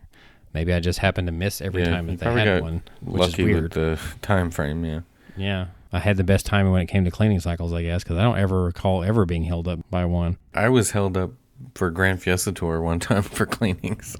Maybe 0.55 0.73
I 0.73 0.81
just 0.81 1.01
happened 1.01 1.29
to 1.29 1.33
miss 1.33 1.61
every 1.61 1.83
Yeah, 1.83 1.91
time 1.91 2.07
that 2.07 2.19
they 2.19 2.33
had 2.33 2.63
one, 2.63 2.83
which 3.03 3.29
is 3.29 3.37
weird. 3.37 3.63
with 3.65 3.73
the 3.73 3.99
time 4.23 4.51
frame, 4.51 4.85
yeah. 4.85 5.01
Yeah, 5.37 5.67
I 5.93 5.99
had 5.99 6.17
the 6.17 6.25
best 6.25 6.47
timing 6.47 6.73
when 6.73 6.81
it 6.83 6.87
came 6.87 7.05
to 7.05 7.11
cleaning 7.11 7.41
cycles, 7.41 7.73
I 7.75 7.83
guess, 7.83 8.03
because 8.03 8.17
I 8.17 8.23
don't 8.23 8.39
ever 8.39 8.65
recall 8.65 9.05
ever 9.05 9.27
being 9.27 9.45
held 9.45 9.69
up 9.69 9.81
by 9.91 10.05
one. 10.07 10.39
I 10.55 10.71
was 10.71 10.93
held 10.93 11.17
up 11.17 11.33
for 11.75 11.91
Grand 11.91 12.23
Fiesta 12.23 12.53
Tour 12.53 12.81
one 12.83 12.99
time 13.01 13.23
for 13.23 13.47
cleaning, 13.47 14.01
so 14.01 14.19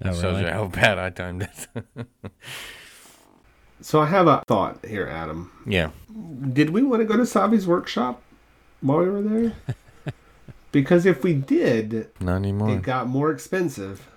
that 0.00 0.10
Oh, 0.10 0.12
shows 0.14 0.22
really? 0.36 0.42
you 0.42 0.48
how 0.48 0.66
bad 0.66 0.98
I 0.98 1.10
timed 1.10 1.42
it. 1.42 2.06
So 3.80 4.00
I 4.00 4.06
have 4.06 4.26
a 4.26 4.42
thought 4.46 4.84
here, 4.86 5.06
Adam. 5.06 5.50
yeah, 5.66 5.90
Did 6.52 6.70
we 6.70 6.82
want 6.82 7.00
to 7.02 7.04
go 7.06 7.16
to 7.18 7.24
Savi's 7.24 7.66
workshop 7.66 8.22
while 8.80 9.00
we 9.00 9.10
were 9.10 9.20
there? 9.20 9.52
because 10.72 11.04
if 11.04 11.22
we 11.22 11.34
did, 11.34 12.08
not 12.18 12.36
anymore. 12.36 12.70
it 12.70 12.82
got 12.82 13.08
more 13.08 13.30
expensive. 13.30 14.08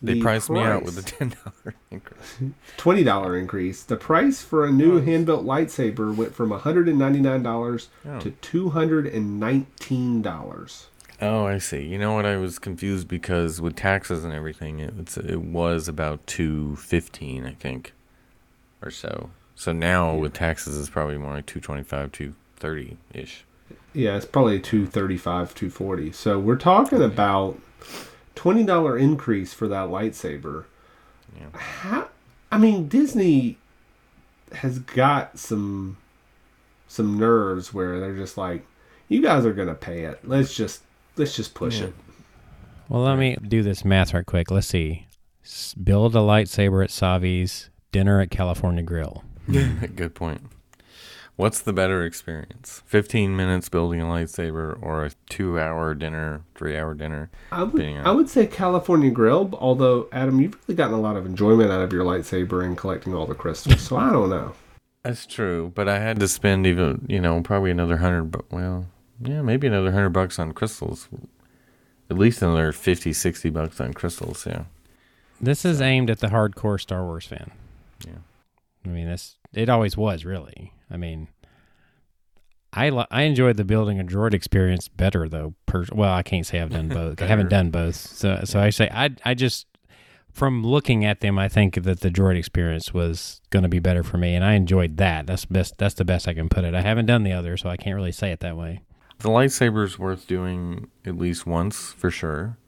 They 0.00 0.14
The 0.14 0.20
priced 0.22 0.48
me 0.50 0.60
out 0.60 0.84
with 0.84 0.96
a 0.98 1.02
ten 1.02 1.30
dollar 1.30 1.74
increase. 1.90 2.52
twenty 2.76 3.02
dollar 3.02 3.36
increase. 3.36 3.82
The 3.82 3.96
price 3.96 4.42
for 4.42 4.64
a 4.64 4.70
new 4.70 5.00
hand 5.00 5.26
built 5.26 5.44
lightsaber 5.44 6.14
went 6.14 6.34
from 6.34 6.50
one 6.50 6.60
hundred 6.60 6.86
and 6.88 6.98
ninety 6.98 7.18
nine 7.20 7.42
dollars 7.42 7.88
Oh. 8.06 8.20
to 8.20 8.30
two 8.30 8.70
hundred 8.70 9.06
and 9.06 9.40
nineteen 9.40 10.20
dollars. 10.22 10.86
Oh, 11.20 11.46
I 11.46 11.58
see. 11.58 11.82
You 11.82 11.98
know 11.98 12.12
what? 12.14 12.26
I 12.26 12.36
was 12.36 12.58
confused 12.58 13.08
because 13.08 13.60
with 13.60 13.74
taxes 13.76 14.24
and 14.24 14.34
everything, 14.34 14.80
it 14.80 14.94
was 14.94 15.16
it 15.16 15.40
was 15.40 15.88
about 15.88 16.26
two 16.26 16.76
fifteen, 16.76 17.46
I 17.46 17.52
think, 17.52 17.94
or 18.82 18.90
so. 18.90 19.30
So 19.54 19.72
now 19.72 20.14
with 20.14 20.34
taxes, 20.34 20.78
it's 20.78 20.90
probably 20.90 21.16
more 21.16 21.32
like 21.32 21.46
two 21.46 21.60
twenty 21.60 21.82
five, 21.82 22.12
two 22.12 22.34
thirty 22.56 22.98
ish. 23.14 23.44
Yeah, 23.94 24.16
it's 24.16 24.26
probably 24.26 24.60
two 24.60 24.86
thirty 24.86 25.16
five, 25.16 25.54
two 25.54 25.70
forty. 25.70 26.12
So 26.12 26.38
we're 26.38 26.56
talking 26.56 27.00
about 27.00 27.58
twenty 28.34 28.64
dollar 28.64 28.98
increase 28.98 29.54
for 29.54 29.68
that 29.68 29.88
lightsaber. 29.88 30.64
Yeah. 31.34 31.58
How, 31.58 32.08
I 32.52 32.58
mean, 32.58 32.88
Disney 32.88 33.56
has 34.52 34.80
got 34.80 35.38
some 35.38 35.96
some 36.88 37.18
nerves 37.18 37.72
where 37.72 37.98
they're 37.98 38.16
just 38.16 38.36
like, 38.36 38.66
you 39.08 39.22
guys 39.22 39.46
are 39.46 39.54
gonna 39.54 39.74
pay 39.74 40.04
it. 40.04 40.20
Let's 40.22 40.54
just 40.54 40.82
let's 41.16 41.34
just 41.36 41.54
push 41.54 41.80
Yeah. 41.80 41.86
it. 41.86 41.94
Well, 42.88 43.02
let 43.02 43.18
me 43.18 43.36
do 43.48 43.62
this 43.62 43.84
math 43.84 44.14
right 44.14 44.24
quick. 44.24 44.50
Let's 44.50 44.68
see. 44.68 45.06
S- 45.44 45.74
build 45.74 46.14
a 46.14 46.20
lightsaber 46.20 46.84
at 46.84 46.90
Savi's, 46.90 47.70
dinner 47.92 48.20
at 48.20 48.30
California 48.30 48.82
Grill. 48.82 49.24
Good 49.50 50.14
point. 50.14 50.42
What's 51.36 51.60
the 51.60 51.72
better 51.74 52.02
experience? 52.04 52.82
Fifteen 52.86 53.36
minutes 53.36 53.68
building 53.68 54.00
a 54.00 54.06
lightsaber, 54.06 54.78
or 54.80 55.04
a 55.04 55.10
two-hour 55.28 55.94
dinner, 55.94 56.40
three-hour 56.54 56.94
dinner? 56.94 57.30
I 57.52 57.62
would 57.64 57.82
I 57.82 58.10
would 58.10 58.30
say 58.30 58.46
California 58.46 59.10
Grill, 59.10 59.50
although 59.60 60.08
Adam, 60.12 60.40
you've 60.40 60.56
really 60.66 60.76
gotten 60.76 60.94
a 60.94 61.00
lot 61.00 61.16
of 61.16 61.26
enjoyment 61.26 61.70
out 61.70 61.82
of 61.82 61.92
your 61.92 62.04
lightsaber 62.04 62.64
and 62.64 62.74
collecting 62.78 63.12
all 63.14 63.26
the 63.26 63.34
crystals. 63.34 63.82
So 63.82 63.96
I 63.96 64.10
don't 64.12 64.30
know. 64.30 64.52
That's 65.02 65.26
true, 65.26 65.72
but 65.74 65.88
I 65.90 65.98
had 65.98 66.18
to 66.20 66.26
spend 66.28 66.66
even, 66.66 67.04
you 67.06 67.20
know, 67.20 67.42
probably 67.42 67.70
another 67.70 67.98
hundred. 67.98 68.30
but 68.30 68.50
well, 68.50 68.86
yeah, 69.20 69.42
maybe 69.42 69.66
another 69.66 69.92
hundred 69.92 70.10
bucks 70.10 70.38
on 70.38 70.52
crystals. 70.52 71.08
At 72.08 72.18
least 72.18 72.40
another 72.40 72.70
50, 72.72 73.12
60 73.12 73.50
bucks 73.50 73.80
on 73.80 73.92
crystals. 73.92 74.46
Yeah. 74.46 74.64
This 75.40 75.64
is 75.64 75.80
aimed 75.80 76.08
at 76.08 76.20
the 76.20 76.28
hardcore 76.28 76.80
Star 76.80 77.04
Wars 77.04 77.26
fan. 77.26 77.50
Yeah. 78.06 78.18
I 78.84 78.88
mean, 78.88 79.06
this 79.06 79.36
it 79.52 79.68
always 79.68 79.96
was 79.96 80.24
really. 80.24 80.72
I 80.90 80.96
mean, 80.96 81.28
I 82.72 82.88
I 83.10 83.22
enjoyed 83.22 83.56
the 83.56 83.64
building 83.64 83.98
a 83.98 84.04
droid 84.04 84.34
experience 84.34 84.88
better 84.88 85.28
though. 85.28 85.54
Per- 85.66 85.86
well, 85.92 86.12
I 86.12 86.22
can't 86.22 86.46
say 86.46 86.60
I've 86.60 86.70
done 86.70 86.88
both. 86.90 87.20
I 87.20 87.26
haven't 87.26 87.48
done 87.50 87.70
both. 87.70 87.96
So 87.96 88.42
so 88.44 88.60
I 88.60 88.70
say 88.70 88.88
I 88.92 89.10
I 89.24 89.34
just 89.34 89.66
from 90.32 90.62
looking 90.62 91.04
at 91.04 91.20
them, 91.20 91.38
I 91.38 91.48
think 91.48 91.82
that 91.82 92.00
the 92.00 92.10
droid 92.10 92.36
experience 92.36 92.92
was 92.92 93.40
going 93.48 93.62
to 93.62 93.70
be 93.70 93.78
better 93.78 94.02
for 94.02 94.18
me, 94.18 94.34
and 94.34 94.44
I 94.44 94.52
enjoyed 94.52 94.98
that. 94.98 95.26
That's 95.26 95.46
best. 95.46 95.78
That's 95.78 95.94
the 95.94 96.04
best 96.04 96.28
I 96.28 96.34
can 96.34 96.50
put 96.50 96.64
it. 96.64 96.74
I 96.74 96.82
haven't 96.82 97.06
done 97.06 97.22
the 97.22 97.32
other, 97.32 97.56
so 97.56 97.70
I 97.70 97.78
can't 97.78 97.96
really 97.96 98.12
say 98.12 98.32
it 98.32 98.40
that 98.40 98.56
way. 98.56 98.82
The 99.18 99.28
lightsaber's 99.28 99.98
worth 99.98 100.26
doing 100.26 100.88
at 101.04 101.16
least 101.16 101.46
once 101.46 101.92
for 101.92 102.10
sure, 102.10 102.58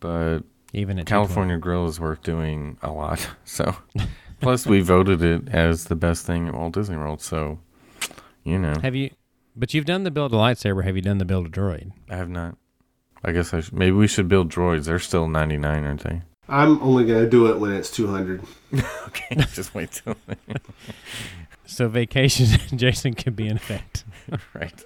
but 0.00 0.40
Even 0.72 0.98
at 0.98 1.06
California 1.06 1.56
Grill 1.56 1.86
is 1.86 2.00
worth 2.00 2.22
doing 2.22 2.78
a 2.82 2.90
lot. 2.90 3.28
So, 3.44 3.76
plus 4.40 4.66
we 4.66 4.80
voted 4.80 5.22
it 5.22 5.48
as 5.48 5.84
the 5.84 5.94
best 5.96 6.26
thing 6.26 6.48
at 6.48 6.54
Walt 6.54 6.74
Disney 6.74 6.96
World. 6.96 7.20
So, 7.22 7.58
you 8.42 8.58
know, 8.58 8.74
Have 8.82 8.94
you? 8.94 9.10
But 9.56 9.72
you've 9.72 9.84
done 9.84 10.02
the 10.02 10.10
build 10.10 10.32
a 10.32 10.36
lightsaber. 10.36 10.82
Have 10.84 10.96
you 10.96 11.02
done 11.02 11.18
the 11.18 11.24
build 11.24 11.46
a 11.46 11.48
droid? 11.50 11.92
I 12.10 12.16
have 12.16 12.28
not. 12.28 12.56
I 13.24 13.30
guess 13.32 13.54
I 13.54 13.60
should, 13.60 13.72
maybe 13.72 13.92
we 13.92 14.08
should 14.08 14.28
build 14.28 14.50
droids. 14.50 14.84
They're 14.86 14.98
still 14.98 15.28
ninety 15.28 15.56
nine, 15.56 15.84
aren't 15.84 16.02
they? 16.02 16.22
I'm 16.48 16.82
only 16.82 17.06
gonna 17.06 17.30
do 17.30 17.46
it 17.46 17.58
when 17.60 17.72
it's 17.72 17.90
two 17.90 18.08
hundred. 18.08 18.42
Okay, 19.06 19.36
just 19.54 19.74
wait 19.76 19.92
till 19.92 20.16
So 21.66 21.88
vacation, 21.88 22.46
Jason 22.78 23.14
could 23.14 23.36
be 23.36 23.48
in 23.48 23.56
effect. 23.56 24.04
right. 24.54 24.84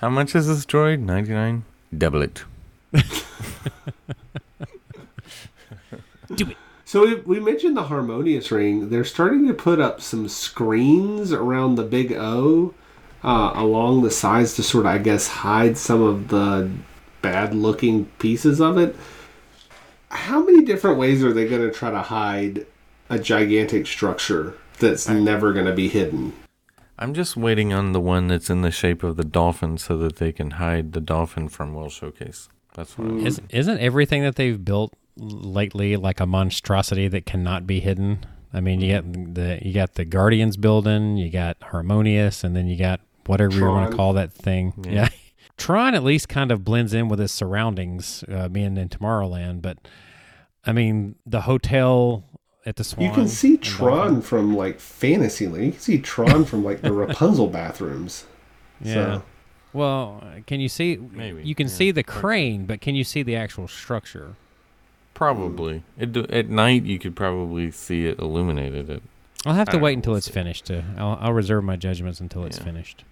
How 0.00 0.08
much 0.08 0.34
is 0.34 0.46
this 0.46 0.64
droid? 0.66 1.00
Ninety 1.00 1.32
nine. 1.32 1.64
Double 1.96 2.22
it. 2.22 2.44
So 6.84 7.02
we, 7.02 7.14
we 7.16 7.40
mentioned 7.40 7.76
the 7.76 7.84
harmonious 7.84 8.50
ring. 8.50 8.90
They're 8.90 9.04
starting 9.04 9.46
to 9.48 9.54
put 9.54 9.80
up 9.80 10.00
some 10.00 10.28
screens 10.28 11.32
around 11.32 11.74
the 11.74 11.82
big 11.82 12.12
O, 12.12 12.74
uh, 13.22 13.52
along 13.54 14.02
the 14.02 14.10
sides 14.10 14.54
to 14.54 14.62
sort 14.62 14.86
of, 14.86 14.92
I 14.92 14.98
guess, 14.98 15.26
hide 15.28 15.76
some 15.76 16.02
of 16.02 16.28
the 16.28 16.70
bad-looking 17.22 18.06
pieces 18.18 18.60
of 18.60 18.78
it. 18.78 18.94
How 20.10 20.44
many 20.44 20.64
different 20.64 20.98
ways 20.98 21.24
are 21.24 21.32
they 21.32 21.48
going 21.48 21.62
to 21.62 21.72
try 21.72 21.90
to 21.90 22.02
hide 22.02 22.66
a 23.10 23.18
gigantic 23.18 23.86
structure 23.86 24.56
that's 24.78 25.08
never 25.08 25.52
going 25.52 25.66
to 25.66 25.74
be 25.74 25.88
hidden? 25.88 26.32
I'm 26.98 27.12
just 27.12 27.36
waiting 27.36 27.72
on 27.72 27.92
the 27.92 28.00
one 28.00 28.28
that's 28.28 28.48
in 28.48 28.62
the 28.62 28.70
shape 28.70 29.02
of 29.02 29.16
the 29.16 29.24
dolphin 29.24 29.76
so 29.76 29.98
that 29.98 30.16
they 30.16 30.32
can 30.32 30.52
hide 30.52 30.92
the 30.92 31.00
dolphin 31.00 31.48
from 31.48 31.74
World 31.74 31.92
Showcase. 31.92 32.48
That's 32.74 32.96
what. 32.96 33.08
I'm 33.08 33.26
Is, 33.26 33.40
isn't 33.50 33.78
everything 33.78 34.22
that 34.22 34.36
they've 34.36 34.62
built 34.62 34.94
lately 35.16 35.96
like 35.96 36.20
a 36.20 36.26
monstrosity 36.26 37.08
that 37.08 37.26
cannot 37.26 37.66
be 37.66 37.80
hidden? 37.80 38.24
I 38.52 38.60
mean, 38.60 38.80
you 38.80 38.94
got 38.94 39.34
the 39.34 39.58
you 39.62 39.74
got 39.74 39.94
the 39.94 40.04
Guardians 40.04 40.56
building, 40.56 41.16
you 41.16 41.30
got 41.30 41.58
Harmonious, 41.62 42.44
and 42.44 42.56
then 42.56 42.66
you 42.66 42.78
got 42.78 43.00
whatever 43.26 43.54
you 43.54 43.64
want 43.66 43.90
to 43.90 43.96
call 43.96 44.14
that 44.14 44.32
thing. 44.32 44.72
Yeah. 44.84 44.92
Yeah. 44.92 45.08
Tron 45.58 45.94
at 45.94 46.04
least 46.04 46.28
kind 46.28 46.52
of 46.52 46.64
blends 46.64 46.92
in 46.92 47.08
with 47.08 47.18
his 47.18 47.32
surroundings, 47.32 48.22
uh, 48.30 48.48
being 48.48 48.76
in 48.76 48.88
Tomorrowland. 48.90 49.62
But 49.62 49.78
I 50.64 50.72
mean, 50.72 51.16
the 51.24 51.42
hotel 51.42 52.24
at 52.66 52.76
the 52.76 52.84
Swan. 52.84 53.06
You 53.06 53.12
can 53.12 53.28
see 53.28 53.56
Tron 53.56 53.96
Dolphin. 54.06 54.22
from 54.22 54.56
like 54.56 54.80
Fantasyland. 54.80 55.64
You 55.64 55.70
can 55.72 55.80
see 55.80 55.98
Tron 55.98 56.44
from 56.44 56.62
like 56.64 56.82
the 56.82 56.92
Rapunzel 56.92 57.46
bathrooms. 57.46 58.26
Yeah. 58.80 58.92
So, 58.94 59.22
Well, 59.72 60.22
can 60.46 60.60
you 60.60 60.68
see? 60.68 60.96
Maybe, 60.96 61.42
you 61.42 61.54
can 61.54 61.68
yeah. 61.68 61.72
see 61.72 61.90
the 61.92 62.02
crane, 62.02 62.66
but 62.66 62.80
can 62.80 62.94
you 62.94 63.04
see 63.04 63.22
the 63.22 63.36
actual 63.36 63.68
structure? 63.68 64.34
Probably. 65.14 65.82
It, 65.98 66.14
at 66.30 66.50
night, 66.50 66.82
you 66.82 66.98
could 66.98 67.16
probably 67.16 67.70
see 67.70 68.04
it 68.06 68.18
illuminated. 68.18 68.90
It 68.90 69.02
I'll 69.46 69.54
have 69.54 69.70
to 69.70 69.78
wait 69.78 69.92
know, 69.94 69.98
until 69.98 70.12
we'll 70.12 70.18
it's 70.18 70.26
see. 70.26 70.32
finished. 70.32 70.66
To, 70.66 70.84
I'll, 70.98 71.16
I'll 71.20 71.32
reserve 71.32 71.64
my 71.64 71.76
judgments 71.76 72.20
until 72.20 72.44
it's 72.44 72.58
Yeah. 72.58 72.64
finished. 72.64 73.04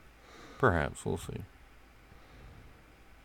perhaps 0.59 1.05
we'll 1.07 1.17
see. 1.17 1.43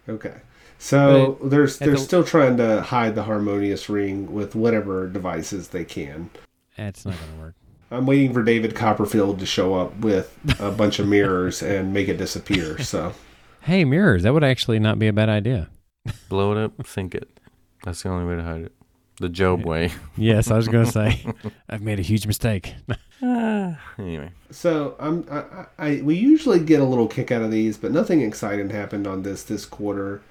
Okay. 0.08 0.36
So 0.80 1.38
they're 1.44 1.68
they're 1.68 1.92
the- 1.92 1.98
still 1.98 2.24
trying 2.24 2.58
to 2.58 2.82
hide 2.82 3.14
the 3.14 3.24
harmonious 3.24 3.90
ring 3.90 4.34
with 4.34 4.56
whatever 4.56 5.08
devices 5.08 5.68
they 5.68 5.84
can. 5.86 6.30
That's 6.78 7.06
not 7.06 7.16
going 7.20 7.34
to 7.34 7.40
work. 7.40 7.56
I'm 7.92 8.06
waiting 8.06 8.34
for 8.34 8.44
David 8.44 8.76
Copperfield 8.76 9.40
to 9.40 9.46
show 9.46 9.76
up 9.76 9.98
with 10.00 10.38
a 10.60 10.72
bunch 10.72 11.00
of 11.00 11.08
mirrors 11.08 11.62
and 11.62 11.94
make 11.94 12.08
it 12.08 12.18
disappear. 12.18 12.80
So 12.80 13.14
Hey, 13.62 13.84
mirrors. 13.84 14.24
That 14.24 14.34
would 14.34 14.44
actually 14.44 14.80
not 14.80 14.98
be 15.00 15.08
a 15.08 15.14
bad 15.14 15.28
idea. 15.28 15.70
Blow 16.30 16.54
it 16.54 16.58
up, 16.58 16.88
sink 16.88 17.14
it. 17.14 17.28
That's 17.84 18.02
the 18.04 18.10
only 18.10 18.26
way 18.26 18.38
to 18.38 18.44
hide 18.44 18.62
it. 18.62 18.72
The 19.20 19.28
Gob 19.28 19.66
way. 19.66 19.92
Yes, 20.16 20.50
I 20.50 20.56
was 20.56 20.70
going 20.70 20.86
to 20.86 20.92
say 20.92 21.26
I've 21.70 21.82
made 21.82 22.00
a 22.00 22.04
huge 22.04 22.26
mistake. 22.26 22.74
Ah, 23.22 23.78
anyway, 23.98 24.32
so 24.50 24.96
I'm 24.98 25.26
I, 25.30 25.40
I, 25.40 25.66
I 25.78 26.02
we 26.02 26.16
usually 26.16 26.60
get 26.62 26.80
a 26.80 26.86
little 26.86 27.08
kick 27.08 27.32
out 27.32 27.42
of 27.42 27.52
these, 27.52 27.78
but 27.78 27.92
nothing 27.92 28.22
exciting 28.22 28.70
happened 28.70 29.08
on 29.08 29.24
this 29.24 29.44
this 29.44 29.66
quarter. 29.66 30.22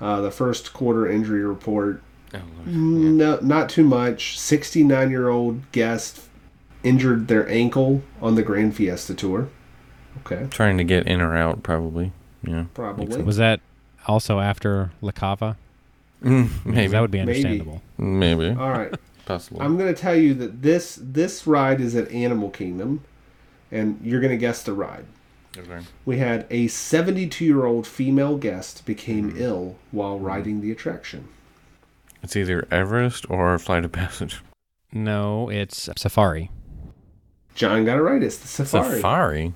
Uh, 0.00 0.20
the 0.20 0.30
first 0.30 0.72
quarter 0.72 1.08
injury 1.10 1.44
report 1.44 2.02
Oh, 2.34 2.40
No, 2.66 3.38
not 3.40 3.68
too 3.70 3.84
much. 3.84 4.38
69 4.38 5.10
year 5.10 5.28
old 5.28 5.70
guest 5.72 6.20
injured 6.82 7.26
their 7.28 7.48
ankle 7.48 8.02
on 8.20 8.34
the 8.34 8.42
Grand 8.42 8.76
Fiesta 8.76 9.14
Tour. 9.14 9.48
Okay, 10.26 10.46
Trying 10.50 10.76
to 10.78 10.84
get 10.84 11.06
in 11.06 11.20
or 11.20 11.34
out, 11.36 11.62
probably. 11.62 12.12
Yeah. 12.42 12.64
probably. 12.74 13.22
Was 13.22 13.38
that 13.38 13.60
also 14.06 14.40
after 14.40 14.90
La 15.00 15.10
Cava? 15.12 15.56
Mm, 16.22 16.48
'Cause 16.48 16.64
maybe. 16.66 16.86
That 16.88 17.00
would 17.00 17.10
be 17.10 17.18
Maybe. 17.18 17.30
understandable. 17.30 17.82
Maybe. 17.96 18.48
All 18.50 18.70
right. 18.72 18.94
Possible. 19.24 19.62
I'm 19.62 19.76
going 19.78 19.92
to 19.94 20.00
tell 20.00 20.16
you 20.16 20.34
that 20.34 20.62
this 20.62 20.98
this 21.02 21.46
ride 21.46 21.80
is 21.80 21.94
at 21.94 22.10
Animal 22.10 22.50
Kingdom, 22.50 23.02
and 23.72 23.98
you're 24.02 24.20
going 24.20 24.30
to 24.32 24.36
guess 24.38 24.62
the 24.62 24.72
ride. 24.72 25.04
Okay. 25.58 25.80
We 26.04 26.18
had 26.18 26.46
a 26.50 26.68
72 26.68 27.44
year 27.44 27.64
old 27.66 27.86
female 27.86 28.36
guest 28.36 28.84
became 28.86 29.32
hmm. 29.32 29.42
ill 29.42 29.76
while 29.90 30.18
hmm. 30.18 30.24
riding 30.24 30.60
the 30.60 30.70
attraction. 30.72 31.28
It's 32.22 32.36
either 32.36 32.66
Everest 32.70 33.30
or 33.30 33.58
Flight 33.58 33.84
of 33.84 33.92
Passage. 33.92 34.40
No, 34.90 35.50
it's 35.50 35.90
Safari. 35.98 36.50
John 37.54 37.84
got 37.84 37.98
it 37.98 38.00
right. 38.00 38.22
It's 38.22 38.38
the 38.38 38.48
Safari. 38.48 38.96
Safari. 38.96 39.52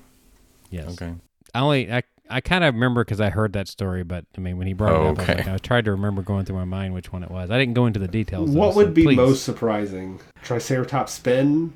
Yes. 0.69 0.91
Okay. 0.91 1.15
I 1.55 1.59
only 1.59 1.91
I, 1.91 2.03
I 2.29 2.39
kind 2.39 2.63
of 2.63 2.75
remember 2.75 3.03
because 3.03 3.19
I 3.19 3.31
heard 3.31 3.53
that 3.53 3.67
story, 3.67 4.03
but 4.03 4.25
I 4.37 4.41
mean 4.41 4.57
when 4.57 4.67
he 4.67 4.73
brought 4.73 4.91
it 4.91 4.95
up, 4.95 5.01
I, 5.01 5.09
was 5.09 5.19
Okay. 5.19 5.35
like, 5.37 5.47
I 5.47 5.57
tried 5.57 5.85
to 5.85 5.91
remember 5.91 6.21
going 6.21 6.45
through 6.45 6.57
my 6.57 6.65
mind 6.65 6.93
which 6.93 7.11
one 7.11 7.23
it 7.23 7.31
was. 7.31 7.49
I 7.49 7.57
didn't 7.57 7.73
go 7.73 7.87
into 7.87 7.99
the 7.99 8.07
details. 8.07 8.53
though, 8.53 8.59
What 8.59 8.73
so 8.73 8.77
would 8.77 8.93
be 8.93 9.03
please. 9.05 9.15
most 9.17 9.43
surprising? 9.43 10.19
Triceratops 10.43 11.13
spin? 11.13 11.73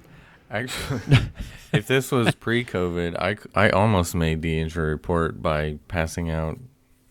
Actually, 0.51 1.01
if 1.73 1.87
this 1.87 2.11
was 2.11 2.33
pre-COVID, 2.35 3.17
I, 3.17 3.37
I 3.55 3.69
almost 3.69 4.15
made 4.15 4.41
the 4.41 4.59
injury 4.59 4.91
report 4.91 5.41
by 5.41 5.79
passing 5.87 6.29
out 6.29 6.59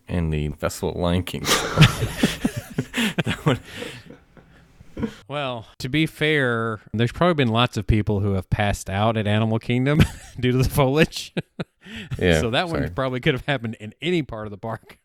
in 0.09 0.31
the 0.31 0.51
Festival 0.51 0.91
of 0.91 0.97
Lion 0.97 1.23
King. 1.23 1.45
would, 3.45 3.61
Well, 5.29 5.67
to 5.79 5.89
be 5.89 6.07
fair, 6.07 6.81
there's 6.93 7.13
probably 7.13 7.35
been 7.35 7.53
lots 7.53 7.77
of 7.77 7.87
people 7.87 8.21
who 8.21 8.33
have 8.33 8.49
passed 8.51 8.89
out 8.89 9.17
at 9.17 9.27
Animal 9.27 9.59
Kingdom 9.59 10.01
due 10.41 10.53
to 10.53 10.59
the 10.59 10.69
foliage. 10.69 11.35
yeah. 12.19 12.41
so 12.41 12.51
that 12.51 12.69
sorry. 12.69 12.83
one 12.83 12.95
probably 12.95 13.21
could 13.21 13.35
have 13.35 13.45
happened 13.47 13.77
in 13.81 13.95
any 14.01 14.23
part 14.23 14.47
of 14.47 14.51
the 14.51 14.59
park. 14.59 14.99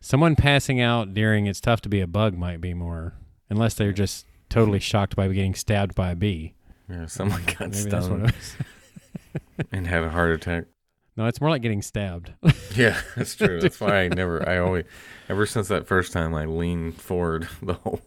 Someone 0.00 0.36
passing 0.36 0.80
out 0.80 1.14
during 1.14 1.46
it's 1.46 1.60
tough 1.60 1.80
to 1.82 1.88
be 1.88 2.00
a 2.00 2.06
bug 2.06 2.36
might 2.36 2.60
be 2.60 2.74
more, 2.74 3.14
unless 3.48 3.74
they're 3.74 3.92
just 3.92 4.26
totally 4.48 4.78
shocked 4.78 5.16
by 5.16 5.26
getting 5.28 5.54
stabbed 5.54 5.94
by 5.94 6.10
a 6.10 6.16
bee. 6.16 6.54
Yeah, 6.88 7.06
someone 7.06 7.42
got 7.44 7.70
Maybe 7.70 7.74
stung 7.76 8.30
and 9.72 9.86
had 9.86 10.02
a 10.02 10.10
heart 10.10 10.32
attack. 10.32 10.64
No, 11.16 11.26
it's 11.26 11.40
more 11.40 11.50
like 11.50 11.62
getting 11.62 11.82
stabbed. 11.82 12.32
Yeah, 12.74 13.00
that's 13.14 13.36
true. 13.36 13.60
That's 13.62 13.80
why 13.80 14.00
I 14.00 14.08
never, 14.08 14.48
I 14.48 14.58
always, 14.58 14.84
ever 15.28 15.46
since 15.46 15.68
that 15.68 15.86
first 15.86 16.12
time, 16.12 16.34
I 16.34 16.44
lean 16.44 16.90
forward 16.90 17.46
the 17.62 17.74
whole. 17.74 18.00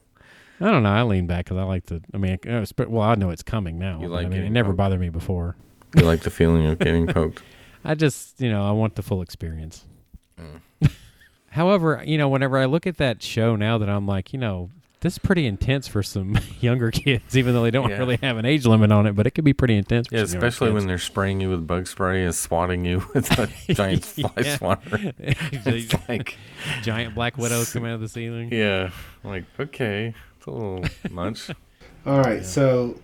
I 0.59 0.65
don't 0.65 0.83
know. 0.83 0.89
I 0.89 1.03
lean 1.03 1.25
back 1.25 1.45
because 1.45 1.57
I 1.57 1.63
like 1.63 1.85
to. 1.85 2.01
I 2.13 2.17
mean, 2.17 2.37
sp- 2.67 2.89
well, 2.89 3.03
I 3.03 3.15
know 3.15 3.29
it's 3.29 3.43
coming 3.43 3.79
now. 3.79 4.01
You 4.01 4.09
like 4.09 4.25
I 4.25 4.29
mean, 4.29 4.41
it 4.41 4.49
never 4.49 4.71
poked. 4.71 4.77
bothered 4.77 4.99
me 4.99 5.07
before. 5.07 5.55
You 5.95 6.03
like 6.03 6.19
the 6.19 6.29
feeling 6.29 6.65
of 6.65 6.79
getting 6.79 7.07
poked. 7.07 7.41
I 7.85 7.95
just, 7.95 8.41
you 8.41 8.49
know, 8.49 8.67
I 8.67 8.71
want 8.71 8.95
the 8.95 9.03
full 9.03 9.21
experience. 9.21 9.85
Mm. 10.37 10.91
However, 11.49 12.03
you 12.05 12.17
know, 12.17 12.27
whenever 12.27 12.57
I 12.57 12.65
look 12.65 12.85
at 12.85 12.97
that 12.97 13.23
show 13.23 13.55
now, 13.55 13.77
that 13.77 13.87
I'm 13.87 14.05
like, 14.05 14.33
you 14.33 14.39
know, 14.39 14.69
this 15.01 15.13
is 15.13 15.19
pretty 15.19 15.45
intense 15.45 15.88
for 15.88 16.01
some 16.03 16.38
younger 16.60 16.91
kids, 16.91 17.38
even 17.38 17.53
though 17.53 17.63
they 17.63 17.71
don't 17.71 17.89
Yeah. 17.89 17.97
really 17.97 18.17
have 18.17 18.38
an 18.38 18.45
age 18.45 18.65
limit 18.65 18.91
on 18.91 19.05
it. 19.07 19.15
But 19.15 19.27
it 19.27 19.31
could 19.31 19.43
be 19.43 19.53
pretty 19.53 19.75
intense. 19.75 20.07
For 20.07 20.15
Yeah, 20.15 20.25
some 20.25 20.33
younger 20.36 20.47
especially 20.47 20.71
when 20.73 20.88
they're 20.88 20.97
spraying 20.97 21.39
you 21.41 21.49
with 21.49 21.67
bug 21.67 21.88
spray 21.88 22.23
and 22.25 22.33
swatting 22.33 22.86
you 22.86 23.05
with 23.13 23.31
a 23.39 23.47
giant 23.73 24.05
fly 24.05 24.31
Yeah. 24.38 24.57
swatter. 24.57 25.13
It's 25.19 26.10
like, 26.10 26.38
giant 26.81 27.15
black 27.15 27.38
widows 27.38 27.71
come 27.73 27.86
out 27.86 27.95
of 27.95 28.01
the 28.01 28.10
ceiling. 28.10 28.49
yeah, 28.51 28.91
like 29.23 29.45
okay, 29.60 30.13
it's 30.38 30.45
a 30.45 30.51
little 30.51 30.83
much. 31.12 31.49
All 32.05 32.19
right, 32.21 32.45
so 32.45 32.99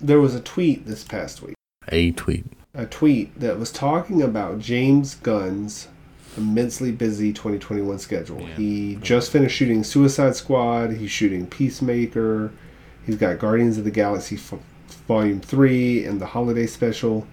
there 0.00 0.20
was 0.20 0.34
a 0.34 0.40
tweet 0.40 0.86
this 0.86 1.04
past 1.04 1.40
week. 1.42 1.54
A 1.88 2.10
tweet. 2.12 2.44
A 2.74 2.86
tweet 2.86 3.38
that 3.38 3.58
was 3.58 3.70
talking 3.70 4.20
about 4.20 4.58
James 4.58 5.14
Gunn's 5.14 5.86
immensely 6.36 6.92
busy 6.92 7.32
2021 7.32 7.98
schedule. 7.98 8.40
Yeah. 8.40 8.54
He 8.54 8.96
just 8.96 9.30
finished 9.30 9.56
shooting 9.56 9.84
Suicide 9.84 10.36
Squad, 10.36 10.92
he's 10.92 11.10
shooting 11.10 11.46
Peacemaker, 11.46 12.52
he's 13.04 13.16
got 13.16 13.38
Guardians 13.38 13.78
of 13.78 13.84
the 13.84 13.90
Galaxy 13.90 14.36
F- 14.36 14.60
Volume 15.06 15.40
3 15.40 16.04
and 16.04 16.20
the 16.20 16.26
holiday 16.26 16.66
special. 16.66 17.26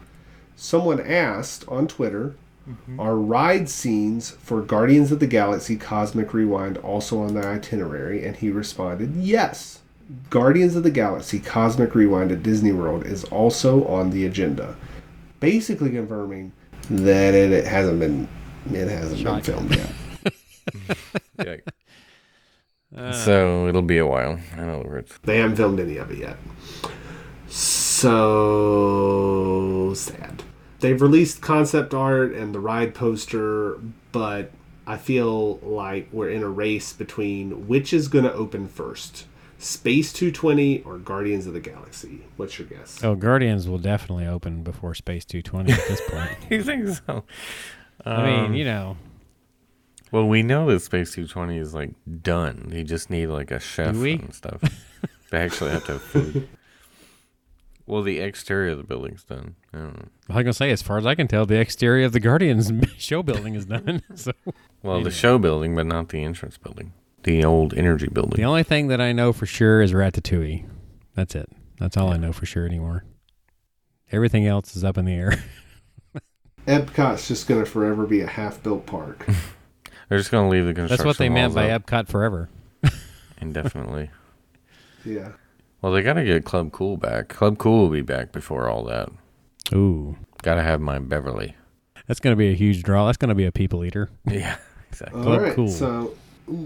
Someone 0.55 0.99
asked 0.99 1.67
on 1.67 1.87
Twitter, 1.87 2.35
mm-hmm. 2.69 2.99
are 2.99 3.15
ride 3.15 3.69
scenes 3.69 4.31
for 4.31 4.61
Guardians 4.61 5.11
of 5.11 5.19
the 5.19 5.27
Galaxy 5.27 5.75
Cosmic 5.75 6.33
Rewind 6.33 6.77
also 6.77 7.19
on 7.19 7.33
the 7.33 7.45
itinerary? 7.45 8.25
And 8.25 8.35
he 8.35 8.49
responded, 8.49 9.15
yes. 9.15 9.79
Guardians 10.29 10.75
of 10.75 10.83
the 10.83 10.91
Galaxy 10.91 11.39
Cosmic 11.39 11.95
Rewind 11.95 12.31
at 12.31 12.43
Disney 12.43 12.71
World 12.71 13.05
is 13.05 13.23
also 13.25 13.85
on 13.85 14.09
the 14.09 14.25
agenda. 14.25 14.75
Basically 15.39 15.89
confirming 15.89 16.51
that 16.89 17.33
it 17.33 17.65
hasn't 17.65 17.99
been 17.99 18.27
it 18.69 18.89
hasn't 18.89 19.19
Shot. 19.21 19.43
been 19.43 19.67
filmed 19.67 19.91
yet. 21.37 21.61
Uh, 22.93 23.13
so 23.13 23.69
it'll 23.69 23.81
be 23.81 23.97
a 23.97 24.05
while. 24.05 24.37
I 24.57 24.65
know 24.65 24.81
it's 24.97 25.17
They 25.23 25.37
haven't 25.37 25.55
filmed 25.55 25.79
any 25.79 25.95
of 25.95 26.11
it 26.11 26.17
yet. 26.17 26.35
So 27.47 27.93
sad. 29.95 30.43
They've 30.81 31.01
released 31.01 31.39
concept 31.41 31.93
art 31.93 32.33
and 32.33 32.53
the 32.53 32.59
ride 32.59 32.93
poster, 32.93 33.77
but 34.11 34.51
I 34.85 34.97
feel 34.97 35.59
like 35.59 36.09
we're 36.11 36.31
in 36.31 36.43
a 36.43 36.49
race 36.49 36.91
between 36.91 37.65
which 37.67 37.93
is 37.93 38.09
going 38.09 38.25
to 38.25 38.33
open 38.33 38.67
first 38.67 39.25
Space 39.57 40.11
220 40.11 40.81
or 40.83 40.97
Guardians 40.97 41.47
of 41.47 41.53
the 41.53 41.61
Galaxy. 41.61 42.25
What's 42.35 42.59
your 42.59 42.67
guess? 42.67 43.01
oh, 43.03 43.15
Guardians 43.15 43.69
will 43.69 43.77
definitely 43.77 44.27
open 44.27 44.63
before 44.63 44.93
Space 44.95 45.23
220 45.23 45.71
at 45.71 45.87
this 45.87 46.01
point. 46.09 46.31
You 46.49 46.61
think 46.63 46.89
so? 46.89 47.23
I 48.05 48.25
mean, 48.25 48.45
Um, 48.45 48.53
you 48.53 48.65
know, 48.65 48.97
Well, 50.11 50.27
we 50.27 50.43
know 50.43 50.67
that 50.71 50.81
Space 50.81 51.13
220 51.13 51.57
is 51.57 51.73
like 51.73 51.91
done. 52.21 52.65
They 52.69 52.83
just 52.83 53.09
need 53.09 53.27
like 53.27 53.51
a 53.51 53.59
chef 53.59 53.93
Do 53.93 54.01
we? 54.01 54.13
and 54.13 54.33
stuff. 54.33 54.61
they 55.31 55.37
actually 55.39 55.71
have 55.71 55.85
to 55.85 55.93
have 55.93 56.01
food. 56.01 56.47
Well, 57.87 58.03
the 58.03 58.19
exterior 58.19 58.71
of 58.71 58.77
the 58.77 58.83
building's 58.85 59.23
done. 59.25 59.55
I 59.73 59.77
don't 59.79 59.97
know. 59.97 60.07
I 60.29 60.35
was 60.35 60.43
gonna 60.43 60.53
say, 60.53 60.71
as 60.71 60.81
far 60.81 60.97
as 60.97 61.05
I 61.05 61.13
can 61.15 61.27
tell, 61.27 61.45
the 61.45 61.59
exterior 61.59 62.05
of 62.05 62.13
the 62.13 62.21
Guardians 62.21 62.71
show 62.97 63.21
building 63.21 63.55
is 63.55 63.65
done. 63.65 64.01
so 64.15 64.31
Well, 64.81 65.01
the 65.01 65.11
show 65.11 65.37
building, 65.37 65.75
but 65.75 65.87
not 65.87 66.07
the 66.09 66.23
entrance 66.23 66.57
building. 66.57 66.93
The 67.23 67.43
old 67.43 67.73
energy 67.73 68.07
building. 68.07 68.37
the 68.37 68.45
only 68.45 68.63
thing 68.63 68.87
that 68.89 69.01
I 69.01 69.11
know 69.11 69.33
for 69.33 69.45
sure 69.45 69.81
is 69.81 69.91
Ratatouille. 69.91 70.69
That's 71.15 71.35
it. 71.35 71.49
That's 71.79 71.97
all 71.97 72.11
I 72.13 72.17
know 72.17 72.31
for 72.31 72.45
sure 72.45 72.65
anymore. 72.65 73.03
Everything 74.11 74.45
else 74.47 74.73
is 74.75 74.85
up 74.85 74.97
in 74.97 75.03
the 75.05 75.13
air. 75.15 75.43
Epcot's 76.67 77.27
just 77.27 77.47
going 77.47 77.63
to 77.63 77.69
forever 77.69 78.05
be 78.05 78.21
a 78.21 78.27
half 78.27 78.61
built 78.63 78.85
park. 78.85 79.25
They're 80.09 80.17
just 80.17 80.31
going 80.31 80.45
to 80.47 80.51
leave 80.51 80.65
the 80.65 80.73
construction 80.73 80.97
That's 80.97 81.05
what 81.05 81.17
they 81.17 81.29
meant 81.29 81.53
by 81.55 81.69
up 81.71 81.85
Epcot 81.85 82.07
forever. 82.09 82.49
indefinitely. 83.41 84.09
yeah. 85.05 85.29
well, 85.81 85.91
they 85.91 86.01
got 86.01 86.13
to 86.13 86.23
get 86.25 86.45
Club 86.45 86.71
Cool 86.71 86.97
back. 86.97 87.29
Club 87.29 87.57
Cool 87.57 87.79
will 87.83 87.89
be 87.89 88.01
back 88.01 88.31
before 88.31 88.69
all 88.69 88.83
that. 88.85 89.09
Ooh, 89.73 90.17
Got 90.43 90.55
to 90.55 90.63
have 90.63 90.81
my 90.81 90.99
Beverly. 90.99 91.55
that's 92.07 92.19
gonna 92.19 92.35
be 92.35 92.49
a 92.49 92.55
huge 92.55 92.81
draw. 92.83 93.05
That's 93.05 93.17
gonna 93.17 93.35
be 93.35 93.45
a 93.45 93.51
people 93.51 93.85
eater. 93.85 94.09
Yeah, 94.27 94.57
exactly. 94.89 95.19
All 95.19 95.25
Club 95.25 95.41
right. 95.41 95.55
Cool. 95.55 95.67
So 95.69 96.15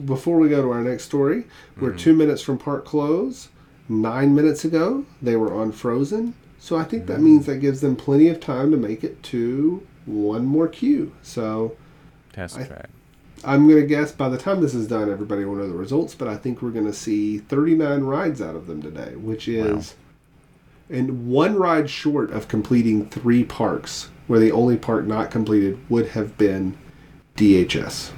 before 0.05 0.37
we 0.39 0.49
go 0.49 0.61
to 0.61 0.71
our 0.71 0.81
next 0.81 1.03
story, 1.03 1.43
we're 1.79 1.89
Mm-hmm. 1.89 1.97
two 1.97 2.13
minutes 2.15 2.41
from 2.41 2.57
park 2.57 2.85
close. 2.85 3.49
Nine 3.89 4.33
minutes 4.33 4.65
ago, 4.65 5.05
they 5.21 5.35
were 5.35 5.53
on 5.53 5.71
Frozen. 5.73 6.33
So 6.59 6.77
I 6.77 6.83
think 6.83 7.05
that 7.07 7.19
means 7.19 7.45
that 7.45 7.57
gives 7.57 7.81
them 7.81 7.95
plenty 7.95 8.27
of 8.29 8.39
time 8.39 8.71
to 8.71 8.77
make 8.77 9.03
it 9.03 9.21
to 9.23 9.85
one 10.05 10.45
more 10.45 10.67
queue. 10.67 11.13
So 11.21 11.75
Test 12.33 12.57
I- 12.57 12.63
track. 12.63 12.89
I'm 13.43 13.67
going 13.67 13.79
to 13.79 13.85
guess 13.85 14.11
by 14.11 14.29
the 14.29 14.37
time 14.37 14.61
this 14.61 14.73
is 14.73 14.87
done, 14.87 15.11
everybody 15.11 15.45
will 15.45 15.55
know 15.55 15.67
the 15.67 15.75
results, 15.75 16.15
but 16.15 16.27
I 16.27 16.35
think 16.35 16.61
we're 16.61 16.71
going 16.71 16.85
to 16.85 16.93
see 16.93 17.37
39 17.37 18.01
rides 18.01 18.41
out 18.41 18.55
of 18.55 18.65
them 18.65 18.81
today, 18.81 19.15
which 19.15 19.47
is 19.47 19.95
and 20.89 21.27
one 21.27 21.55
ride 21.55 21.89
short 21.89 22.31
of 22.31 22.47
completing 22.47 23.07
three 23.09 23.43
parks, 23.43 24.09
where 24.27 24.39
the 24.39 24.51
only 24.51 24.77
park 24.77 25.05
not 25.05 25.31
completed 25.31 25.77
would 25.89 26.09
have 26.09 26.37
been 26.37 26.77
DHS. 27.35 28.11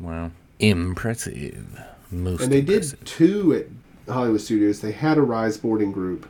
Wow. 0.00 0.30
Impressive. 0.58 1.80
Most 2.10 2.42
and 2.42 2.52
they 2.52 2.60
did 2.60 2.96
two 3.04 3.52
at 3.54 4.12
Hollywood 4.12 4.40
Studios. 4.40 4.80
They 4.80 4.92
had 4.92 5.18
a 5.18 5.22
rise 5.22 5.56
boarding 5.56 5.92
group. 5.92 6.28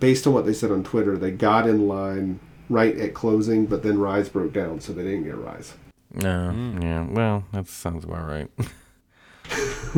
Based 0.00 0.26
on 0.26 0.32
what 0.32 0.46
they 0.46 0.52
said 0.54 0.70
on 0.72 0.82
Twitter, 0.82 1.16
they 1.18 1.30
got 1.30 1.68
in 1.68 1.86
line 1.86 2.40
right 2.68 2.96
at 2.98 3.14
closing, 3.14 3.66
but 3.66 3.82
then 3.82 3.98
Rise 3.98 4.28
broke 4.28 4.52
down, 4.52 4.80
so 4.80 4.92
they 4.92 5.02
didn't 5.02 5.24
get 5.24 5.36
Rise. 5.36 5.74
No, 6.14 6.50
Mm. 6.54 6.82
yeah. 6.82 7.06
Well, 7.08 7.44
that 7.52 7.68
sounds 7.68 8.04
about 8.04 8.26
right. 8.26 8.48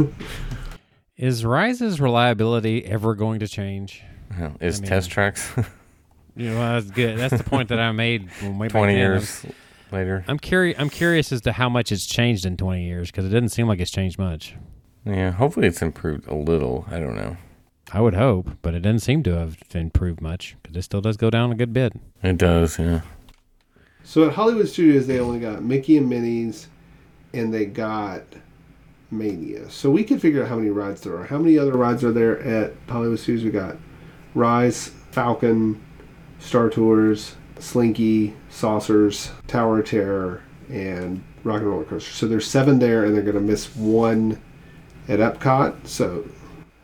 Is 1.16 1.44
Rise's 1.44 2.00
reliability 2.00 2.84
ever 2.84 3.14
going 3.14 3.40
to 3.40 3.48
change? 3.48 4.02
Is 4.60 4.80
mean- 4.80 4.88
test 4.88 5.10
tracks 5.10 5.52
You 6.36 6.48
know, 6.48 6.56
that's 6.56 6.90
good. 6.90 7.18
That's 7.18 7.36
the 7.36 7.44
point 7.44 7.68
that 7.68 7.78
I 7.78 7.92
made 7.92 8.26
when 8.40 8.58
way 8.58 8.68
back 8.68 8.72
twenty 8.72 8.94
then. 8.94 9.00
years 9.02 9.44
later? 9.92 10.24
I'm 10.26 10.38
curious. 10.38 10.78
I'm 10.80 10.88
curious 10.88 11.30
as 11.30 11.42
to 11.42 11.52
how 11.52 11.68
much 11.68 11.92
it's 11.92 12.06
changed 12.06 12.46
in 12.46 12.56
20 12.56 12.82
years 12.86 13.10
because 13.10 13.26
it 13.26 13.28
doesn't 13.28 13.50
seem 13.50 13.68
like 13.68 13.80
it's 13.80 13.90
changed 13.90 14.18
much. 14.18 14.54
Yeah, 15.04 15.30
hopefully 15.32 15.66
it's 15.66 15.82
improved 15.82 16.26
a 16.28 16.34
little. 16.34 16.86
I 16.90 16.98
don't 17.00 17.16
know. 17.16 17.36
I 17.92 18.00
would 18.00 18.14
hope, 18.14 18.48
but 18.62 18.74
it 18.74 18.80
doesn't 18.80 19.00
seem 19.00 19.22
to 19.24 19.36
have 19.36 19.58
improved 19.74 20.22
much 20.22 20.56
because 20.62 20.76
it 20.76 20.82
still 20.82 21.02
does 21.02 21.18
go 21.18 21.28
down 21.28 21.52
a 21.52 21.54
good 21.54 21.72
bit. 21.74 21.92
It 22.22 22.38
does, 22.38 22.78
yeah. 22.78 23.02
So 24.02 24.26
at 24.26 24.32
Hollywood 24.32 24.68
Studios, 24.68 25.06
they 25.06 25.20
only 25.20 25.40
got 25.40 25.62
Mickey 25.62 25.98
and 25.98 26.08
Minnie's, 26.08 26.68
and 27.34 27.52
they 27.52 27.66
got 27.66 28.22
Mania. 29.10 29.68
So 29.70 29.90
we 29.90 30.04
can 30.04 30.18
figure 30.18 30.42
out 30.42 30.48
how 30.48 30.56
many 30.56 30.70
rides 30.70 31.02
there 31.02 31.16
are. 31.16 31.24
How 31.24 31.38
many 31.38 31.58
other 31.58 31.72
rides 31.72 32.02
are 32.02 32.12
there 32.12 32.40
at 32.40 32.72
Hollywood 32.88 33.18
Studios? 33.18 33.44
We 33.44 33.50
got 33.50 33.76
Rise, 34.34 34.88
Falcon, 35.10 35.80
Star 36.38 36.70
Tours, 36.70 37.36
Slinky, 37.58 38.34
Saucers, 38.48 39.30
Tower 39.46 39.80
of 39.80 39.86
Terror, 39.86 40.42
and 40.70 41.22
Rock 41.44 41.60
and 41.60 41.70
Roller 41.70 41.84
Coaster. 41.84 42.10
So 42.10 42.26
there's 42.26 42.46
seven 42.46 42.78
there, 42.78 43.04
and 43.04 43.14
they're 43.14 43.22
going 43.22 43.34
to 43.34 43.40
miss 43.40 43.76
one 43.76 44.40
at 45.08 45.18
Epcot. 45.18 45.86
So 45.86 46.24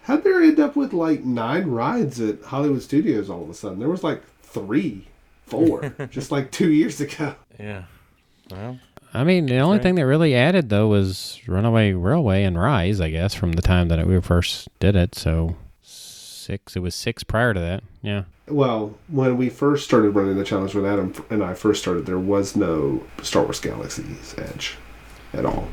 how'd 0.09 0.25
they 0.25 0.33
end 0.33 0.59
up 0.59 0.75
with 0.75 0.93
like 0.93 1.23
nine 1.25 1.67
rides 1.69 2.21
at 2.21 2.43
Hollywood 2.43 2.83
Studios 2.83 3.31
all 3.31 3.45
of 3.45 3.51
a 3.51 3.55
sudden? 3.55 3.79
There 3.79 3.89
was 3.89 4.03
like 4.03 4.23
three, 4.43 5.07
four, 5.47 5.95
just 6.11 6.33
like 6.33 6.51
two 6.51 6.73
years 6.73 7.01
ago. 7.01 7.35
Yeah. 7.61 7.85
Well, 8.51 8.81
I 9.15 9.23
mean, 9.25 9.47
the 9.47 9.59
only 9.59 9.77
Right. 9.77 9.83
thing 9.83 9.95
that 9.97 10.07
really 10.07 10.35
added 10.35 10.69
though 10.71 10.89
was 10.89 11.39
Runaway 11.47 11.93
Railway 11.93 12.43
and 12.43 12.59
Rise, 12.61 13.01
I 13.01 13.11
guess, 13.11 13.35
from 13.35 13.53
the 13.53 13.63
time 13.63 13.89
that 13.89 14.05
we 14.07 14.21
first 14.21 14.69
did 14.81 14.97
it. 14.97 15.15
So 15.15 15.57
six. 15.83 16.75
It 16.77 16.81
was 16.81 16.95
six 16.95 17.23
prior 17.23 17.53
to 17.55 17.61
that. 17.61 17.85
Yeah. 18.03 18.25
Well, 18.47 18.95
when 19.09 19.37
we 19.37 19.51
first 19.51 19.85
started 19.85 20.11
running 20.13 20.37
the 20.39 20.45
challenge 20.45 20.75
when 20.75 20.87
Adam 20.87 21.13
and 21.29 21.43
I 21.45 21.53
first 21.53 21.83
started, 21.83 22.07
there 22.07 22.19
was 22.19 22.57
no 22.57 23.05
Star 23.23 23.43
Wars 23.43 23.61
Galaxy's 23.61 24.35
Edge 24.39 24.79
at 25.35 25.45
all. 25.45 25.69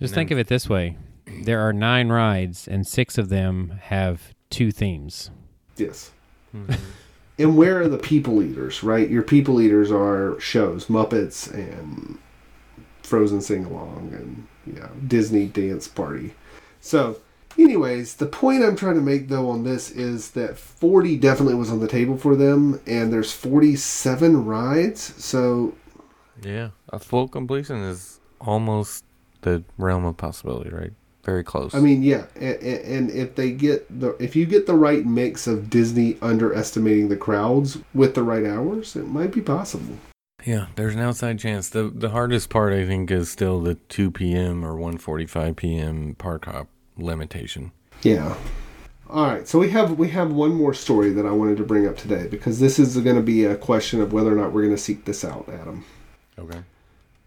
Just 0.00 0.14
think 0.14 0.32
of 0.32 0.38
it 0.38 0.48
this 0.48 0.68
way: 0.68 0.96
there 1.42 1.60
are 1.60 1.72
nine 1.72 2.08
rides, 2.10 2.68
and 2.68 2.86
six 2.86 3.18
of 3.18 3.28
them 3.28 3.78
have 3.84 4.34
two 4.50 4.70
themes. 4.70 5.30
Yes. 5.76 6.10
mhm. 6.54 6.78
And 7.36 7.56
where 7.56 7.80
are 7.80 7.88
the 7.88 7.98
people 7.98 8.40
eaters, 8.44 8.84
right? 8.84 9.10
Your 9.10 9.24
people 9.24 9.60
eaters 9.60 9.90
are 9.90 10.38
shows, 10.38 10.86
Muppets 10.86 11.52
and 11.52 12.16
Frozen 13.02 13.40
Sing 13.40 13.64
Along 13.64 14.10
and 14.12 14.46
you 14.64 14.80
know, 14.80 14.88
Disney 15.06 15.46
Dance 15.46 15.88
Party. 15.88 16.34
So, 16.80 17.16
anyways, 17.58 18.14
the 18.14 18.26
point 18.26 18.62
I'm 18.62 18.76
trying 18.76 18.94
to 18.94 19.00
make 19.00 19.26
though 19.28 19.50
on 19.50 19.64
this 19.64 19.90
is 19.90 20.30
that 20.32 20.56
40 20.56 21.16
definitely 21.16 21.54
was 21.54 21.70
on 21.70 21.80
the 21.80 21.88
table 21.88 22.16
for 22.16 22.36
them, 22.36 22.80
and 22.86 23.12
there's 23.12 23.32
47 23.32 24.44
rides. 24.44 25.00
So, 25.22 25.74
yeah. 26.40 26.70
A 26.90 27.00
full 27.00 27.26
completion 27.26 27.78
is 27.78 28.20
almost 28.40 29.04
the 29.42 29.64
realm 29.76 30.04
of 30.04 30.16
possibility, 30.16 30.70
right? 30.70 30.92
Very 31.24 31.42
close. 31.42 31.74
I 31.74 31.80
mean, 31.80 32.02
yeah, 32.02 32.26
and, 32.36 32.62
and 32.62 33.10
if 33.10 33.34
they 33.34 33.50
get 33.50 33.86
the 34.00 34.10
if 34.22 34.36
you 34.36 34.44
get 34.44 34.66
the 34.66 34.74
right 34.74 35.06
mix 35.06 35.46
of 35.46 35.70
Disney 35.70 36.18
underestimating 36.20 37.08
the 37.08 37.16
crowds 37.16 37.78
with 37.94 38.14
the 38.14 38.22
right 38.22 38.44
hours, 38.44 38.94
it 38.94 39.06
might 39.06 39.32
be 39.32 39.40
possible. 39.40 39.96
yeah, 40.44 40.66
there's 40.76 40.94
an 40.94 41.00
outside 41.00 41.38
chance. 41.38 41.70
The 41.70 41.90
the 41.94 42.10
hardest 42.10 42.50
part 42.50 42.74
I 42.74 42.84
think 42.84 43.10
is 43.10 43.30
still 43.30 43.60
the 43.60 43.76
2 43.76 44.10
p.m. 44.10 44.64
or 44.64 44.74
1:45 44.74 45.56
p.m. 45.56 46.14
park 46.18 46.44
hop 46.44 46.68
limitation. 46.98 47.72
Yeah. 48.02 48.34
All 49.08 49.26
right, 49.26 49.46
so 49.46 49.58
we 49.58 49.70
have 49.70 49.98
we 49.98 50.08
have 50.08 50.32
one 50.32 50.54
more 50.54 50.74
story 50.74 51.10
that 51.10 51.24
I 51.26 51.30
wanted 51.30 51.56
to 51.58 51.64
bring 51.64 51.86
up 51.86 51.96
today 51.96 52.26
because 52.26 52.58
this 52.60 52.78
is 52.78 52.96
going 52.98 53.16
to 53.16 53.22
be 53.22 53.44
a 53.44 53.56
question 53.56 54.00
of 54.00 54.12
whether 54.12 54.32
or 54.32 54.36
not 54.36 54.52
we're 54.52 54.62
going 54.62 54.74
to 54.76 54.82
seek 54.82 55.04
this 55.04 55.24
out, 55.24 55.48
Adam. 55.48 55.84
Okay. 56.38 56.60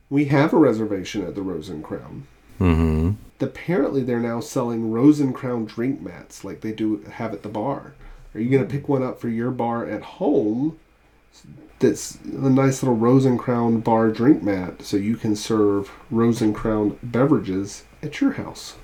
We 0.09 0.25
have 0.25 0.53
a 0.53 0.57
reservation 0.57 1.23
at 1.25 1.35
the 1.35 1.41
Rose 1.41 1.69
and 1.69 1.83
Crown. 1.83 2.27
Mm-hmm. 2.59 3.11
Apparently, 3.39 4.03
they're 4.03 4.19
now 4.19 4.39
selling 4.39 4.91
Rose 4.91 5.19
and 5.19 5.33
Crown 5.33 5.65
drink 5.65 6.01
mats 6.01 6.43
like 6.43 6.61
they 6.61 6.71
do 6.71 7.03
have 7.03 7.33
at 7.33 7.43
the 7.43 7.49
bar. 7.49 7.93
Are 8.33 8.39
you 8.39 8.49
going 8.49 8.63
to 8.63 8.69
pick 8.69 8.89
one 8.89 9.03
up 9.03 9.19
for 9.19 9.29
your 9.29 9.51
bar 9.51 9.85
at 9.85 10.01
home? 10.01 10.79
That's 11.79 12.17
a 12.25 12.49
nice 12.49 12.81
little 12.81 12.97
Rose 12.97 13.25
and 13.25 13.37
Crown 13.37 13.81
bar 13.81 14.09
drink 14.09 14.41
mat, 14.41 14.81
so 14.81 14.97
you 14.97 15.15
can 15.15 15.35
serve 15.35 15.91
Rose 16.09 16.41
and 16.41 16.55
Crown 16.55 16.97
beverages 17.03 17.83
at 18.01 18.19
your 18.19 18.33
house. 18.33 18.75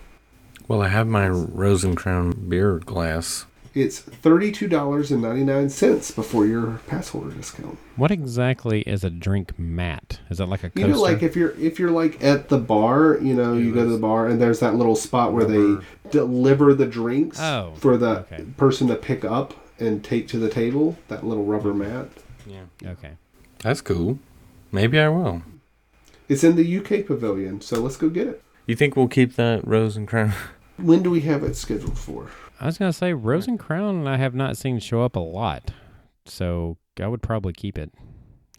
Well, 0.68 0.82
I 0.82 0.90
have 0.90 1.08
my 1.08 1.28
Rose 1.28 1.84
and 1.84 1.98
Crown 1.98 2.32
beer 2.48 2.80
glass. 2.80 3.46
It's 3.74 4.00
thirty-two 4.00 4.68
dollars 4.68 5.12
and 5.12 5.22
ninety-nine 5.22 5.70
cents 5.70 6.12
before 6.12 6.46
your 6.46 6.80
pass 6.88 7.10
holder 7.10 7.32
discount. 7.32 7.80
What 7.96 8.12
exactly 8.12 8.82
is 8.82 9.04
a 9.04 9.10
drink 9.10 9.58
mat? 9.58 10.20
Is 10.30 10.38
that 10.38 10.46
like 10.48 10.64
a 10.64 10.70
coaster? 10.70 10.82
You 10.88 10.94
know, 10.94 11.02
like 11.02 11.24
if 11.24 11.36
you're 11.36 11.52
if 11.60 11.80
you're 11.80 11.90
like 11.90 12.24
at 12.24 12.50
the 12.50 12.60
bar, 12.60 13.18
you 13.20 13.34
know, 13.34 13.54
you 13.54 13.74
go 13.74 13.84
to 13.84 13.90
the 13.90 13.98
bar 13.98 14.28
and 14.28 14.40
there's 14.40 14.60
that 14.60 14.76
little 14.76 14.96
spot 14.96 15.34
where 15.34 15.46
Rubber. 15.48 15.82
they 16.04 16.10
deliver 16.12 16.76
the 16.76 16.86
drinks 16.86 17.40
Oh, 17.40 17.74
for 17.78 17.98
the 17.98 18.20
okay. 18.32 18.46
person 18.58 18.88
to 18.90 18.96
pick 18.96 19.26
up 19.26 19.56
and 19.80 20.04
take 20.04 20.28
to 20.28 20.38
the 20.38 20.50
table. 20.50 20.96
That 21.08 21.26
little 21.26 21.44
rubber 21.46 21.74
mat. 21.74 22.10
Yeah. 22.46 22.66
okay. 22.86 23.14
That's 23.64 23.82
cool. 23.82 24.20
Maybe 24.72 25.00
I 25.00 25.10
will. 25.10 25.42
It's 26.30 26.44
in 26.44 26.56
the 26.58 26.78
UK 26.78 27.06
pavilion, 27.08 27.62
so 27.62 27.80
let's 27.80 27.98
go 27.98 28.10
get 28.10 28.28
it. 28.28 28.44
You 28.68 28.76
think 28.76 28.96
we'll 28.96 29.08
keep 29.08 29.36
that 29.36 29.66
Rose 29.68 29.98
and 29.98 30.08
Crown? 30.08 30.34
When 30.78 31.04
do 31.04 31.10
we 31.12 31.22
have 31.22 31.44
it 31.44 31.56
scheduled 31.56 31.98
for? 32.00 32.30
I 32.64 32.66
was 32.66 32.78
gonna 32.78 32.94
say 32.94 33.12
Rose 33.12 33.46
and 33.46 33.60
Crown. 33.60 34.08
I 34.08 34.16
have 34.16 34.34
not 34.34 34.56
seen 34.56 34.80
show 34.80 35.02
up 35.02 35.18
a 35.18 35.20
lot, 35.20 35.72
so 36.26 36.78
I 36.98 37.08
would 37.08 37.22
probably 37.22 37.52
keep 37.52 37.78
it. 37.78 37.92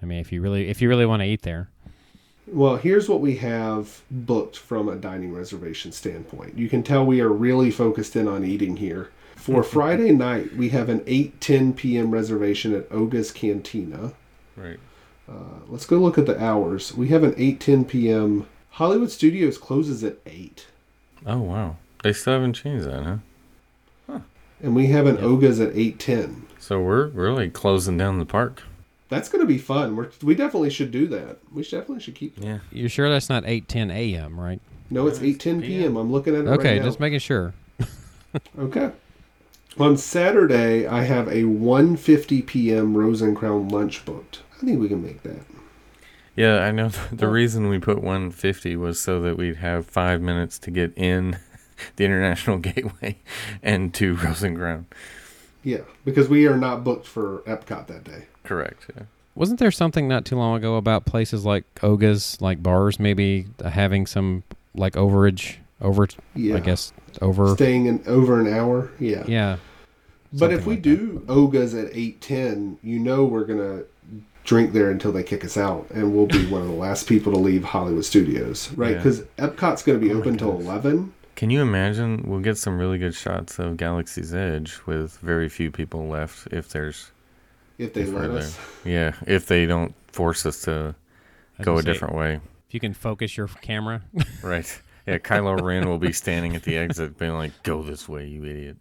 I 0.03 0.05
mean, 0.05 0.19
if 0.19 0.31
you 0.31 0.43
really 0.43 0.69
if 0.69 0.83
you 0.83 0.91
really 0.91 1.07
want 1.07 1.23
to 1.23 1.27
eat 1.27 1.41
there, 1.41 1.71
Well, 2.47 2.77
here's 2.77 3.09
what 3.09 3.23
we 3.23 3.37
have 3.37 4.03
booked 4.11 4.59
from 4.59 4.91
a 4.91 4.97
dining 4.97 5.33
reservation 5.33 5.91
standpoint. 5.91 6.59
You 6.59 6.69
can 6.69 6.83
tell 6.83 7.07
we 7.07 7.23
are 7.23 7.31
really 7.31 7.71
focused 7.71 8.15
in 8.15 8.29
on 8.29 8.45
eating 8.45 8.77
here. 8.77 9.09
For 9.37 9.63
Friday 9.77 10.13
night, 10.13 10.55
we 10.55 10.69
have 10.69 10.91
an 10.91 11.01
8:10 11.07 11.75
p.m. 11.75 12.11
reservation 12.11 12.75
at 12.75 12.87
Oga's 12.93 13.33
Cantina. 13.33 14.13
Right. 14.55 14.81
Uh, 15.27 15.61
let's 15.67 15.87
go 15.87 15.97
look 15.97 16.19
at 16.19 16.27
the 16.27 16.39
hours. 16.45 16.95
We 16.95 17.09
have 17.09 17.23
an 17.23 17.33
8:10 17.37 17.89
p.m. 17.89 18.49
Hollywood 18.73 19.11
Studios 19.11 19.57
closes 19.57 20.05
at 20.05 20.19
8. 20.27 20.67
Oh 21.25 21.41
wow. 21.41 21.77
They 22.03 22.13
still 22.13 22.35
haven't 22.35 22.53
changed 22.53 22.85
that, 22.85 23.03
huh? 23.03 23.17
And 24.65 24.75
we 24.75 24.87
have 24.87 25.07
an 25.07 25.17
Yep. 25.17 25.25
Oga's 25.25 25.61
at 25.61 25.75
8:10. 25.75 26.43
So 26.59 26.81
we're 26.81 27.09
really 27.09 27.51
closing 27.51 27.99
down 27.99 28.19
the 28.19 28.25
park. 28.25 28.63
That's 29.11 29.29
going 29.29 29.43
to 29.43 29.47
be 29.47 29.59
fun. 29.59 29.95
We're, 29.95 30.09
we 30.23 30.35
definitely 30.35 30.71
should 30.71 30.91
do 30.91 31.07
that. 31.09 31.37
We 31.53 31.63
should 31.63 31.79
definitely 31.81 32.03
should 32.03 32.15
keep 32.15 32.37
Yeah. 32.43 32.61
you're 32.73 32.89
sure 32.89 33.09
that's 33.11 33.29
not 33.29 33.45
eight 33.47 33.69
ten 33.69 33.91
a.m. 33.91 34.41
right? 34.41 34.61
No, 34.91 35.07
it's 35.07 35.21
No, 35.21 35.27
it's 35.27 35.37
8:10 35.45 35.63
p.m. 35.63 35.97
I'm 35.97 36.11
looking 36.11 36.35
at 36.35 36.45
it 36.45 36.49
Okay, 36.49 36.71
right 36.75 36.79
now. 36.81 36.85
just 36.87 36.99
making 37.01 37.19
sure. 37.21 37.53
Okay. 38.59 38.91
On 39.79 39.97
Saturday, 39.97 40.87
I 40.87 41.03
have 41.03 41.29
a 41.29 41.43
1:50 41.45 42.45
p.m. 42.47 42.97
Rose 42.97 43.21
and 43.23 43.37
Crown 43.37 43.69
lunch 43.69 44.05
booked. 44.05 44.41
I 44.61 44.65
think 44.67 44.81
we 44.81 44.89
can 44.89 45.03
make 45.03 45.23
that. 45.25 45.41
Yeah, 46.37 46.61
I 46.61 46.71
know. 46.73 46.89
The, 47.11 47.17
the 47.17 47.29
reason 47.29 47.69
we 47.69 47.79
put 47.79 48.03
150 48.03 48.77
was 48.77 49.01
so 49.01 49.21
that 49.21 49.37
we'd 49.37 49.57
have 49.57 49.87
five 49.87 50.21
minutes 50.21 50.59
to 50.61 50.71
get 50.71 50.93
in 50.97 51.39
the 51.97 52.05
International 52.05 52.59
Gateway 52.69 53.17
and 53.63 53.93
to 53.95 54.15
Rose 54.17 54.43
and 54.43 54.87
Yeah, 55.63 55.79
because 56.05 56.29
we 56.29 56.47
are 56.47 56.57
not 56.57 56.85
booked 56.85 57.07
for 57.07 57.43
Epcot 57.47 57.87
that 57.89 58.05
day. 58.05 58.25
Correct. 58.45 58.87
Yeah. 58.97 59.05
Wasn't 59.35 59.59
there 59.59 59.71
something 59.73 60.07
not 60.07 60.25
too 60.25 60.37
long 60.37 60.57
ago 60.57 60.77
about 60.77 61.07
places 61.07 61.45
like 61.45 61.65
Oga's, 61.83 62.41
like 62.41 62.63
bars, 62.63 63.01
maybe 63.01 63.47
uh, 63.65 63.71
having 63.71 64.07
some 64.07 64.45
like 64.75 64.93
overage, 64.95 65.57
over, 65.81 66.07
Yeah, 66.35 66.57
I 66.57 66.61
guess 66.61 66.93
over. 67.21 67.49
staying 67.55 67.87
in 67.87 68.03
over 68.07 68.41
an 68.41 68.47
hour. 68.53 68.91
Yeah, 69.01 69.25
Yeah. 69.27 69.57
but 70.33 70.53
if 70.53 70.67
we 70.67 70.75
like 70.75 70.83
do 70.83 71.25
Oga's 71.29 71.75
at 71.75 71.93
8:10, 71.95 72.77
you 72.83 72.99
know 73.01 73.25
we're 73.25 73.45
gonna 73.45 73.83
drink 74.45 74.73
there 74.73 74.91
until 74.91 75.11
they 75.11 75.23
kick 75.23 75.45
us 75.45 75.57
out, 75.57 75.87
and 75.91 76.15
we'll 76.15 76.27
be 76.27 76.47
one 76.47 76.61
of 76.61 76.69
the 76.69 76.75
last 76.75 77.09
people 77.09 77.33
to 77.33 77.39
leave 77.39 77.65
Hollywood 77.65 78.05
Studios, 78.05 78.71
right? 78.77 78.93
Yeah. 78.93 78.97
Because 78.99 79.21
Epcot's 79.39 79.83
going 79.83 79.99
to 79.99 80.07
be 80.07 80.13
Oh 80.13 80.19
open 80.19 80.37
till 80.37 80.51
goodness. 80.53 80.69
11. 81.43 81.47
Can 81.47 81.51
you 81.51 81.63
imagine? 81.63 82.25
We'll 82.27 82.41
get 82.41 82.59
some 82.59 82.79
really 82.79 82.99
good 82.99 83.15
shots 83.15 83.59
of 83.59 83.77
Galaxy's 83.77 84.35
Edge 84.35 84.79
with 84.87 85.19
very 85.19 85.49
few 85.49 85.71
people 85.71 86.09
left 86.09 86.49
if 86.53 86.69
there's. 86.69 87.11
If 87.79 87.93
they 87.95 88.03
If 88.03 88.13
let 88.13 88.31
we're 88.31 88.39
us. 88.39 88.59
Yeah, 88.85 89.15
if 89.27 89.47
they 89.47 89.67
don't 89.67 89.95
force 90.09 90.47
us 90.47 90.63
to 90.63 90.95
go 91.63 91.79
a 91.79 91.83
say, 91.83 91.93
different 91.93 92.15
way. 92.15 92.41
If 92.69 92.75
you 92.75 92.81
can 92.81 92.95
focus 92.95 93.37
your 93.37 93.49
camera, 93.49 94.03
Right. 94.43 94.81
Yeah, 95.07 95.19
Kylo 95.19 95.61
Ren 95.61 95.87
will 95.89 95.99
be 95.99 96.13
standing 96.13 96.57
at 96.57 96.63
the 96.63 96.79
exit 96.79 97.19
being 97.19 97.35
like, 97.35 97.63
go 97.63 97.83
this 97.83 98.09
way, 98.09 98.27
you 98.27 98.45
idiot. 98.45 98.77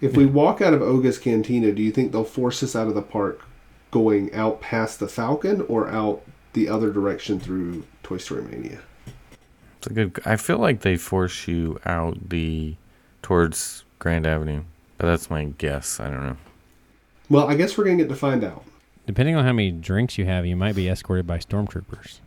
If 0.00 0.16
we 0.16 0.26
walk 0.26 0.60
out 0.60 0.74
of 0.74 0.82
Oga's 0.82 1.18
Cantina, 1.18 1.72
do 1.72 1.82
you 1.82 1.90
think 1.90 2.12
they'll 2.12 2.24
force 2.24 2.62
us 2.62 2.76
out 2.76 2.88
of 2.88 2.94
the 2.94 3.02
park 3.02 3.40
going 3.90 4.34
out 4.34 4.60
past 4.60 4.98
the 5.00 5.08
Falcon 5.08 5.62
or 5.62 5.88
out 5.88 6.22
the 6.52 6.68
other 6.68 6.92
direction 6.92 7.40
through 7.40 7.84
Toy 8.02 8.18
Story 8.18 8.42
Mania? 8.42 8.80
It's 9.86 9.92
a 9.92 9.94
good. 9.94 10.18
I 10.26 10.34
feel 10.36 10.58
like 10.58 10.80
they 10.80 10.96
force 10.96 11.46
you 11.46 11.78
out 11.86 12.28
the 12.28 12.74
towards 13.22 13.84
Grand 14.00 14.26
Avenue, 14.26 14.64
but 14.98 15.06
that's 15.06 15.30
my 15.30 15.44
guess. 15.44 16.00
I 16.00 16.10
don't 16.10 16.24
know. 16.26 16.36
Well, 17.30 17.48
I 17.48 17.54
guess 17.54 17.78
we're 17.78 17.84
going 17.84 17.96
to 17.98 18.04
get 18.04 18.10
to 18.10 18.16
find 18.16 18.42
out. 18.42 18.64
depending 19.06 19.36
on 19.36 19.44
how 19.44 19.52
many 19.52 19.70
drinks 19.70 20.18
you 20.18 20.24
have, 20.24 20.44
you 20.44 20.56
might 20.56 20.74
be 20.74 20.88
escorted 20.88 21.24
by 21.26 21.38
stormtroopers. 21.38 22.18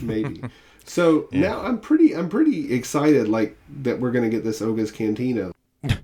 Maybe. 0.00 0.42
So 0.84 1.28
Yeah. 1.32 1.40
now 1.40 1.60
I'm 1.62 1.80
pretty 1.80 2.14
I'm 2.14 2.28
pretty 2.28 2.72
excited 2.72 3.28
like 3.28 3.56
that 3.82 3.98
we're 3.98 4.12
gonna 4.12 4.28
get 4.28 4.44
this 4.44 4.62
Oga's 4.62 4.92
Cantina. 4.92 5.50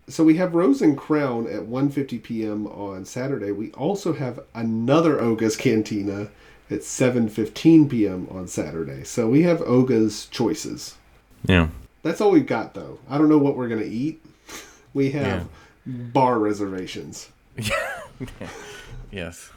so 0.09 0.25
we 0.25 0.35
have 0.37 0.55
Rose 0.57 0.83
and 0.83 0.99
Crown 0.99 1.47
at 1.47 1.63
1:50 1.63 2.23
p.m. 2.25 2.67
on 2.67 3.05
Saturday. 3.05 3.53
We 3.53 3.71
also 3.73 4.13
have 4.15 4.41
another 4.55 5.21
Oga's 5.21 5.57
Cantina 5.57 6.29
at 6.71 6.81
7:15 6.81 7.89
p.m. 7.89 8.27
on 8.33 8.49
Saturday. 8.49 9.05
So 9.05 9.29
we 9.29 9.43
have 9.43 9.61
Oga's 9.63 10.27
choices. 10.27 10.97
Yeah. 11.45 11.69
That's 12.03 12.21
all 12.21 12.31
we've 12.31 12.47
got 12.47 12.75
though. 12.75 12.99
I 13.09 13.19
don't 13.19 13.29
know 13.29 13.39
what 13.39 13.57
we're 13.57 13.69
gonna 13.69 13.83
eat. 13.83 14.25
We 14.95 15.11
have 15.11 15.49
Yeah. 15.87 15.93
bar 16.13 16.39
reservations. 16.39 17.29
Yes. 19.11 19.51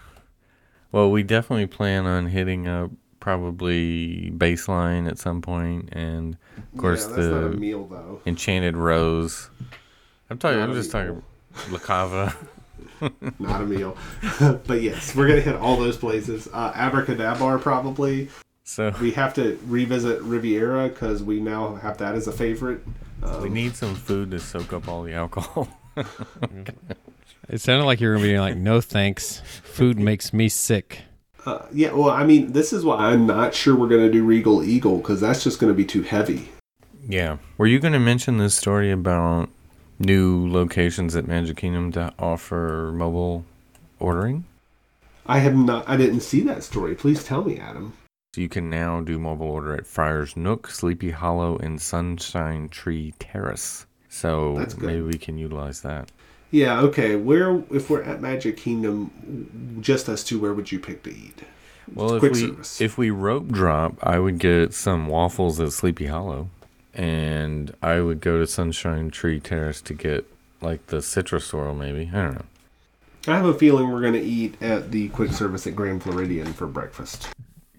Well, 0.92 1.12
we 1.12 1.24
definitely 1.24 1.68
plan 1.68 2.06
on 2.06 2.28
hitting 2.28 2.68
up 2.68 2.92
probably 3.20 4.32
baseline 4.36 5.08
at 5.08 5.18
some 5.18 5.42
point, 5.42 5.90
and 5.92 6.38
of 6.58 6.80
course 6.80 7.08
yeah, 7.10 7.16
that's 7.16 7.28
not 7.28 7.44
a 7.44 7.50
the 7.50 7.58
meal 7.58 7.86
though. 7.86 8.22
Enchanted 8.26 8.78
Rose. 8.78 9.50
I'm 10.30 10.38
talking. 10.38 10.60
Not 10.60 10.70
I'm 10.70 10.76
just 10.76 10.94
meal. 10.94 11.24
talking 11.58 11.74
La 11.74 11.80
Cava. 11.80 12.36
Not 13.40 13.62
a 13.62 13.66
meal. 13.66 13.96
but 14.66 14.82
yes, 14.82 15.16
we're 15.16 15.28
gonna 15.28 15.42
hit 15.42 15.56
all 15.56 15.78
those 15.78 15.98
places. 15.98 16.48
Uh, 16.52 16.72
Abracadabar 16.74 17.60
probably. 17.62 18.30
So 18.68 18.94
We 19.02 19.12
have 19.12 19.34
to 19.36 19.58
revisit 19.66 20.22
Riviera 20.22 20.90
because 20.90 21.24
we 21.24 21.40
now 21.40 21.76
have 21.76 21.98
that 22.00 22.16
as 22.16 22.28
a 22.28 22.34
favorite. 22.34 22.82
Um, 23.24 23.42
we 23.42 23.50
need 23.50 23.76
some 23.76 23.96
food 23.96 24.30
to 24.32 24.40
soak 24.40 24.74
up 24.74 24.88
all 24.88 25.04
the 25.04 25.14
alcohol. 25.14 25.68
It 27.50 27.62
sounded 27.62 27.86
like 27.86 28.02
you 28.02 28.10
were 28.10 28.16
going 28.16 28.26
to 28.26 28.34
be 28.34 28.40
like, 28.40 28.58
no 28.58 28.82
thanks. 28.82 29.40
Food 29.64 29.98
makes 29.98 30.34
me 30.34 30.50
sick. 30.50 31.04
uh, 31.46 31.66
yeah, 31.72 31.94
well, 31.94 32.10
I 32.10 32.26
mean, 32.26 32.52
this 32.52 32.74
is 32.74 32.84
why 32.84 32.98
I'm 32.98 33.26
not 33.26 33.54
sure 33.56 33.74
we're 33.74 33.88
gonna 33.88 34.12
do 34.12 34.26
Regal 34.26 34.62
Eagle 34.66 34.98
because 34.98 35.22
that's 35.22 35.46
just 35.46 35.58
gonna 35.60 35.74
be 35.74 35.86
too 35.86 36.02
heavy. 36.02 36.50
yeah. 37.08 37.38
Were 37.58 37.68
you 37.68 37.80
going 37.80 37.94
to 37.94 38.00
mention 38.00 38.38
this 38.38 38.54
story 38.54 38.92
about 38.92 39.50
new 39.98 40.46
locations 40.52 41.16
at 41.16 41.26
Magic 41.26 41.56
Kingdom 41.56 41.92
that 41.92 42.14
offer 42.20 42.92
mobile 42.94 43.46
ordering? 43.98 44.44
I 45.26 45.40
have 45.40 45.56
not. 45.56 45.88
I 45.88 45.96
didn't 45.96 46.22
see 46.22 46.42
that 46.42 46.64
story. 46.64 46.96
Please 46.96 47.24
tell 47.24 47.46
me, 47.46 47.58
Adam. 47.60 47.94
So 48.38 48.42
you 48.42 48.50
can 48.50 48.70
now 48.70 49.02
do 49.02 49.18
mobile 49.18 49.48
order 49.48 49.74
at 49.74 49.88
Friar's 49.88 50.38
Nook, 50.38 50.70
Sleepy 50.70 51.10
Hollow, 51.10 51.58
and 51.58 51.82
Sunshine 51.82 52.70
Tree 52.70 53.16
Terrace. 53.18 53.88
So 54.10 54.64
maybe 54.80 55.02
we 55.02 55.18
can 55.18 55.40
utilize 55.40 55.82
that. 55.82 56.12
Yeah. 56.52 56.82
Okay. 56.82 57.16
Where, 57.16 57.64
if 57.72 57.90
we're 57.90 58.04
at 58.04 58.22
Magic 58.22 58.56
Kingdom, 58.56 59.80
just 59.82 60.08
us 60.08 60.24
two, 60.24 60.40
where 60.40 60.54
would 60.54 60.72
you 60.72 60.78
pick 60.78 61.02
to 61.06 61.10
eat? 61.10 61.40
Well, 61.92 62.14
if 62.14 62.20
Quick 62.20 62.34
we 62.34 62.40
service. 62.42 62.80
if 62.80 62.96
we 62.96 63.10
rope 63.10 63.48
drop, 63.48 63.96
I 64.04 64.20
would 64.20 64.38
get 64.38 64.72
some 64.72 65.08
waffles 65.08 65.60
at 65.60 65.74
Sleepy 65.74 66.06
Hollow, 66.06 66.50
and 66.94 67.74
I 67.82 68.02
would 68.02 68.22
go 68.22 68.38
to 68.38 68.46
Sunshine 68.46 69.10
Tree 69.10 69.40
Terrace 69.40 69.82
to 69.82 69.96
get 69.96 70.32
like 70.62 70.86
the 70.88 71.02
citrus 71.02 71.46
swirl, 71.46 71.74
maybe. 71.74 72.12
I 72.14 72.22
don't 72.22 72.36
know. 72.36 72.46
I 73.30 73.36
have 73.36 73.46
a 73.46 73.56
feeling 73.56 73.90
we're 73.90 74.02
gonna 74.02 74.20
eat 74.20 74.62
at 74.62 74.92
the 74.92 75.10
quick 75.10 75.32
service 75.32 75.66
at 75.66 75.76
Grand 75.76 76.04
Floridian 76.04 76.54
for 76.54 76.68
breakfast. 76.68 77.30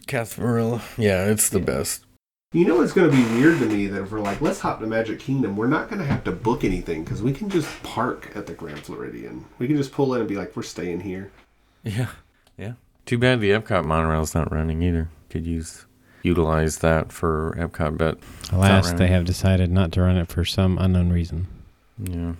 Gasparilla, 0.09 0.82
yeah, 0.96 1.26
it's 1.26 1.48
the 1.48 1.61
best. 1.61 2.04
You 2.52 2.64
know, 2.64 2.80
it's 2.80 2.94
going 2.94 3.11
to 3.11 3.14
be 3.16 3.22
weird 3.38 3.59
to 3.59 3.66
me 3.66 3.88
that 3.88 4.02
if 4.02 4.11
we're 4.11 4.20
like, 4.20 4.40
let's 4.40 4.61
hop 4.61 4.80
to 4.80 4.86
Magic 4.86 5.20
Kingdom, 5.20 5.54
we're 5.54 5.66
not 5.66 5.90
going 5.90 6.00
to 6.00 6.06
have 6.06 6.24
to 6.24 6.32
book 6.32 6.64
anything 6.64 7.04
because 7.04 7.22
we 7.22 7.32
can 7.32 7.50
just 7.50 7.68
park 7.82 8.32
at 8.34 8.46
the 8.46 8.54
Grand 8.54 8.80
Floridian. 8.80 9.44
We 9.59 9.66
can 9.66 9.76
just 9.76 9.92
pull 9.92 10.14
in 10.14 10.20
and 10.20 10.28
be 10.28 10.36
like, 10.36 10.56
we're 10.56 10.62
staying 10.62 11.00
here. 11.00 11.30
Yeah, 11.84 12.09
yeah. 12.56 12.72
Too 13.04 13.18
bad 13.18 13.40
the 13.40 13.50
Epcot 13.50 13.84
monorail's 13.84 14.34
not 14.34 14.50
running 14.50 14.82
either. 14.82 15.11
Could 15.28 15.46
use 15.46 15.84
utilize 16.22 16.78
that 16.78 17.12
for 17.12 17.54
Epcot, 17.59 17.98
but 17.98 18.18
Alas, 18.50 18.92
they 18.92 19.09
have 19.09 19.24
decided 19.24 19.70
not 19.70 19.92
to 19.92 20.00
run 20.00 20.16
it 20.16 20.28
for 20.28 20.44
some 20.44 20.78
unknown 20.78 21.11
reason. 21.11 21.46
yeah. 22.02 22.32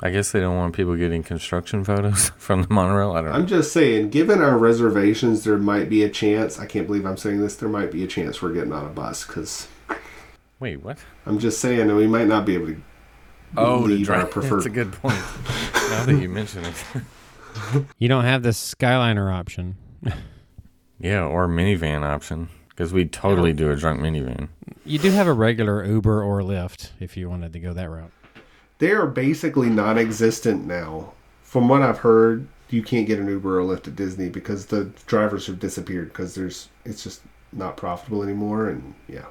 I 0.00 0.10
guess 0.10 0.32
they 0.32 0.40
don't 0.40 0.56
want 0.56 0.74
people 0.74 0.96
getting 0.96 1.22
construction 1.22 1.84
photos 1.84 2.30
from 2.36 2.62
the 2.62 2.68
monorail. 2.72 3.12
I 3.12 3.22
don't 3.22 3.30
know. 3.30 3.36
I'm 3.36 3.46
just 3.46 3.72
saying, 3.72 4.10
given 4.10 4.42
our 4.42 4.58
reservations, 4.58 5.44
there 5.44 5.56
might 5.56 5.88
be 5.88 6.02
a 6.02 6.08
chance. 6.10 6.58
I 6.58 6.66
can't 6.66 6.86
believe 6.86 7.06
I'm 7.06 7.16
saying 7.16 7.40
this. 7.40 7.56
There 7.56 7.68
might 7.68 7.90
be 7.92 8.02
a 8.04 8.06
chance 8.06 8.42
we're 8.42 8.52
getting 8.52 8.72
on 8.72 8.84
a 8.86 8.90
bus 8.90 9.24
because 9.26 9.68
Wait, 10.60 10.82
what? 10.82 10.98
I'm 11.26 11.38
just 11.38 11.60
saying 11.60 11.86
that 11.88 11.94
we 11.94 12.06
might 12.06 12.26
not 12.26 12.44
be 12.46 12.54
able 12.54 12.66
to 12.68 12.76
Oh, 13.56 13.82
to 13.82 13.86
leave 13.94 14.10
our 14.10 14.16
drive. 14.22 14.30
preferred. 14.32 14.56
That's 14.56 14.66
a 14.66 14.70
good 14.70 14.92
point. 14.92 15.14
now 15.90 16.04
that 16.06 16.18
you 16.20 16.28
mention 16.28 16.64
it. 16.64 16.74
You 18.00 18.08
don't 18.08 18.24
have 18.24 18.42
the 18.42 18.48
Skyliner 18.48 19.32
option. 19.32 19.76
Yeah, 20.98 21.24
or 21.24 21.46
minivan 21.46 22.02
option 22.02 22.48
because 22.68 22.92
we 22.92 23.04
totally 23.04 23.52
do 23.52 23.70
a 23.70 23.76
drunk 23.76 24.00
minivan. 24.00 24.48
You 24.84 24.98
do 24.98 25.12
have 25.12 25.28
a 25.28 25.32
regular 25.32 25.84
Uber 25.84 26.20
or 26.20 26.40
Lyft 26.40 26.90
if 26.98 27.16
you 27.16 27.30
wanted 27.30 27.52
to 27.52 27.60
go 27.60 27.72
that 27.72 27.88
route. 27.88 28.10
They 28.78 28.90
are 28.90 29.06
basically 29.06 29.70
non-existent 29.70 30.66
now. 30.66 31.12
From 31.42 31.68
what 31.68 31.82
I've 31.82 31.98
heard, 31.98 32.48
you 32.70 32.82
can't 32.82 33.06
get 33.06 33.18
an 33.20 33.28
Uber 33.28 33.60
or 33.60 33.62
Lyft 33.62 33.86
at 33.88 33.96
Disney 33.96 34.28
because 34.28 34.66
the 34.66 34.86
drivers 35.06 35.46
have 35.46 35.60
disappeared 35.60 36.08
because 36.08 36.34
there's 36.34 36.68
it's 36.84 37.04
just 37.04 37.22
not 37.52 37.76
profitable 37.76 38.22
anymore. 38.22 38.68
And 38.68 38.94
yeah, 39.08 39.26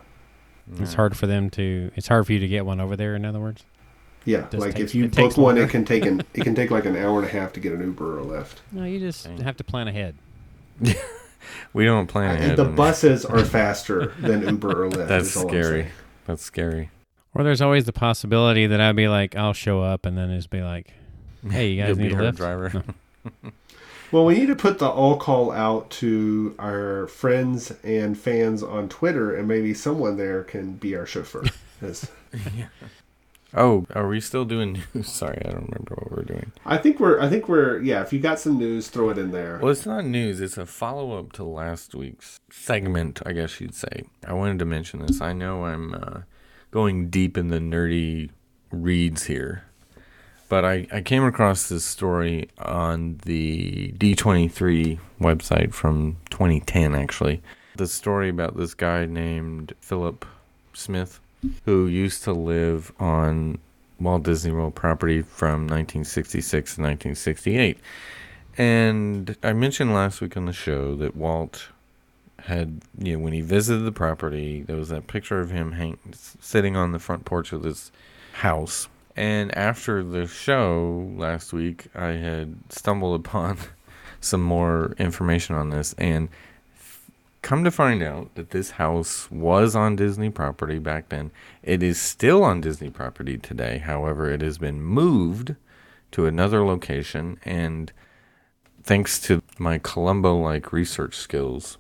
It's 0.79 0.93
hard 0.93 1.17
for 1.17 1.27
them 1.27 1.49
to. 1.51 1.91
It's 1.95 2.07
hard 2.07 2.25
for 2.25 2.33
you 2.33 2.39
to 2.39 2.47
get 2.47 2.65
one 2.65 2.79
over 2.79 2.95
there. 2.95 3.15
In 3.15 3.25
other 3.25 3.39
words, 3.41 3.65
yeah. 4.23 4.47
Like 4.53 4.75
takes- 4.75 4.91
if 4.91 4.95
you 4.95 5.05
it 5.05 5.15
book 5.15 5.37
one, 5.37 5.57
it 5.57 5.69
can 5.69 5.83
take 5.83 6.05
an 6.05 6.21
it 6.33 6.43
can 6.43 6.55
take 6.55 6.71
like 6.71 6.85
an 6.85 6.95
hour 6.95 7.19
and 7.19 7.27
a 7.27 7.31
half 7.31 7.51
to 7.53 7.59
get 7.59 7.73
an 7.73 7.81
Uber 7.81 8.17
or 8.17 8.19
a 8.19 8.23
Lyft. 8.23 8.57
no, 8.71 8.85
you 8.85 8.99
just 8.99 9.25
Dang. 9.25 9.41
have 9.41 9.57
to 9.57 9.63
plan 9.63 9.87
ahead. 9.87 10.15
We 11.73 11.85
don't 11.85 12.07
plan 12.07 12.35
ahead. 12.35 12.57
the 12.57 12.65
buses 12.65 13.25
are 13.25 13.43
faster 13.45 14.07
than 14.19 14.47
Uber 14.47 14.85
or 14.85 14.89
Lyft. 14.89 15.07
That's 15.07 15.27
is 15.27 15.35
all 15.35 15.43
I'm 15.43 15.49
scary. 15.49 15.87
That's 16.25 16.41
scary. 16.43 16.89
Or 17.35 17.43
there's 17.43 17.61
always 17.61 17.85
the 17.85 17.93
possibility 17.93 18.67
that 18.67 18.79
I'd 18.79 18.95
be 18.95 19.07
like, 19.07 19.35
I'll 19.35 19.53
show 19.53 19.81
up, 19.81 20.05
and 20.05 20.17
then 20.17 20.35
just 20.35 20.49
be 20.49 20.61
like, 20.61 20.93
Hey, 21.49 21.69
you 21.69 21.81
guys 21.81 21.89
You'll 21.89 21.97
need 21.97 22.09
be 22.09 22.15
a 22.15 22.17
our 22.27 22.31
Lyft? 22.31 22.35
driver. 22.35 22.83
Well, 24.11 24.25
we 24.25 24.35
need 24.35 24.45
to 24.45 24.55
put 24.55 24.77
the 24.77 24.87
all 24.87 25.17
call 25.17 25.51
out 25.51 25.89
to 25.91 26.53
our 26.59 27.07
friends 27.07 27.73
and 27.83 28.15
fans 28.15 28.61
on 28.61 28.87
Twitter, 28.87 29.33
and 29.35 29.47
maybe 29.47 29.73
someone 29.73 30.17
there 30.17 30.43
can 30.43 30.73
be 30.73 30.95
our 30.95 31.07
chauffeur. 31.07 31.45
'Cause 31.79 32.11
oh, 33.55 33.87
are 33.95 34.07
we 34.07 34.19
still 34.21 34.45
doing 34.45 34.83
news? 34.93 35.07
Sorry, 35.11 35.39
I 35.43 35.49
don't 35.49 35.65
remember 35.71 35.95
what 35.95 36.11
we're 36.11 36.23
doing. 36.25 36.51
I 36.63 36.77
think 36.77 36.99
we're, 36.99 37.19
I 37.19 37.27
think 37.27 37.49
we're, 37.49 37.79
yeah. 37.81 38.03
If 38.03 38.13
you 38.13 38.19
got 38.19 38.39
some 38.39 38.59
news, 38.59 38.87
throw 38.87 39.09
it 39.09 39.17
in 39.17 39.31
there. 39.31 39.57
Well, 39.59 39.71
it's 39.71 39.87
not 39.87 40.05
news. 40.05 40.39
It's 40.41 40.59
a 40.59 40.67
follow 40.67 41.17
up 41.17 41.31
to 41.33 41.43
last 41.43 41.95
week's 41.95 42.39
segment, 42.51 43.19
I 43.25 43.31
guess 43.31 43.59
you'd 43.59 43.73
say. 43.73 44.03
I 44.27 44.33
wanted 44.33 44.59
to 44.59 44.65
mention 44.65 44.99
this. 45.05 45.21
I 45.21 45.33
know 45.33 45.65
I'm 45.65 45.95
uh, 45.95 46.19
going 46.73 47.07
deep 47.09 47.37
in 47.37 47.49
the 47.49 47.59
nerdy 47.59 48.31
reads 48.71 49.25
here, 49.25 49.63
but 50.49 50.65
I, 50.65 50.87
I 50.91 51.01
came 51.01 51.23
across 51.23 51.69
this 51.69 51.85
story 51.85 52.49
on 52.57 53.19
the 53.25 53.91
D23 53.91 54.97
website 55.21 55.71
from 55.71 56.17
2010, 56.31 56.95
actually. 56.95 57.43
The 57.75 57.85
story 57.85 58.27
about 58.27 58.57
this 58.57 58.73
guy 58.73 59.05
named 59.05 59.73
Philip 59.81 60.25
Smith 60.73 61.19
who 61.65 61.85
used 61.85 62.23
to 62.23 62.31
live 62.33 62.91
on 62.99 63.59
Walt 63.99 64.23
Disney 64.23 64.51
World 64.51 64.73
property 64.73 65.21
from 65.21 65.67
1966 65.67 66.75
to 66.75 66.81
1968. 66.81 67.77
And 68.57 69.37
I 69.43 69.53
mentioned 69.53 69.93
last 69.93 70.21
week 70.21 70.35
on 70.37 70.45
the 70.45 70.53
show 70.53 70.95
that 70.95 71.15
Walt 71.15 71.67
had, 72.45 72.81
you 72.97 73.13
know, 73.13 73.23
when 73.23 73.33
he 73.33 73.41
visited 73.41 73.83
the 73.83 73.91
property, 73.91 74.63
there 74.63 74.75
was 74.75 74.89
that 74.89 75.07
picture 75.07 75.39
of 75.39 75.51
him 75.51 75.73
hang, 75.73 75.97
sitting 76.11 76.75
on 76.75 76.91
the 76.91 76.99
front 76.99 77.25
porch 77.25 77.53
of 77.53 77.63
this 77.63 77.91
house. 78.33 78.87
And 79.15 79.55
after 79.57 80.03
the 80.03 80.27
show 80.27 81.09
last 81.15 81.53
week, 81.53 81.87
I 81.95 82.11
had 82.11 82.55
stumbled 82.69 83.19
upon 83.19 83.57
some 84.19 84.41
more 84.41 84.93
information 84.97 85.55
on 85.55 85.69
this. 85.69 85.93
And 85.97 86.29
come 87.41 87.63
to 87.63 87.71
find 87.71 88.03
out 88.03 88.33
that 88.35 88.49
this 88.49 88.71
house 88.71 89.29
was 89.31 89.75
on 89.75 89.95
Disney 89.95 90.29
property 90.29 90.79
back 90.79 91.09
then. 91.09 91.31
It 91.61 91.81
is 91.81 92.01
still 92.01 92.43
on 92.43 92.61
Disney 92.61 92.89
property 92.89 93.37
today. 93.37 93.77
However, 93.77 94.29
it 94.29 94.41
has 94.41 94.57
been 94.57 94.81
moved 94.81 95.55
to 96.11 96.25
another 96.25 96.65
location. 96.65 97.39
And 97.45 97.91
thanks 98.83 99.19
to 99.21 99.41
my 99.57 99.77
Columbo 99.77 100.35
like 100.35 100.73
research 100.73 101.15
skills 101.15 101.77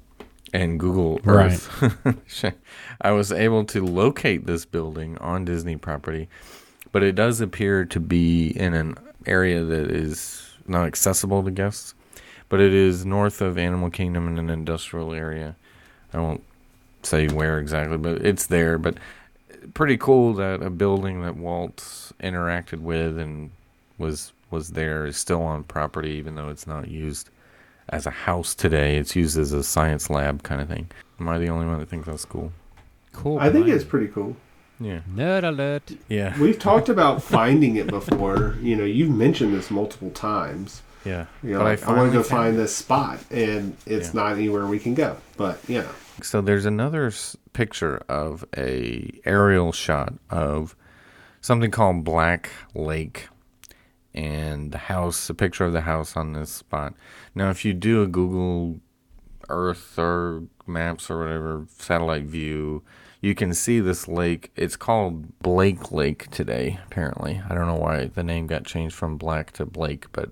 and 0.53 0.79
Google 0.79 1.19
Right. 1.23 1.51
Earth, 1.81 2.53
I 3.01 3.11
was 3.11 3.31
able 3.31 3.65
to 3.65 3.83
locate 3.83 4.45
this 4.45 4.65
building 4.65 5.17
on 5.17 5.45
Disney 5.45 5.77
property. 5.77 6.29
But 6.91 7.01
it 7.01 7.15
does 7.15 7.41
appear 7.41 7.85
to 7.85 7.99
be 7.99 8.49
in 8.49 8.75
an 8.75 8.95
area 9.25 9.63
that 9.63 9.89
is 9.89 10.47
not 10.67 10.85
accessible 10.85 11.43
to 11.43 11.51
guests. 11.51 11.95
But 12.49 12.61
it 12.61 12.71
is 12.71 13.03
north 13.03 13.41
of 13.41 13.57
Animal 13.57 13.89
Kingdom 13.89 14.27
in 14.27 14.37
an 14.37 14.51
industrial 14.51 15.11
area. 15.13 15.55
I 16.13 16.19
won't 16.19 16.43
say 17.01 17.27
where 17.27 17.57
exactly, 17.57 17.97
but 17.97 18.23
it's 18.23 18.45
there. 18.45 18.77
But 18.77 18.97
pretty 19.73 19.97
cool 19.97 20.33
that 20.35 20.61
a 20.61 20.69
building 20.69 21.23
that 21.23 21.35
Walt 21.35 22.11
interacted 22.21 22.79
with 22.79 23.17
and 23.17 23.49
was 23.97 24.33
was 24.51 24.69
there 24.71 25.07
is 25.07 25.17
still 25.17 25.41
on 25.41 25.63
property, 25.63 26.11
even 26.11 26.35
though 26.35 26.49
it's 26.49 26.67
not 26.67 26.87
used 26.87 27.31
as 27.89 28.05
a 28.05 28.11
house 28.11 28.55
today. 28.55 28.97
It's 28.97 29.15
used 29.15 29.37
as 29.37 29.51
a 29.53 29.63
science 29.63 30.09
lab 30.09 30.43
kind 30.43 30.61
of 30.61 30.67
thing. 30.67 30.89
Am 31.19 31.27
I 31.29 31.37
the 31.37 31.47
only 31.49 31.65
one 31.65 31.79
that 31.79 31.89
thinks 31.89 32.07
that's 32.07 32.25
cool? 32.25 32.51
Cool. 33.11 33.39
I 33.39 33.49
think 33.51 33.67
it's 33.67 33.83
pretty 33.83 34.07
cool. 34.07 34.35
Yeah. 34.79 35.01
Nerd 35.13 35.43
alert. 35.43 35.91
Yeah. 36.09 36.37
We've 36.41 36.57
talked 36.59 36.89
about 36.97 37.21
finding 37.21 37.75
it 37.75 37.87
before. 37.87 38.55
You 38.61 38.75
know, 38.75 38.85
you've 38.85 39.11
mentioned 39.11 39.53
this 39.53 39.69
multiple 39.69 40.09
times. 40.09 40.81
Yeah. 41.05 41.25
You 41.43 41.51
know, 41.51 41.59
But 41.59 41.65
I 41.65 41.69
like, 41.71 41.83
I, 41.83 41.93
want 41.95 42.11
to 42.11 42.17
go 42.17 42.23
finally 42.23 42.23
find 42.23 42.55
found- 42.55 42.59
this 42.59 42.75
spot, 42.75 43.19
and 43.29 43.77
it's 43.85 44.07
Yeah. 44.13 44.21
not 44.21 44.31
anywhere 44.33 44.65
we 44.65 44.79
can 44.79 44.93
go. 44.93 45.17
But 45.37 45.59
yeah. 45.67 45.87
So 46.21 46.41
there's 46.41 46.65
another 46.65 47.07
s- 47.07 47.35
picture 47.53 47.97
of 48.09 48.45
a 48.57 49.11
aerial 49.25 49.71
shot 49.73 50.13
of 50.29 50.75
something 51.41 51.71
called 51.71 52.03
Black 52.03 52.49
Lake 52.73 53.27
and 54.13 54.71
the 54.71 54.77
house, 54.77 55.29
a 55.29 55.33
picture 55.33 55.65
of 55.65 55.73
the 55.73 55.81
house 55.81 56.15
on 56.15 56.33
this 56.33 56.49
spot. 56.49 56.93
Now, 57.33 57.49
if 57.49 57.65
you 57.65 57.73
do 57.73 58.03
a 58.03 58.07
Google 58.07 58.79
Earth 59.49 59.97
or 59.97 60.43
maps 60.67 61.09
or 61.09 61.19
whatever 61.19 61.65
satellite 61.77 62.25
view, 62.25 62.83
you 63.21 63.33
can 63.35 63.53
see 63.53 63.79
this 63.79 64.07
lake. 64.07 64.51
It's 64.55 64.75
called 64.75 65.39
Blake 65.39 65.91
Lake 65.91 66.29
today, 66.29 66.79
apparently. 66.85 67.41
I 67.49 67.55
don't 67.55 67.67
know 67.67 67.75
why 67.75 68.05
the 68.05 68.23
name 68.23 68.47
got 68.47 68.65
changed 68.65 68.95
from 68.95 69.17
Black 69.17 69.51
to 69.53 69.65
Blake, 69.65 70.07
but 70.11 70.31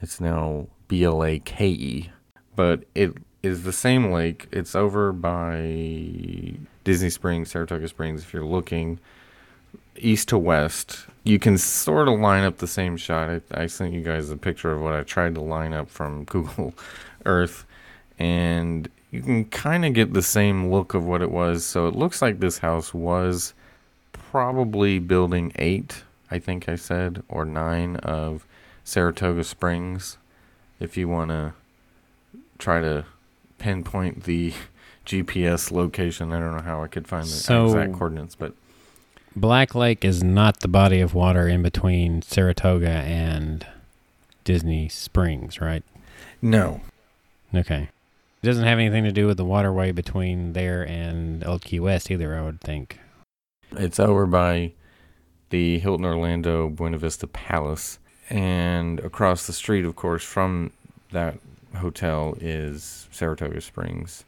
it's 0.00 0.20
now 0.20 0.68
B 0.88 1.04
L 1.04 1.24
A 1.24 1.38
K 1.38 1.68
E. 1.68 2.10
But 2.54 2.84
it 2.94 3.14
is 3.42 3.64
the 3.64 3.72
same 3.72 4.10
lake. 4.10 4.48
It's 4.50 4.74
over 4.74 5.12
by 5.12 6.54
Disney 6.84 7.10
Springs, 7.10 7.50
Saratoga 7.50 7.86
Springs. 7.88 8.22
If 8.22 8.32
you're 8.32 8.44
looking 8.44 8.98
east 9.96 10.28
to 10.28 10.38
west, 10.38 11.06
you 11.26 11.38
can 11.38 11.58
sort 11.58 12.08
of 12.08 12.18
line 12.20 12.44
up 12.44 12.58
the 12.58 12.66
same 12.68 12.96
shot. 12.96 13.28
I, 13.28 13.40
I 13.62 13.66
sent 13.66 13.92
you 13.92 14.00
guys 14.02 14.30
a 14.30 14.36
picture 14.36 14.70
of 14.72 14.80
what 14.80 14.94
I 14.94 15.02
tried 15.02 15.34
to 15.34 15.40
line 15.40 15.72
up 15.72 15.90
from 15.90 16.24
Google 16.32 16.72
Earth, 17.24 17.64
and 18.18 18.88
you 19.10 19.22
can 19.22 19.44
kind 19.46 19.84
of 19.84 19.92
get 19.92 20.12
the 20.12 20.22
same 20.22 20.70
look 20.70 20.94
of 20.94 21.04
what 21.04 21.22
it 21.22 21.30
was. 21.30 21.64
So 21.64 21.88
it 21.88 21.96
looks 21.96 22.22
like 22.22 22.38
this 22.40 22.58
house 22.58 22.94
was 22.94 23.54
probably 24.12 24.98
building 24.98 25.52
eight, 25.56 26.02
I 26.30 26.38
think 26.38 26.68
I 26.68 26.76
said, 26.76 27.22
or 27.28 27.44
nine 27.44 27.96
of 27.96 28.46
Saratoga 28.84 29.44
Springs. 29.44 30.18
If 30.78 30.96
you 30.96 31.08
want 31.08 31.30
to 31.30 31.54
try 32.58 32.80
to 32.80 33.04
pinpoint 33.58 34.24
the 34.24 34.52
GPS 35.06 35.70
location, 35.72 36.32
I 36.32 36.38
don't 36.40 36.54
know 36.56 36.62
how 36.62 36.82
I 36.84 36.86
could 36.88 37.08
find 37.08 37.24
the 37.24 37.28
So- 37.30 37.66
exact 37.66 37.94
coordinates, 37.94 38.34
but 38.34 38.54
Black 39.36 39.74
Lake 39.74 40.02
is 40.02 40.24
not 40.24 40.60
the 40.60 40.68
body 40.68 41.00
of 41.00 41.12
water 41.12 41.46
in 41.46 41.62
between 41.62 42.22
Saratoga 42.22 42.88
and 42.88 43.66
Disney 44.44 44.88
Springs, 44.88 45.60
right? 45.60 45.84
no. 46.40 46.80
Okay. 47.54 47.90
It 48.42 48.46
doesn't 48.46 48.64
have 48.64 48.78
anything 48.78 49.04
to 49.04 49.12
do 49.12 49.26
with 49.26 49.36
the 49.36 49.44
waterway 49.44 49.92
between 49.92 50.52
there 50.52 50.82
and 50.82 51.44
Old 51.46 51.62
Key 51.62 51.80
West 51.80 52.10
either, 52.10 52.36
I 52.36 52.42
would 52.42 52.60
think. 52.60 52.98
It's 53.72 54.00
over 54.00 54.26
by 54.26 54.72
the 55.50 55.78
Hilton 55.78 56.06
Orlando 56.06 56.68
Buena 56.68 56.98
Vista 56.98 57.26
Palace. 57.26 57.98
And 58.30 59.00
across 59.00 59.46
the 59.46 59.52
street, 59.52 59.84
of 59.84 59.96
course, 59.96 60.24
from 60.24 60.72
that 61.12 61.38
hotel 61.76 62.36
is 62.40 63.08
Saratoga 63.10 63.60
Springs. 63.60 64.24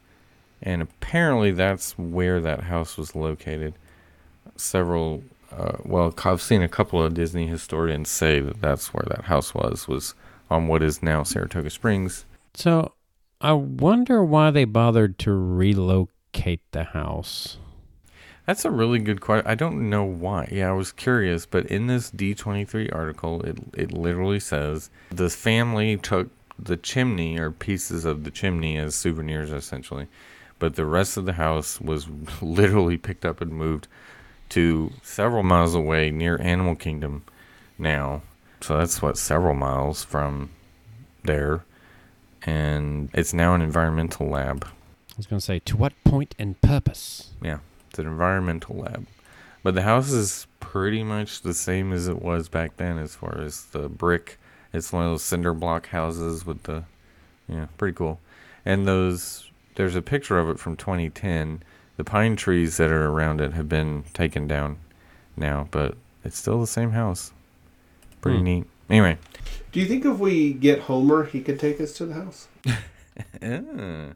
And 0.61 0.81
apparently 0.81 1.51
that's 1.51 1.97
where 1.97 2.41
that 2.41 2.63
house 2.63 2.97
was 2.97 3.15
located. 3.15 3.73
Several, 4.59 5.23
uh, 5.51 5.77
well, 5.83 6.13
I've 6.25 6.41
seen 6.41 6.61
a 6.61 6.69
couple 6.69 7.01
of 7.01 7.13
Disney 7.13 7.47
historians 7.47 8.09
say 8.09 8.39
that 8.39 8.61
that's 8.61 8.93
where 8.93 9.05
that 9.07 9.25
house 9.25 9.53
was, 9.53 9.87
was 9.87 10.13
on 10.49 10.67
what 10.67 10.83
is 10.83 11.01
now 11.01 11.23
Saratoga 11.23 11.69
Springs. 11.69 12.25
So 12.53 12.93
I 13.41 13.53
wonder 13.53 14.23
why 14.23 14.51
they 14.51 14.65
bothered 14.65 15.17
to 15.19 15.31
relocate 15.31 16.61
the 16.71 16.83
house. 16.83 17.57
That's 18.45 18.65
a 18.65 18.71
really 18.71 18.97
good 18.99 19.21
question. 19.21 19.45
I 19.47 19.53
don't 19.53 19.89
know 19.89 20.03
why. 20.03 20.49
Yeah, 20.51 20.69
I 20.69 20.73
was 20.73 20.91
curious, 20.91 21.45
but 21.45 21.67
in 21.67 21.85
this 21.85 22.09
D23 22.09 22.93
article, 22.93 23.43
it 23.43 23.59
it 23.73 23.93
literally 23.93 24.39
says 24.39 24.89
the 25.11 25.29
family 25.29 25.97
took 25.97 26.29
the 26.57 26.75
chimney 26.75 27.37
or 27.37 27.51
pieces 27.51 28.05
of 28.05 28.23
the 28.23 28.31
chimney 28.31 28.77
as 28.77 28.95
souvenirs 28.95 29.51
essentially, 29.51 30.07
but 30.57 30.75
the 30.75 30.85
rest 30.85 31.15
of 31.15 31.25
the 31.25 31.33
house 31.33 31.79
was 31.79 32.07
literally 32.41 32.97
picked 32.97 33.23
up 33.23 33.39
and 33.39 33.51
moved 33.51 33.87
to 34.49 34.91
several 35.03 35.43
miles 35.43 35.75
away 35.75 36.11
near 36.11 36.41
Animal 36.41 36.75
Kingdom 36.75 37.23
now. 37.77 38.21
So 38.61 38.77
that's 38.77 39.01
what 39.01 39.17
several 39.17 39.53
miles 39.53 40.03
from 40.03 40.49
there. 41.23 41.63
And 42.43 43.09
it's 43.13 43.33
now 43.33 43.53
an 43.53 43.61
environmental 43.61 44.27
lab. 44.27 44.65
I 44.65 45.13
was 45.17 45.27
going 45.27 45.39
to 45.39 45.45
say, 45.45 45.59
to 45.59 45.77
what 45.77 45.93
point 46.03 46.35
and 46.39 46.59
purpose? 46.61 47.31
Yeah, 47.41 47.59
it's 47.89 47.99
an 47.99 48.07
environmental 48.07 48.77
lab. 48.77 49.07
But 49.63 49.75
the 49.75 49.81
house 49.81 50.11
is 50.11 50.47
pretty 50.59 51.03
much 51.03 51.41
the 51.41 51.53
same 51.53 51.91
as 51.91 52.07
it 52.07 52.21
was 52.21 52.47
back 52.47 52.77
then 52.77 52.97
as 52.97 53.15
far 53.15 53.39
as 53.41 53.65
the 53.65 53.89
brick. 53.89 54.39
It's 54.71 54.93
one 54.93 55.03
of 55.03 55.11
those 55.11 55.23
cinder 55.23 55.53
block 55.53 55.87
houses 55.87 56.45
with 56.45 56.63
the 56.63 56.83
yeah, 57.47 57.65
pretty 57.77 57.95
cool. 57.95 58.19
And 58.65 58.87
those 58.87 59.49
there's 59.75 59.95
a 59.95 60.01
picture 60.01 60.37
of 60.37 60.49
it 60.49 60.59
from 60.59 60.75
2010. 60.77 61.63
The 61.99 62.05
pine 62.05 62.37
trees 62.37 62.77
that 62.77 62.91
are 62.91 63.07
around 63.07 63.41
it 63.41 63.51
have 63.51 63.67
been 63.67 64.05
taken 64.13 64.47
down 64.47 64.77
now, 65.35 65.67
but 65.69 65.97
it's 66.23 66.37
still 66.37 66.61
the 66.61 66.65
same 66.65 66.91
house. 66.91 67.33
Pretty 68.21 68.37
Hmm. 68.37 68.43
neat. 68.45 68.65
Anyway, 68.89 69.17
do 69.73 69.81
you 69.81 69.85
think 69.85 70.05
if 70.05 70.17
we 70.17 70.53
get 70.53 70.79
Homer, 70.79 71.25
he 71.25 71.41
could 71.41 71.59
take 71.59 71.81
us 71.81 71.91
to 71.97 72.05
the 72.05 72.13
house? 72.13 72.47
Ah, 73.43 74.13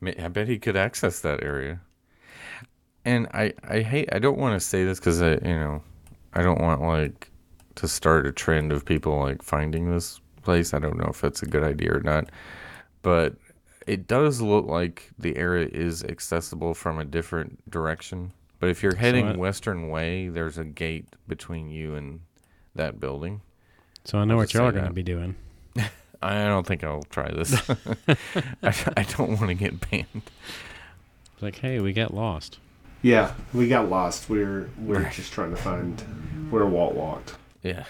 ma- 0.00 0.12
I 0.18 0.28
bet 0.28 0.48
he 0.48 0.58
could 0.58 0.74
access 0.74 1.20
that 1.20 1.42
area. 1.42 1.82
And 3.04 3.26
I, 3.34 3.52
I 3.62 3.80
hate, 3.82 4.08
I 4.10 4.20
don't 4.20 4.38
want 4.38 4.58
to 4.58 4.66
say 4.66 4.84
this 4.86 4.98
because 4.98 5.20
I, 5.20 5.32
you 5.32 5.58
know, 5.58 5.82
I 6.32 6.40
don't 6.40 6.62
want 6.62 6.80
like 6.80 7.30
to 7.74 7.86
start 7.88 8.26
a 8.26 8.32
trend 8.32 8.72
of 8.72 8.86
people 8.86 9.18
like 9.20 9.42
finding 9.42 9.90
this 9.92 10.18
place. 10.44 10.72
I 10.72 10.78
don't 10.78 10.96
know 10.96 11.08
if 11.10 11.20
that's 11.20 11.42
a 11.42 11.46
good 11.46 11.62
idea 11.62 11.92
or 11.92 12.00
not, 12.00 12.30
but 13.02 13.34
it 13.88 14.06
does 14.06 14.40
look 14.40 14.66
like 14.66 15.10
the 15.18 15.36
area 15.36 15.68
is 15.72 16.04
accessible 16.04 16.74
from 16.74 16.98
a 16.98 17.04
different 17.04 17.68
direction. 17.70 18.32
But 18.60 18.70
if 18.70 18.82
you're 18.82 18.94
heading 18.96 19.26
what- 19.26 19.36
western 19.38 19.88
way, 19.88 20.28
there's 20.28 20.58
a 20.58 20.64
gate 20.64 21.06
between 21.26 21.70
you 21.70 21.94
and 21.94 22.20
that 22.74 23.00
building. 23.00 23.40
So 24.04 24.18
I 24.18 24.24
know 24.24 24.34
I'll 24.34 24.38
what 24.38 24.44
just 24.44 24.54
you're 24.54 24.70
say 24.70 24.74
going 24.74 24.86
to 24.86 24.92
be 24.92 25.02
doing. 25.02 25.36
I 26.22 26.46
don't 26.46 26.66
think 26.66 26.82
I'll 26.82 27.02
try 27.04 27.30
this. 27.30 27.54
I, 27.68 27.76
I 28.96 29.02
don't 29.02 29.30
want 29.38 29.48
to 29.48 29.54
get 29.54 29.88
banned. 29.90 30.06
It's 31.34 31.42
like, 31.42 31.58
hey, 31.58 31.78
we 31.80 31.92
got 31.92 32.12
lost. 32.12 32.58
Yeah, 33.02 33.32
we 33.54 33.68
got 33.68 33.88
lost. 33.88 34.28
We're 34.28 34.70
we're 34.80 35.08
just 35.10 35.32
trying 35.32 35.50
to 35.50 35.56
find 35.56 36.00
where 36.50 36.66
Walt 36.66 36.94
walked. 36.94 37.36
Yeah. 37.62 37.84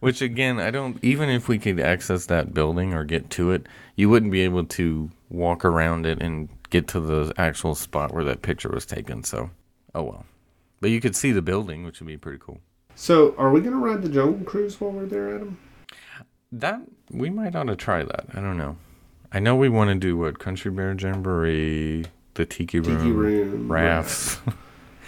Which 0.00 0.22
again, 0.22 0.58
I 0.58 0.70
don't 0.70 0.98
even 1.02 1.28
if 1.28 1.46
we 1.46 1.58
could 1.58 1.78
access 1.78 2.26
that 2.26 2.54
building 2.54 2.94
or 2.94 3.04
get 3.04 3.28
to 3.30 3.50
it, 3.52 3.66
you 3.96 4.08
wouldn't 4.08 4.32
be 4.32 4.40
able 4.40 4.64
to 4.64 5.10
walk 5.28 5.64
around 5.64 6.06
it 6.06 6.22
and 6.22 6.48
get 6.70 6.88
to 6.88 7.00
the 7.00 7.32
actual 7.36 7.74
spot 7.74 8.12
where 8.14 8.24
that 8.24 8.42
picture 8.42 8.70
was 8.70 8.86
taken. 8.86 9.22
So, 9.24 9.50
oh 9.94 10.02
well. 10.02 10.26
But 10.80 10.88
you 10.90 11.00
could 11.02 11.14
see 11.14 11.32
the 11.32 11.42
building, 11.42 11.84
which 11.84 12.00
would 12.00 12.06
be 12.06 12.16
pretty 12.16 12.38
cool. 12.40 12.60
So, 12.94 13.34
are 13.36 13.50
we 13.50 13.60
gonna 13.60 13.76
ride 13.76 14.00
the 14.02 14.08
Jungle 14.08 14.44
Cruise 14.44 14.80
while 14.80 14.90
we're 14.90 15.04
there, 15.06 15.34
Adam? 15.34 15.58
That 16.50 16.80
we 17.10 17.28
might 17.28 17.54
ought 17.54 17.64
to 17.64 17.76
try 17.76 18.02
that. 18.02 18.26
I 18.34 18.40
don't 18.40 18.56
know. 18.56 18.76
I 19.32 19.38
know 19.38 19.54
we 19.54 19.68
want 19.68 19.90
to 19.90 19.94
do 19.94 20.16
what 20.16 20.38
Country 20.38 20.70
Bear 20.70 20.94
Jamboree, 20.98 22.06
the 22.34 22.46
Tiki 22.46 22.80
Room, 22.80 22.96
Tiki 22.96 23.12
Room, 23.12 23.70
rafts. 23.70 24.38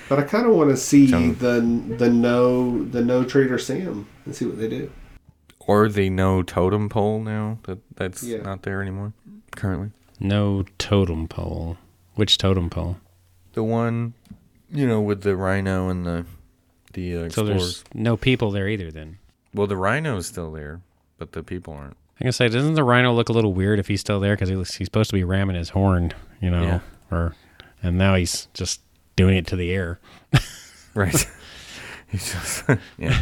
But 0.09 0.19
I 0.19 0.23
kind 0.23 0.47
of 0.47 0.53
want 0.53 0.71
to 0.71 0.77
see 0.77 1.07
Jungle- 1.09 1.35
the 1.35 1.61
the 1.97 2.11
no 2.11 2.85
the 2.85 3.03
no 3.03 3.25
Trader 3.25 3.59
Sam 3.59 4.07
and 4.25 4.35
see 4.35 4.45
what 4.47 4.59
they 4.59 4.69
do. 4.69 4.91
or 5.61 5.89
the 5.89 6.11
no 6.11 6.43
totem 6.43 6.89
pole 6.89 7.21
now 7.21 7.59
that 7.65 7.79
that's 7.97 8.23
Yeah. 8.23 8.39
not 8.43 8.63
there 8.63 8.83
anymore 8.83 9.13
currently. 9.53 9.91
No 10.21 10.65
totem 10.79 11.29
pole. 11.29 11.77
Which 12.15 12.37
totem 12.39 12.69
pole? 12.71 12.97
The 13.55 13.63
one, 13.63 14.15
you 14.71 14.87
know, 14.87 15.01
with 15.01 15.23
the 15.23 15.37
rhino 15.37 15.89
and 15.89 16.05
the 16.07 16.27
the 16.95 17.17
uh, 17.17 17.31
So 17.31 17.45
there's 17.45 17.85
no 17.95 18.17
people 18.17 18.51
there 18.51 18.69
either 18.69 18.91
then. 18.91 19.19
well, 19.55 19.67
the 19.67 19.77
rhino 19.77 20.17
is 20.19 20.27
still 20.27 20.51
there, 20.53 20.81
but 21.19 21.33
the 21.33 21.43
people 21.43 21.73
aren't. 21.75 21.97
I 22.21 22.25
can 22.25 22.33
say, 22.33 22.49
doesn't 22.49 22.75
the 22.75 22.85
rhino 22.85 23.13
look 23.15 23.29
a 23.29 23.33
little 23.33 23.53
weird 23.55 23.79
if 23.79 23.89
he's 23.89 24.01
still 24.01 24.21
there 24.21 24.35
because 24.37 24.49
he 24.51 24.55
looks, 24.57 24.75
he's 24.75 24.87
supposed 24.89 25.11
to 25.11 25.15
be 25.17 25.25
ramming 25.25 25.57
his 25.57 25.71
horn, 25.71 26.13
you 26.41 26.51
know, 26.51 26.63
Yeah. 26.63 26.81
or 27.11 27.35
and 27.83 27.97
now 27.99 28.15
he's 28.15 28.47
just 28.55 28.81
doing 29.17 29.37
it 29.37 29.47
to 29.49 29.57
the 29.57 29.73
air. 29.73 29.99
Right. 30.95 31.27
He's 32.11 32.31
just 32.33 32.65
yeah. 32.99 33.19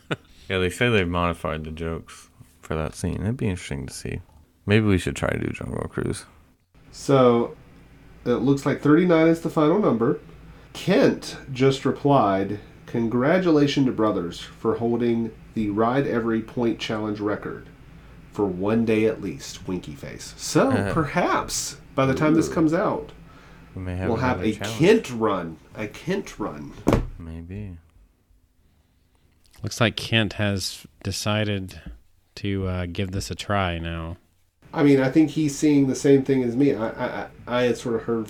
yeah, 0.48 0.58
they 0.58 0.70
say 0.70 0.88
they've 0.88 1.08
modified 1.08 1.64
the 1.64 1.70
jokes 1.70 2.28
for 2.60 2.74
that 2.76 2.94
scene. 2.94 3.20
It'd 3.22 3.36
be 3.36 3.48
interesting 3.48 3.86
to 3.86 3.92
see. 3.92 4.20
Maybe 4.66 4.86
we 4.86 4.98
should 4.98 5.16
try 5.16 5.30
to 5.30 5.38
do 5.38 5.52
Jungle 5.52 5.88
Cruise. 5.88 6.24
So, 6.92 7.56
it 8.24 8.34
looks 8.34 8.64
like 8.66 8.80
39 8.80 9.26
is 9.28 9.40
the 9.40 9.50
final 9.50 9.80
number. 9.80 10.20
Kent 10.72 11.36
just 11.52 11.84
replied, 11.84 12.60
Congratulations 12.86 13.86
to 13.86 13.92
brothers 13.92 14.40
for 14.40 14.76
holding 14.76 15.32
the 15.54 15.70
Ride 15.70 16.06
Every 16.06 16.40
Point 16.42 16.78
Challenge 16.78 17.18
record 17.20 17.66
for 18.32 18.46
one 18.46 18.84
day 18.84 19.06
at 19.06 19.20
least, 19.20 19.66
winky 19.66 19.94
face. 19.94 20.34
So, 20.36 20.70
Uh. 20.70 20.92
perhaps 20.94 21.76
by 21.94 22.06
the 22.06 22.14
time 22.14 22.34
this 22.34 22.48
comes 22.48 22.72
out, 22.72 23.10
We 23.74 23.82
may 23.82 23.96
have 23.96 24.08
we'll 24.08 24.18
have 24.18 24.42
a 24.42 24.52
challenge. 24.52 24.78
Kent 24.78 25.10
run. 25.10 25.56
A 25.74 25.86
Kent 25.88 26.38
run. 26.38 26.72
Maybe. 27.18 27.76
Looks 29.62 29.80
like 29.80 29.96
Kent 29.96 30.34
has 30.34 30.86
decided 31.04 31.80
to 32.36 32.66
uh, 32.66 32.86
give 32.86 33.12
this 33.12 33.30
a 33.30 33.34
try 33.34 33.78
now. 33.78 34.16
I 34.74 34.82
mean, 34.82 35.00
I 35.00 35.10
think 35.10 35.30
he's 35.30 35.56
seeing 35.56 35.86
the 35.86 35.94
same 35.94 36.22
thing 36.24 36.42
as 36.42 36.56
me. 36.56 36.74
I 36.74 36.88
I, 36.88 37.26
I- 37.46 37.62
had 37.64 37.76
sort 37.76 37.94
of 37.96 38.02
heard 38.02 38.26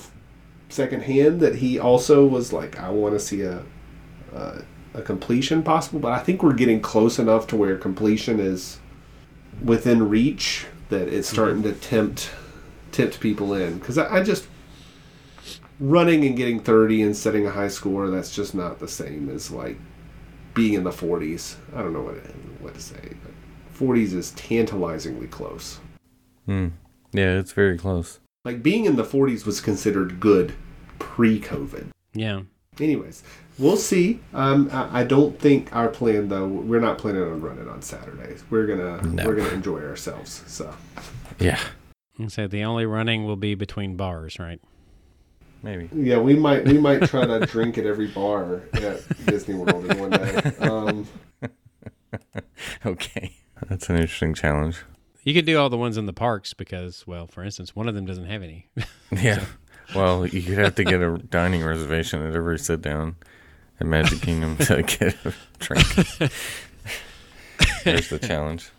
secondhand 0.68 1.40
that 1.40 1.56
he 1.56 1.78
also 1.78 2.26
was 2.26 2.52
like, 2.52 2.78
I 2.78 2.90
want 2.90 3.14
to 3.14 3.20
see 3.20 3.42
a, 3.42 3.62
a 4.34 4.62
a 4.94 5.00
completion 5.02 5.62
possible, 5.62 6.00
but 6.00 6.12
I 6.12 6.18
think 6.18 6.42
we're 6.42 6.52
getting 6.52 6.80
close 6.80 7.18
enough 7.18 7.46
to 7.48 7.56
where 7.56 7.78
completion 7.78 8.38
is 8.40 8.78
within 9.64 10.08
reach 10.08 10.66
that 10.90 11.08
it's 11.08 11.28
starting 11.28 11.62
to 11.62 11.72
tempt 11.72 12.30
tempt 12.90 13.20
people 13.20 13.54
in. 13.54 13.78
Because 13.78 13.96
I, 13.96 14.16
I 14.18 14.22
just 14.22 14.46
running 15.80 16.24
and 16.26 16.36
getting 16.36 16.60
thirty 16.60 17.00
and 17.02 17.16
setting 17.16 17.46
a 17.46 17.50
high 17.50 17.68
score. 17.68 18.10
That's 18.10 18.34
just 18.34 18.54
not 18.54 18.80
the 18.80 18.88
same 18.88 19.30
as 19.30 19.50
like 19.50 19.78
being 20.54 20.74
in 20.74 20.84
the 20.84 20.92
forties. 20.92 21.56
I 21.74 21.82
don't 21.82 21.92
know 21.92 22.02
what 22.02 22.16
what 22.60 22.74
to 22.74 22.80
say, 22.80 23.14
but 23.22 23.32
forties 23.70 24.12
is 24.14 24.30
tantalizingly 24.32 25.26
close. 25.28 25.80
Hmm. 26.46 26.68
Yeah, 27.12 27.38
it's 27.38 27.52
very 27.52 27.76
close. 27.78 28.20
Like 28.44 28.62
being 28.62 28.86
in 28.86 28.96
the 28.96 29.04
40s 29.04 29.44
was 29.46 29.60
considered 29.60 30.18
good 30.18 30.54
pre-COVID. 30.98 31.88
Yeah. 32.14 32.42
Anyways, 32.80 33.22
we'll 33.58 33.76
see. 33.76 34.18
Um, 34.32 34.68
I, 34.72 35.00
I 35.00 35.04
don't 35.04 35.38
think 35.38 35.74
our 35.76 35.88
plan 35.88 36.28
though. 36.28 36.48
We're 36.48 36.80
not 36.80 36.98
planning 36.98 37.22
on 37.22 37.40
running 37.40 37.68
on 37.68 37.82
Saturdays. 37.82 38.42
We're 38.50 38.66
gonna 38.66 39.02
No. 39.02 39.26
we're 39.26 39.36
gonna 39.36 39.50
enjoy 39.50 39.80
ourselves. 39.82 40.42
So 40.46 40.74
Yeah. 41.38 41.60
And 42.18 42.32
so 42.32 42.46
the 42.48 42.64
only 42.64 42.86
running 42.86 43.24
will 43.24 43.36
be 43.36 43.54
between 43.54 43.96
bars, 43.96 44.38
right? 44.38 44.60
Maybe. 45.62 45.88
yeah, 45.94 46.18
we 46.18 46.34
might 46.34 46.64
we 46.64 46.78
might 46.78 47.02
try 47.08 47.24
to 47.24 47.40
drink 47.46 47.78
at 47.78 47.86
every 47.86 48.08
bar 48.08 48.62
at 48.72 49.00
Disney 49.26 49.54
World 49.54 49.84
in 49.90 49.98
one 49.98 50.10
day. 50.10 50.52
Um, 50.60 51.06
Okay. 52.84 53.36
That's 53.68 53.88
an 53.88 53.96
interesting 53.96 54.34
challenge. 54.34 54.78
You 55.24 55.32
could 55.34 55.46
do 55.46 55.58
all 55.58 55.70
the 55.70 55.78
ones 55.78 55.96
in 55.96 56.06
the 56.06 56.12
parks 56.12 56.52
because, 56.52 57.06
well, 57.06 57.26
for 57.26 57.42
instance, 57.44 57.74
one 57.76 57.88
of 57.88 57.94
them 57.94 58.04
doesn't 58.06 58.26
have 58.26 58.42
any. 58.42 58.68
Yeah. 59.12 59.44
Well, 59.94 60.26
you 60.26 60.42
could 60.42 60.58
have 60.58 60.74
to 60.76 60.84
get 60.84 61.00
a 61.02 61.18
dining 61.18 61.62
reservation 61.62 62.22
at 62.26 62.34
every 62.34 62.58
sit 62.58 62.80
down 62.82 63.16
at 63.78 63.86
Magic 63.86 64.20
Kingdom 64.22 64.56
to 64.58 64.82
get 64.82 65.14
a 65.24 65.34
drink. 65.58 65.86
There's 67.84 68.08
the 68.08 68.18
challenge. 68.18 68.70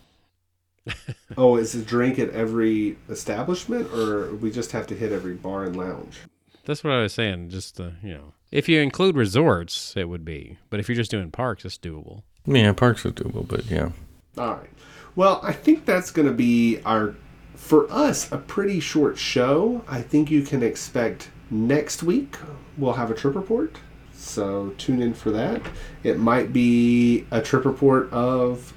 oh, 1.37 1.55
is 1.57 1.75
it 1.75 1.85
drink 1.85 2.17
at 2.19 2.29
every 2.31 2.97
establishment, 3.09 3.91
or 3.93 4.33
we 4.35 4.49
just 4.51 4.71
have 4.71 4.87
to 4.87 4.95
hit 4.95 5.11
every 5.11 5.35
bar 5.35 5.63
and 5.65 5.75
lounge? 5.75 6.17
That's 6.65 6.83
what 6.83 6.93
I 6.93 7.01
was 7.01 7.13
saying. 7.13 7.49
Just 7.49 7.79
uh, 7.79 7.91
you 8.01 8.13
know, 8.13 8.33
if 8.51 8.69
you 8.69 8.79
include 8.79 9.15
resorts, 9.15 9.95
it 9.97 10.09
would 10.09 10.23
be. 10.23 10.57
But 10.69 10.79
if 10.79 10.87
you're 10.87 10.95
just 10.95 11.11
doing 11.11 11.31
parks, 11.31 11.65
it's 11.65 11.77
doable. 11.77 12.23
Yeah, 12.45 12.73
parks 12.73 13.05
are 13.05 13.11
doable, 13.11 13.47
but 13.47 13.65
yeah. 13.69 13.89
All 14.37 14.55
right. 14.55 14.69
Well, 15.15 15.39
I 15.43 15.53
think 15.53 15.85
that's 15.85 16.11
going 16.11 16.27
to 16.27 16.33
be 16.33 16.79
our, 16.85 17.15
for 17.55 17.91
us, 17.91 18.31
a 18.31 18.37
pretty 18.37 18.79
short 18.79 19.17
show. 19.17 19.83
I 19.87 20.01
think 20.01 20.31
you 20.31 20.41
can 20.41 20.63
expect 20.63 21.29
next 21.51 22.01
week 22.03 22.37
we'll 22.77 22.93
have 22.93 23.11
a 23.11 23.13
trip 23.13 23.35
report. 23.35 23.77
So 24.13 24.73
tune 24.77 25.01
in 25.01 25.13
for 25.13 25.31
that. 25.31 25.61
It 26.03 26.17
might 26.17 26.51
be 26.53 27.25
a 27.29 27.41
trip 27.41 27.65
report 27.65 28.11
of 28.11 28.73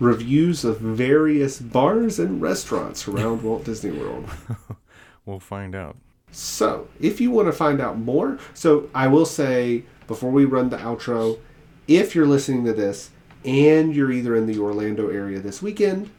reviews 0.00 0.64
of 0.64 0.78
various 0.80 1.58
bars 1.58 2.18
and 2.18 2.40
restaurants 2.40 3.06
around 3.08 3.42
Walt 3.44 3.64
Disney 3.64 3.90
World. 3.98 4.28
We'll 5.24 5.40
find 5.40 5.74
out. 5.74 5.96
So, 6.36 6.88
if 7.00 7.18
you 7.18 7.30
want 7.30 7.48
to 7.48 7.52
find 7.52 7.80
out 7.80 7.98
more, 7.98 8.38
so 8.52 8.90
I 8.94 9.06
will 9.06 9.24
say 9.24 9.84
before 10.06 10.30
we 10.30 10.44
run 10.44 10.68
the 10.68 10.76
outro, 10.76 11.38
if 11.88 12.14
you're 12.14 12.26
listening 12.26 12.64
to 12.66 12.74
this 12.74 13.10
and 13.44 13.96
you're 13.96 14.12
either 14.12 14.36
in 14.36 14.46
the 14.46 14.58
Orlando 14.58 15.08
area 15.08 15.40
this 15.40 15.62
weekend 15.62 16.10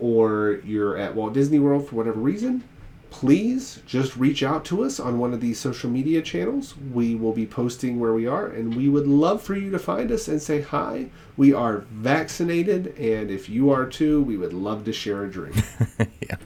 or 0.00 0.60
you're 0.64 0.96
at 0.96 1.14
Walt 1.14 1.34
Disney 1.34 1.60
World 1.60 1.88
for 1.88 1.94
whatever 1.94 2.18
reason, 2.18 2.64
please 3.10 3.80
just 3.86 4.16
reach 4.16 4.42
out 4.42 4.64
to 4.64 4.82
us 4.82 4.98
on 4.98 5.20
one 5.20 5.32
of 5.32 5.40
these 5.40 5.60
social 5.60 5.88
media 5.88 6.20
channels. 6.20 6.74
We 6.92 7.14
will 7.14 7.32
be 7.32 7.46
posting 7.46 8.00
where 8.00 8.12
we 8.12 8.26
are, 8.26 8.48
and 8.48 8.74
we 8.74 8.88
would 8.88 9.06
love 9.06 9.40
for 9.40 9.54
you 9.54 9.70
to 9.70 9.78
find 9.78 10.10
us 10.10 10.26
and 10.26 10.42
say 10.42 10.62
hi. 10.62 11.10
We 11.36 11.52
are 11.54 11.84
vaccinated, 11.92 12.98
and 12.98 13.30
if 13.30 13.48
you 13.48 13.70
are 13.70 13.86
too, 13.86 14.24
we 14.24 14.36
would 14.36 14.52
love 14.52 14.84
to 14.86 14.92
share 14.92 15.24
a 15.24 15.30
drink. 15.30 15.54
yeah. 16.20 16.38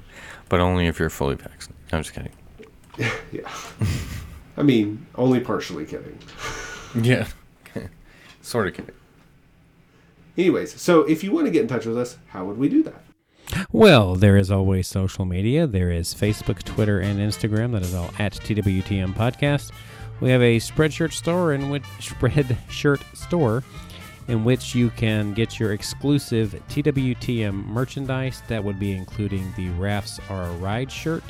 But 0.51 0.61
only 0.61 0.89
if 0.89 0.99
you're 0.99 1.09
fully 1.09 1.37
vaccinated. 1.37 1.77
I'm 1.91 2.03
just 2.03 2.15
kidding. 2.15 2.33
yeah. 3.33 3.51
I 4.57 4.63
mean, 4.63 5.07
only 5.15 5.41
partially 5.41 5.85
kidding. 5.85 6.19
Yeah. 7.03 7.29
sort 8.41 8.69
of 8.69 8.75
kidding. 8.75 8.95
Anyways, 10.39 10.81
so 10.81 11.03
if 11.03 11.23
you 11.23 11.33
want 11.33 11.45
to 11.47 11.51
get 11.51 11.61
in 11.61 11.69
touch 11.69 11.85
with 11.85 11.99
us, 11.99 12.17
how 12.29 12.47
would 12.47 12.57
we 12.57 12.71
do 12.71 12.83
that? 12.85 13.05
Well, 13.73 14.15
there 14.15 14.39
is 14.39 14.51
always 14.51 14.89
social 14.89 15.27
media. 15.27 15.67
There 15.67 15.91
is 15.91 16.15
Facebook, 16.15 16.63
Twitter, 16.63 16.99
and 16.99 17.21
Instagram. 17.21 17.73
That 17.73 17.83
is 17.83 17.95
all 17.95 18.11
at 18.19 18.33
TWTM 18.33 19.13
Podcast. 19.13 19.71
We 20.21 20.31
have 20.31 20.41
a 20.41 20.57
Spreadshirt 20.57 21.13
store 21.13 21.53
in 21.53 21.69
which 21.69 21.83
Spreadshirt 22.01 23.03
store 23.15 23.63
in 24.29 24.45
which 24.45 24.75
you 24.75 24.91
can 24.91 25.33
get 25.33 25.59
your 25.59 25.73
exclusive 25.73 26.55
TWTM 26.69 27.67
merchandise. 27.67 28.43
That 28.49 28.63
would 28.63 28.79
be 28.79 28.93
including 28.93 29.53
the 29.57 29.71
Rafts 29.71 30.21
Are 30.29 30.45
a 30.45 30.53
Ride 30.53 30.93
shirt. 30.93 31.25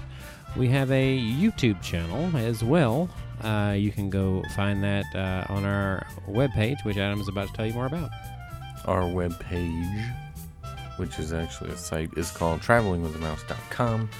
We 0.56 0.68
have 0.68 0.90
a 0.90 1.18
YouTube 1.18 1.80
channel 1.82 2.36
as 2.36 2.64
well. 2.64 3.08
Uh, 3.42 3.74
you 3.76 3.92
can 3.92 4.10
go 4.10 4.42
find 4.56 4.82
that 4.82 5.04
uh, 5.14 5.52
on 5.52 5.64
our 5.64 6.06
webpage, 6.28 6.84
which 6.84 6.96
Adam 6.96 7.20
is 7.20 7.28
about 7.28 7.48
to 7.48 7.54
tell 7.54 7.66
you 7.66 7.74
more 7.74 7.86
about. 7.86 8.10
Our 8.86 9.02
webpage, 9.02 10.14
which 10.96 11.18
is 11.18 11.32
actually 11.32 11.70
a 11.70 11.76
site, 11.76 12.10
is 12.16 12.30
called 12.30 12.60
travelingwiththemouse.com. 12.60 14.10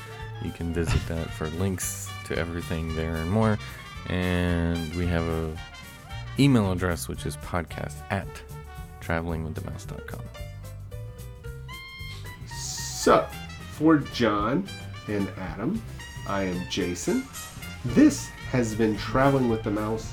You 0.45 0.51
can 0.53 0.73
visit 0.73 1.01
that 1.09 1.31
for 1.31 1.49
links 1.49 2.09
to 2.27 2.39
everything 2.39 2.95
there 2.95 3.17
and 3.17 3.31
more. 3.31 3.59
And 4.09 4.95
we 4.95 5.07
have 5.07 5.25
a 5.25 5.57
email 6.39 6.71
address, 6.71 7.09
which 7.09 7.27
is 7.27 7.37
podcast 7.39 7.97
at 8.11 8.29
travelingwiththemouse.com. 9.01 10.21
So, 12.47 13.27
for 13.73 13.99
John 13.99 14.69
and 15.09 15.29
Adam, 15.39 15.83
I 16.29 16.43
am 16.43 16.69
Jason. 16.69 17.25
This 17.87 18.29
has 18.51 18.75
been 18.75 18.99
Traveling 18.99 19.49
with 19.49 19.63
the 19.63 19.71
Mouse, 19.71 20.13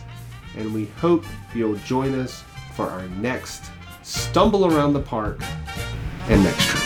and 0.55 0.73
we 0.73 0.85
hope 1.01 1.25
you'll 1.53 1.75
join 1.79 2.17
us 2.17 2.41
for 2.73 2.89
our 2.89 3.05
next 3.09 3.65
stumble 4.01 4.65
around 4.65 4.93
the 4.93 5.01
park 5.01 5.41
and 6.29 6.41
next 6.41 6.67
trip. 6.67 6.83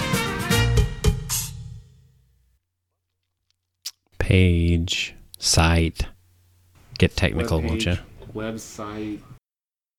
Page, 4.17 5.15
site. 5.37 6.07
Get 6.97 7.15
technical, 7.15 7.61
won't 7.61 7.85
you? 7.85 7.97
Website, 8.33 9.19